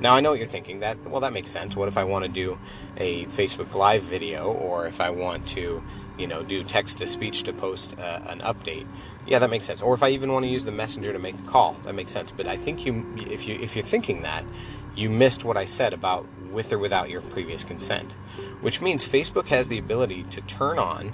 Now 0.00 0.14
I 0.14 0.20
know 0.20 0.30
what 0.30 0.38
you're 0.38 0.48
thinking. 0.48 0.80
That 0.80 0.98
well, 1.06 1.20
that 1.20 1.32
makes 1.32 1.50
sense. 1.50 1.74
What 1.74 1.88
if 1.88 1.96
I 1.96 2.04
want 2.04 2.24
to 2.24 2.30
do 2.30 2.58
a 2.98 3.24
Facebook 3.26 3.74
Live 3.74 4.02
video, 4.02 4.52
or 4.52 4.86
if 4.86 5.00
I 5.00 5.10
want 5.10 5.46
to, 5.48 5.82
you 6.18 6.26
know, 6.26 6.42
do 6.42 6.62
text 6.62 6.98
to 6.98 7.06
speech 7.06 7.44
to 7.44 7.52
post 7.52 7.98
uh, 7.98 8.20
an 8.28 8.40
update? 8.40 8.86
Yeah, 9.26 9.38
that 9.38 9.50
makes 9.50 9.66
sense. 9.66 9.80
Or 9.80 9.94
if 9.94 10.02
I 10.02 10.10
even 10.10 10.32
want 10.32 10.44
to 10.44 10.50
use 10.50 10.64
the 10.64 10.72
Messenger 10.72 11.12
to 11.12 11.18
make 11.18 11.34
a 11.34 11.50
call, 11.50 11.72
that 11.84 11.94
makes 11.94 12.12
sense. 12.12 12.30
But 12.30 12.46
I 12.46 12.56
think 12.56 12.84
you, 12.84 13.06
if 13.16 13.48
you 13.48 13.54
if 13.54 13.74
you're 13.74 13.84
thinking 13.84 14.22
that, 14.22 14.44
you 14.94 15.08
missed 15.08 15.44
what 15.44 15.56
I 15.56 15.64
said 15.64 15.94
about 15.94 16.26
with 16.50 16.72
or 16.72 16.78
without 16.78 17.08
your 17.10 17.22
previous 17.22 17.64
consent, 17.64 18.14
which 18.60 18.82
means 18.82 19.06
Facebook 19.10 19.48
has 19.48 19.68
the 19.68 19.78
ability 19.78 20.24
to 20.24 20.40
turn 20.42 20.78
on 20.78 21.12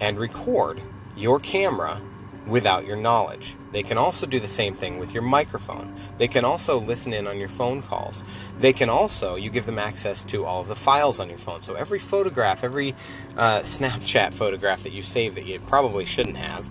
and 0.00 0.18
record 0.18 0.82
your 1.16 1.40
camera 1.40 2.00
without 2.46 2.86
your 2.86 2.96
knowledge. 2.96 3.56
They 3.72 3.82
can 3.82 3.98
also 3.98 4.26
do 4.26 4.38
the 4.38 4.48
same 4.48 4.72
thing 4.72 4.98
with 4.98 5.12
your 5.12 5.22
microphone. 5.22 5.92
They 6.18 6.28
can 6.28 6.44
also 6.44 6.78
listen 6.80 7.12
in 7.12 7.26
on 7.26 7.38
your 7.38 7.48
phone 7.48 7.82
calls. 7.82 8.52
They 8.58 8.72
can 8.72 8.88
also, 8.88 9.36
you 9.36 9.50
give 9.50 9.66
them 9.66 9.78
access 9.78 10.24
to 10.24 10.44
all 10.44 10.60
of 10.60 10.68
the 10.68 10.74
files 10.74 11.20
on 11.20 11.28
your 11.28 11.38
phone. 11.38 11.62
So 11.62 11.74
every 11.74 11.98
photograph, 11.98 12.64
every 12.64 12.94
uh, 13.36 13.60
Snapchat 13.60 14.32
photograph 14.34 14.82
that 14.84 14.92
you 14.92 15.02
save 15.02 15.34
that 15.34 15.44
you 15.44 15.58
probably 15.60 16.04
shouldn't 16.04 16.36
have, 16.36 16.70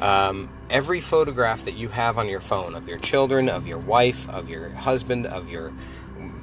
um, 0.00 0.50
every 0.70 1.00
photograph 1.00 1.64
that 1.64 1.76
you 1.76 1.88
have 1.88 2.18
on 2.18 2.28
your 2.28 2.40
phone 2.40 2.74
of 2.74 2.88
your 2.88 2.98
children, 2.98 3.48
of 3.48 3.66
your 3.66 3.78
wife, 3.78 4.28
of 4.30 4.48
your 4.48 4.70
husband, 4.70 5.26
of 5.26 5.50
your 5.50 5.72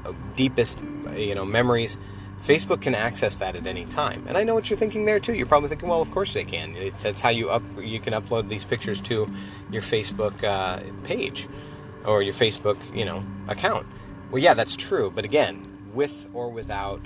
uh, 0.06 0.14
deepest, 0.36 0.84
you 1.16 1.36
know, 1.36 1.46
memories, 1.46 1.98
Facebook 2.44 2.82
can 2.82 2.94
access 2.94 3.38
that 3.38 3.56
at 3.56 3.66
any 3.66 3.86
time. 3.86 4.22
And 4.28 4.36
I 4.36 4.44
know 4.44 4.54
what 4.54 4.70
you're 4.70 4.78
thinking 4.78 5.06
there 5.06 5.18
too. 5.18 5.34
You're 5.34 5.48
probably 5.48 5.70
thinking, 5.70 5.88
well, 5.88 6.02
of 6.02 6.12
course 6.12 6.34
they 6.34 6.44
can. 6.44 6.76
It's, 6.76 7.06
it's 7.06 7.22
how 7.22 7.30
you 7.30 7.50
up 7.50 7.64
you 7.82 8.02
can 8.02 8.12
upload 8.12 8.50
these 8.50 8.66
pictures 8.66 9.00
to 9.04 9.28
your 9.72 9.82
Facebook 9.82 10.44
uh, 10.44 10.82
page 11.06 11.48
or 12.06 12.22
your 12.22 12.34
Facebook, 12.34 12.78
you 12.94 13.06
know, 13.06 13.24
account. 13.48 13.88
Well, 14.30 14.42
yeah, 14.42 14.54
that's 14.54 14.76
true. 14.76 15.10
But 15.10 15.24
again, 15.24 15.64
with 15.94 16.30
or 16.34 16.50
without 16.50 17.00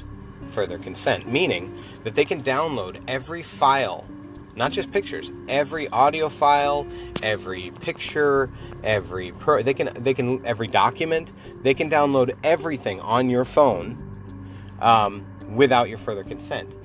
further 0.46 0.80
consent, 0.80 1.32
meaning 1.32 1.72
that 2.04 2.16
they 2.16 2.26
can 2.26 2.42
download 2.42 3.00
every 3.08 3.44
file, 3.44 4.10
not 4.56 4.72
just 4.72 4.92
pictures, 4.92 5.32
every 5.50 5.88
audio 5.90 6.30
file, 6.30 6.88
every 7.22 7.70
picture, 7.82 8.50
every 8.84 9.34
pro, 9.34 9.62
they 9.62 9.76
can 9.76 9.92
they 10.02 10.16
can 10.16 10.44
every 10.48 10.68
document, 10.68 11.32
they 11.62 11.76
can 11.76 11.92
download 11.92 12.36
everything 12.44 13.00
on 13.02 13.30
your 13.30 13.46
phone 13.46 14.07
um, 14.80 15.26
without 15.56 15.90
your 15.90 15.98
further 15.98 16.24
consent. 16.24 16.76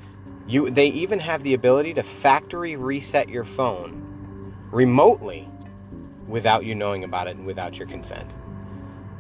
You, 0.47 0.71
they 0.71 0.89
even 0.89 1.19
have 1.19 1.43
the 1.43 1.55
ability 1.55 1.95
to 1.95 2.03
factory 2.03 2.77
reset 2.77 3.29
your 3.29 3.45
phone 3.45 4.55
remotely 4.71 5.49
without 6.27 6.65
you 6.65 6.75
knowing 6.75 7.05
about 7.05 7.29
it 7.29 7.37
and 7.37 7.47
without 7.47 7.79
your 7.79 7.87
consent. 7.87 8.35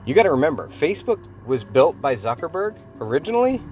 You 0.04 0.14
got 0.14 0.24
to 0.24 0.32
remember, 0.32 0.68
Facebook 0.68 1.24
was 1.46 1.62
built 1.62 2.00
by 2.00 2.16
Zuckerberg 2.16 2.76
originally, 3.00 3.62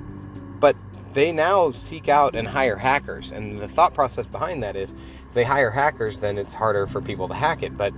but 0.60 0.76
they 1.12 1.32
now 1.32 1.72
seek 1.72 2.08
out 2.08 2.36
and 2.36 2.46
hire 2.46 2.76
hackers. 2.76 3.32
And 3.32 3.58
the 3.58 3.66
thought 3.66 3.94
process 3.94 4.26
behind 4.26 4.62
that 4.62 4.76
is 4.76 4.94
they 5.34 5.42
hire 5.42 5.70
hackers, 5.70 6.18
then 6.18 6.38
it's 6.38 6.54
harder 6.54 6.86
for 6.86 7.00
people 7.00 7.26
to 7.28 7.34
hack 7.34 7.62
it. 7.62 7.76
But, 7.76 7.92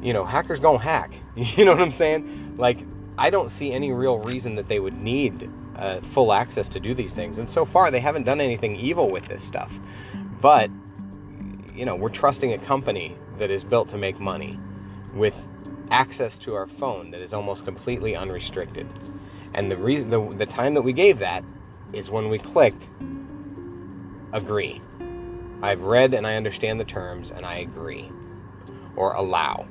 you 0.00 0.12
know, 0.12 0.24
hackers 0.24 0.60
don't 0.60 0.80
hack. 0.80 1.12
You 1.34 1.64
know 1.64 1.72
what 1.72 1.80
I'm 1.80 1.90
saying? 1.90 2.56
Like, 2.58 2.78
I 3.16 3.30
don't 3.30 3.50
see 3.50 3.72
any 3.72 3.90
real 3.90 4.18
reason 4.18 4.56
that 4.56 4.68
they 4.68 4.78
would 4.78 4.94
need 4.94 5.50
uh, 5.76 6.00
full 6.00 6.32
access 6.32 6.68
to 6.70 6.80
do 6.80 6.94
these 6.94 7.12
things. 7.12 7.38
And 7.38 7.48
so 7.48 7.64
far, 7.64 7.90
they 7.90 8.00
haven't 8.00 8.24
done 8.24 8.40
anything 8.40 8.76
evil 8.76 9.10
with 9.10 9.26
this 9.26 9.42
stuff. 9.42 9.78
But, 10.40 10.70
you 11.74 11.84
know, 11.84 11.96
we're 11.96 12.08
trusting 12.08 12.52
a 12.52 12.58
company 12.58 13.16
that 13.38 13.50
is 13.50 13.64
built 13.64 13.88
to 13.90 13.98
make 13.98 14.20
money 14.20 14.58
with 15.14 15.48
access 15.90 16.38
to 16.38 16.54
our 16.54 16.66
phone 16.66 17.10
that 17.10 17.20
is 17.20 17.34
almost 17.34 17.64
completely 17.64 18.16
unrestricted. 18.16 18.86
And 19.54 19.70
the 19.70 19.76
reason, 19.76 20.10
the, 20.10 20.26
the 20.28 20.46
time 20.46 20.74
that 20.74 20.82
we 20.82 20.92
gave 20.92 21.18
that 21.18 21.44
is 21.92 22.10
when 22.10 22.28
we 22.28 22.38
clicked 22.38 22.88
agree. 24.32 24.80
I've 25.62 25.82
read 25.82 26.14
and 26.14 26.26
I 26.26 26.36
understand 26.36 26.80
the 26.80 26.84
terms 26.84 27.30
and 27.30 27.44
I 27.46 27.58
agree. 27.58 28.10
Or 28.96 29.14
allow 29.14 29.66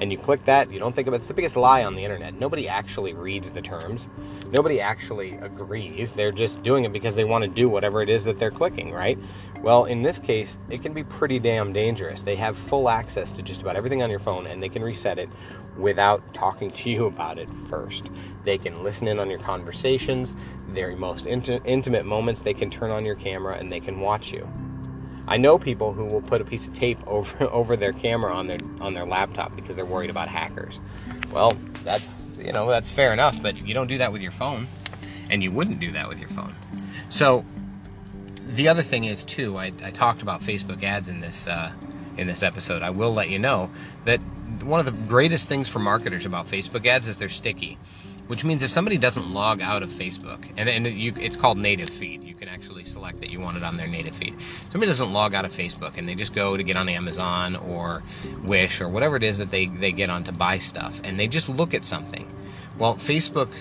and 0.00 0.12
you 0.12 0.18
click 0.18 0.44
that, 0.44 0.72
you 0.72 0.78
don't 0.78 0.94
think 0.94 1.08
it. 1.08 1.14
It's 1.14 1.26
the 1.26 1.34
biggest 1.34 1.56
lie 1.56 1.84
on 1.84 1.94
the 1.94 2.04
internet. 2.04 2.34
Nobody 2.34 2.68
actually 2.68 3.14
reads 3.14 3.50
the 3.50 3.62
terms. 3.62 4.08
Nobody 4.50 4.80
actually 4.80 5.36
agrees. 5.42 6.12
They're 6.12 6.32
just 6.32 6.62
doing 6.62 6.84
it 6.84 6.92
because 6.92 7.14
they 7.14 7.24
want 7.24 7.44
to 7.44 7.48
do 7.48 7.68
whatever 7.68 8.02
it 8.02 8.08
is 8.08 8.24
that 8.24 8.38
they're 8.38 8.50
clicking, 8.50 8.92
right? 8.92 9.18
Well, 9.60 9.84
in 9.84 10.02
this 10.02 10.18
case, 10.18 10.56
it 10.70 10.82
can 10.82 10.92
be 10.92 11.04
pretty 11.04 11.38
damn 11.38 11.72
dangerous. 11.72 12.22
They 12.22 12.36
have 12.36 12.56
full 12.56 12.88
access 12.88 13.32
to 13.32 13.42
just 13.42 13.62
about 13.62 13.76
everything 13.76 14.02
on 14.02 14.10
your 14.10 14.20
phone 14.20 14.46
and 14.46 14.62
they 14.62 14.68
can 14.68 14.82
reset 14.82 15.18
it 15.18 15.28
without 15.76 16.32
talking 16.32 16.70
to 16.70 16.90
you 16.90 17.06
about 17.06 17.38
it 17.38 17.50
first. 17.68 18.10
They 18.44 18.58
can 18.58 18.82
listen 18.82 19.08
in 19.08 19.18
on 19.18 19.28
your 19.28 19.40
conversations, 19.40 20.36
their 20.68 20.96
most 20.96 21.26
int- 21.26 21.62
intimate 21.64 22.06
moments. 22.06 22.40
They 22.40 22.54
can 22.54 22.70
turn 22.70 22.90
on 22.90 23.04
your 23.04 23.16
camera 23.16 23.56
and 23.56 23.70
they 23.70 23.80
can 23.80 24.00
watch 24.00 24.32
you. 24.32 24.48
I 25.28 25.36
know 25.36 25.58
people 25.58 25.92
who 25.92 26.06
will 26.06 26.22
put 26.22 26.40
a 26.40 26.44
piece 26.44 26.66
of 26.66 26.72
tape 26.72 26.98
over 27.06 27.44
over 27.44 27.76
their 27.76 27.92
camera 27.92 28.34
on 28.34 28.46
their 28.46 28.58
on 28.80 28.94
their 28.94 29.06
laptop 29.06 29.54
because 29.54 29.76
they're 29.76 29.84
worried 29.84 30.10
about 30.10 30.28
hackers. 30.28 30.80
Well, 31.32 31.52
that's 31.84 32.26
you 32.38 32.52
know 32.52 32.68
that's 32.68 32.90
fair 32.90 33.12
enough, 33.12 33.40
but 33.42 33.64
you 33.64 33.74
don't 33.74 33.86
do 33.86 33.98
that 33.98 34.10
with 34.12 34.22
your 34.22 34.32
phone, 34.32 34.66
and 35.30 35.42
you 35.42 35.50
wouldn't 35.50 35.78
do 35.78 35.92
that 35.92 36.08
with 36.08 36.18
your 36.18 36.28
phone. 36.30 36.54
So 37.10 37.44
the 38.48 38.68
other 38.68 38.82
thing 38.82 39.04
is 39.04 39.24
too, 39.24 39.58
I, 39.58 39.66
I 39.84 39.90
talked 39.90 40.22
about 40.22 40.40
Facebook 40.40 40.82
ads 40.82 41.08
in 41.08 41.20
this 41.20 41.46
uh, 41.46 41.72
in 42.16 42.26
this 42.26 42.42
episode. 42.42 42.82
I 42.82 42.90
will 42.90 43.12
let 43.12 43.28
you 43.28 43.38
know 43.38 43.70
that 44.04 44.20
one 44.64 44.80
of 44.80 44.86
the 44.86 44.92
greatest 45.06 45.48
things 45.48 45.68
for 45.68 45.78
marketers 45.78 46.24
about 46.24 46.46
Facebook 46.46 46.86
ads 46.86 47.06
is 47.06 47.18
they're 47.18 47.28
sticky 47.28 47.78
which 48.28 48.44
means 48.44 48.62
if 48.62 48.70
somebody 48.70 48.96
doesn't 48.96 49.32
log 49.32 49.60
out 49.60 49.82
of 49.82 49.90
Facebook, 49.90 50.48
and, 50.56 50.68
and 50.68 50.86
you, 50.86 51.12
it's 51.18 51.36
called 51.36 51.58
native 51.58 51.90
feed, 51.90 52.22
you 52.22 52.34
can 52.34 52.48
actually 52.48 52.84
select 52.84 53.20
that 53.20 53.30
you 53.30 53.40
want 53.40 53.56
it 53.56 53.64
on 53.64 53.76
their 53.76 53.88
native 53.88 54.14
feed. 54.14 54.40
Somebody 54.70 54.86
doesn't 54.86 55.12
log 55.12 55.34
out 55.34 55.44
of 55.44 55.50
Facebook 55.50 55.98
and 55.98 56.08
they 56.08 56.14
just 56.14 56.34
go 56.34 56.56
to 56.56 56.62
get 56.62 56.76
on 56.76 56.88
Amazon 56.88 57.56
or 57.56 58.02
Wish 58.44 58.80
or 58.80 58.88
whatever 58.88 59.16
it 59.16 59.22
is 59.22 59.38
that 59.38 59.50
they, 59.50 59.66
they 59.66 59.92
get 59.92 60.10
on 60.10 60.24
to 60.24 60.32
buy 60.32 60.58
stuff, 60.58 61.00
and 61.04 61.18
they 61.18 61.26
just 61.26 61.48
look 61.48 61.74
at 61.74 61.84
something. 61.84 62.26
Well, 62.78 62.94
Facebook 62.94 63.52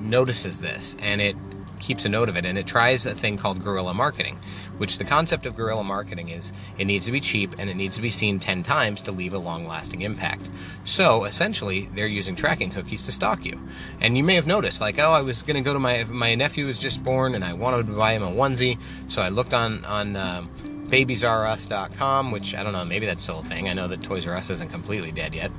notices 0.00 0.58
this 0.58 0.96
and 1.00 1.20
it 1.20 1.36
keeps 1.84 2.04
a 2.04 2.08
note 2.08 2.28
of 2.28 2.36
it 2.36 2.44
and 2.44 2.56
it 2.56 2.66
tries 2.66 3.06
a 3.06 3.14
thing 3.14 3.36
called 3.36 3.62
guerrilla 3.62 3.94
marketing 3.94 4.38
which 4.78 4.98
the 4.98 5.04
concept 5.04 5.46
of 5.46 5.54
guerrilla 5.56 5.84
marketing 5.84 6.30
is 6.30 6.52
it 6.78 6.84
needs 6.86 7.06
to 7.06 7.12
be 7.12 7.20
cheap 7.20 7.54
and 7.58 7.70
it 7.70 7.76
needs 7.76 7.96
to 7.96 8.02
be 8.02 8.10
seen 8.10 8.38
10 8.38 8.62
times 8.62 9.00
to 9.02 9.12
leave 9.12 9.34
a 9.34 9.38
long 9.38 9.66
lasting 9.66 10.02
impact. 10.02 10.50
So 10.84 11.24
essentially, 11.24 11.88
they're 11.94 12.06
using 12.06 12.34
tracking 12.34 12.70
cookies 12.70 13.02
to 13.04 13.12
stalk 13.12 13.44
you. 13.44 13.60
And 14.00 14.16
you 14.16 14.24
may 14.24 14.34
have 14.34 14.46
noticed, 14.46 14.80
like, 14.80 14.98
oh, 14.98 15.12
I 15.12 15.22
was 15.22 15.42
going 15.42 15.56
to 15.56 15.62
go 15.62 15.72
to 15.72 15.78
my, 15.78 16.04
my 16.04 16.34
nephew 16.34 16.66
was 16.66 16.78
just 16.78 17.02
born 17.02 17.34
and 17.34 17.44
I 17.44 17.52
wanted 17.52 17.86
to 17.86 17.92
buy 17.92 18.12
him 18.12 18.22
a 18.22 18.30
onesie. 18.30 18.78
So 19.08 19.22
I 19.22 19.28
looked 19.28 19.54
on, 19.54 19.84
on, 19.84 20.16
um, 20.16 20.50
babiesrus.com, 20.88 22.30
which 22.30 22.54
I 22.54 22.62
don't 22.62 22.72
know, 22.72 22.84
maybe 22.84 23.06
that's 23.06 23.22
still 23.22 23.40
a 23.40 23.44
thing. 23.44 23.68
I 23.68 23.72
know 23.72 23.88
that 23.88 24.02
Toys 24.02 24.26
R 24.26 24.34
Us 24.34 24.50
isn't 24.50 24.70
completely 24.70 25.12
dead 25.12 25.34
yet. 25.34 25.50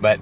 But 0.00 0.20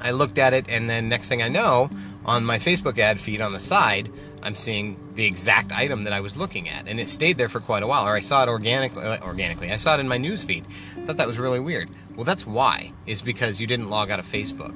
I 0.00 0.12
looked 0.12 0.38
at 0.38 0.52
it, 0.52 0.66
and 0.68 0.88
then 0.88 1.08
next 1.08 1.28
thing 1.28 1.42
I 1.42 1.48
know, 1.48 1.90
on 2.26 2.44
my 2.44 2.58
Facebook 2.58 2.98
ad 2.98 3.20
feed 3.20 3.40
on 3.40 3.52
the 3.52 3.60
side, 3.60 4.10
I'm 4.42 4.54
seeing 4.54 4.98
the 5.14 5.24
exact 5.24 5.72
item 5.72 6.04
that 6.04 6.12
I 6.12 6.20
was 6.20 6.36
looking 6.36 6.68
at, 6.68 6.86
and 6.88 7.00
it 7.00 7.08
stayed 7.08 7.38
there 7.38 7.48
for 7.48 7.60
quite 7.60 7.82
a 7.82 7.86
while. 7.86 8.06
Or 8.06 8.14
I 8.14 8.20
saw 8.20 8.42
it 8.42 8.48
organically. 8.48 9.04
Uh, 9.04 9.18
organically, 9.24 9.72
I 9.72 9.76
saw 9.76 9.94
it 9.94 10.00
in 10.00 10.08
my 10.08 10.18
news 10.18 10.44
feed. 10.44 10.64
I 10.96 11.04
thought 11.04 11.16
that 11.16 11.26
was 11.26 11.38
really 11.38 11.60
weird. 11.60 11.88
Well, 12.16 12.24
that's 12.24 12.46
why 12.46 12.92
is 13.06 13.22
because 13.22 13.60
you 13.60 13.66
didn't 13.66 13.90
log 13.90 14.10
out 14.10 14.18
of 14.18 14.26
Facebook. 14.26 14.74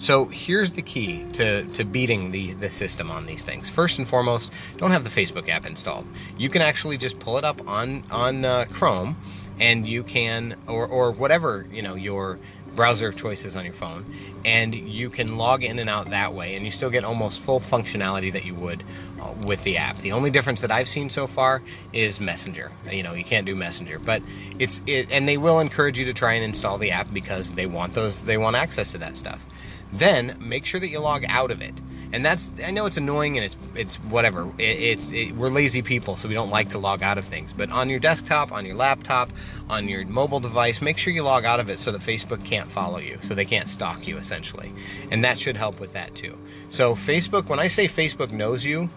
So 0.00 0.26
here's 0.26 0.72
the 0.72 0.82
key 0.82 1.24
to 1.32 1.64
to 1.64 1.84
beating 1.84 2.30
the 2.30 2.52
the 2.54 2.68
system 2.68 3.10
on 3.10 3.26
these 3.26 3.44
things. 3.44 3.68
First 3.68 3.98
and 3.98 4.06
foremost, 4.06 4.52
don't 4.76 4.90
have 4.90 5.04
the 5.04 5.10
Facebook 5.10 5.48
app 5.48 5.66
installed. 5.66 6.06
You 6.36 6.48
can 6.48 6.62
actually 6.62 6.98
just 6.98 7.18
pull 7.18 7.38
it 7.38 7.44
up 7.44 7.66
on 7.68 8.02
on 8.10 8.44
uh, 8.44 8.64
Chrome, 8.70 9.16
and 9.60 9.86
you 9.86 10.02
can 10.02 10.56
or 10.66 10.86
or 10.86 11.12
whatever 11.12 11.66
you 11.72 11.82
know 11.82 11.94
your 11.94 12.38
browser 12.78 13.08
of 13.08 13.16
choices 13.16 13.56
on 13.56 13.64
your 13.64 13.74
phone, 13.74 14.04
and 14.44 14.72
you 14.72 15.10
can 15.10 15.36
log 15.36 15.64
in 15.64 15.80
and 15.80 15.90
out 15.90 16.08
that 16.10 16.32
way, 16.32 16.54
and 16.54 16.64
you 16.64 16.70
still 16.70 16.90
get 16.90 17.02
almost 17.02 17.40
full 17.40 17.58
functionality 17.58 18.32
that 18.32 18.44
you 18.44 18.54
would 18.54 18.84
uh, 19.20 19.32
with 19.48 19.60
the 19.64 19.76
app. 19.76 19.98
The 19.98 20.12
only 20.12 20.30
difference 20.30 20.60
that 20.60 20.70
I've 20.70 20.88
seen 20.88 21.10
so 21.10 21.26
far 21.26 21.60
is 21.92 22.20
Messenger. 22.20 22.70
You 22.88 23.02
know, 23.02 23.14
you 23.14 23.24
can't 23.24 23.44
do 23.44 23.56
Messenger, 23.56 23.98
but 23.98 24.22
it's 24.60 24.80
it, 24.86 25.10
and 25.10 25.26
they 25.26 25.38
will 25.38 25.58
encourage 25.58 25.98
you 25.98 26.04
to 26.04 26.12
try 26.12 26.34
and 26.34 26.44
install 26.44 26.78
the 26.78 26.92
app 26.92 27.12
because 27.12 27.54
they 27.54 27.66
want 27.66 27.94
those, 27.94 28.24
they 28.24 28.38
want 28.38 28.54
access 28.54 28.92
to 28.92 28.98
that 28.98 29.16
stuff. 29.16 29.44
Then 29.92 30.36
make 30.38 30.64
sure 30.64 30.78
that 30.78 30.88
you 30.88 31.00
log 31.00 31.24
out 31.28 31.50
of 31.50 31.60
it 31.60 31.74
and 32.12 32.24
that's 32.24 32.52
I 32.66 32.70
know 32.70 32.86
it's 32.86 32.96
annoying 32.96 33.36
and 33.36 33.44
it's 33.44 33.56
it's 33.74 33.96
whatever. 34.04 34.48
It, 34.58 34.62
it's 34.62 35.12
it, 35.12 35.32
we're 35.32 35.50
lazy 35.50 35.82
people, 35.82 36.16
so 36.16 36.28
we 36.28 36.34
don't 36.34 36.50
like 36.50 36.70
to 36.70 36.78
log 36.78 37.02
out 37.02 37.18
of 37.18 37.24
things. 37.24 37.52
But 37.52 37.70
on 37.70 37.88
your 37.90 38.00
desktop, 38.00 38.52
on 38.52 38.64
your 38.64 38.76
laptop, 38.76 39.30
on 39.68 39.88
your 39.88 40.04
mobile 40.06 40.40
device, 40.40 40.80
make 40.80 40.98
sure 40.98 41.12
you 41.12 41.22
log 41.22 41.44
out 41.44 41.60
of 41.60 41.70
it 41.70 41.78
so 41.78 41.92
that 41.92 42.00
Facebook 42.00 42.44
can't 42.44 42.70
follow 42.70 42.98
you, 42.98 43.18
so 43.20 43.34
they 43.34 43.44
can't 43.44 43.68
stalk 43.68 44.06
you 44.06 44.16
essentially, 44.16 44.72
and 45.10 45.24
that 45.24 45.38
should 45.38 45.56
help 45.56 45.80
with 45.80 45.92
that 45.92 46.14
too. 46.14 46.38
So 46.70 46.94
Facebook, 46.94 47.48
when 47.48 47.58
I 47.58 47.68
say 47.68 47.86
Facebook 47.86 48.32
knows 48.32 48.64
you, 48.64 48.88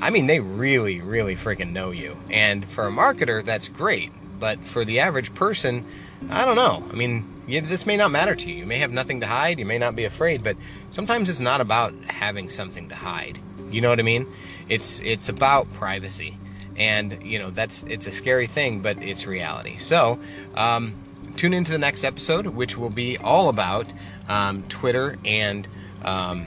I 0.00 0.10
mean 0.10 0.26
they 0.26 0.40
really, 0.40 1.00
really 1.00 1.34
freaking 1.34 1.72
know 1.72 1.90
you, 1.90 2.16
and 2.30 2.64
for 2.64 2.86
a 2.86 2.90
marketer, 2.90 3.44
that's 3.44 3.68
great. 3.68 4.10
But 4.38 4.64
for 4.64 4.84
the 4.84 4.98
average 4.98 5.34
person, 5.34 5.84
I 6.30 6.44
don't 6.44 6.56
know. 6.56 6.84
I 6.90 6.94
mean, 6.94 7.24
this 7.46 7.86
may 7.86 7.96
not 7.96 8.10
matter 8.10 8.34
to 8.34 8.50
you. 8.50 8.56
You 8.56 8.66
may 8.66 8.78
have 8.78 8.92
nothing 8.92 9.20
to 9.20 9.26
hide. 9.26 9.58
You 9.58 9.66
may 9.66 9.78
not 9.78 9.96
be 9.96 10.04
afraid, 10.04 10.44
but 10.44 10.56
sometimes 10.90 11.30
it's 11.30 11.40
not 11.40 11.60
about 11.60 11.94
having 12.06 12.48
something 12.48 12.88
to 12.88 12.94
hide. 12.94 13.38
You 13.70 13.80
know 13.80 13.90
what 13.90 13.98
I 13.98 14.02
mean? 14.02 14.26
It's 14.68 15.00
it's 15.00 15.28
about 15.28 15.72
privacy, 15.72 16.38
and 16.76 17.22
you 17.22 17.38
know 17.38 17.50
that's 17.50 17.84
it's 17.84 18.06
a 18.06 18.12
scary 18.12 18.46
thing, 18.46 18.80
but 18.80 19.02
it's 19.02 19.26
reality. 19.26 19.76
So. 19.78 20.18
Um, 20.54 20.94
tune 21.36 21.54
into 21.54 21.72
the 21.72 21.78
next 21.78 22.04
episode, 22.04 22.46
which 22.46 22.76
will 22.76 22.90
be 22.90 23.16
all 23.18 23.48
about 23.48 23.86
um, 24.28 24.62
Twitter 24.64 25.16
and 25.24 25.66
um, 26.04 26.46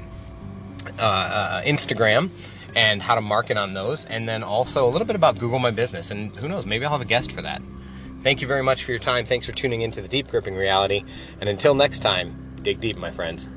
uh, 1.00 1.02
uh, 1.02 1.62
Instagram 1.64 2.30
and 2.76 3.02
how 3.02 3.16
to 3.16 3.22
market 3.22 3.58
on 3.58 3.74
those, 3.74 4.06
and 4.06 4.28
then 4.28 4.44
also 4.44 4.88
a 4.88 4.92
little 4.92 5.08
bit 5.08 5.16
about 5.16 5.40
Google 5.40 5.60
My 5.60 5.72
Business. 5.72 6.12
And 6.12 6.36
who 6.36 6.48
knows, 6.48 6.66
maybe 6.66 6.86
I'll 6.86 6.92
have 6.92 7.02
a 7.02 7.06
guest 7.06 7.32
for 7.32 7.42
that. 7.42 7.62
Thank 8.26 8.42
you 8.42 8.48
very 8.48 8.64
much 8.64 8.84
for 8.84 8.90
your 8.90 9.00
time. 9.00 9.24
Thanks 9.24 9.46
for 9.46 9.52
tuning 9.52 9.82
into 9.82 10.02
the 10.02 10.08
Deep 10.08 10.28
Gripping 10.30 10.56
Reality. 10.56 11.04
And 11.40 11.48
until 11.48 11.76
next 11.76 12.00
time, 12.00 12.36
dig 12.64 12.80
deep, 12.80 12.98
my 12.98 13.12
friends. 13.12 13.48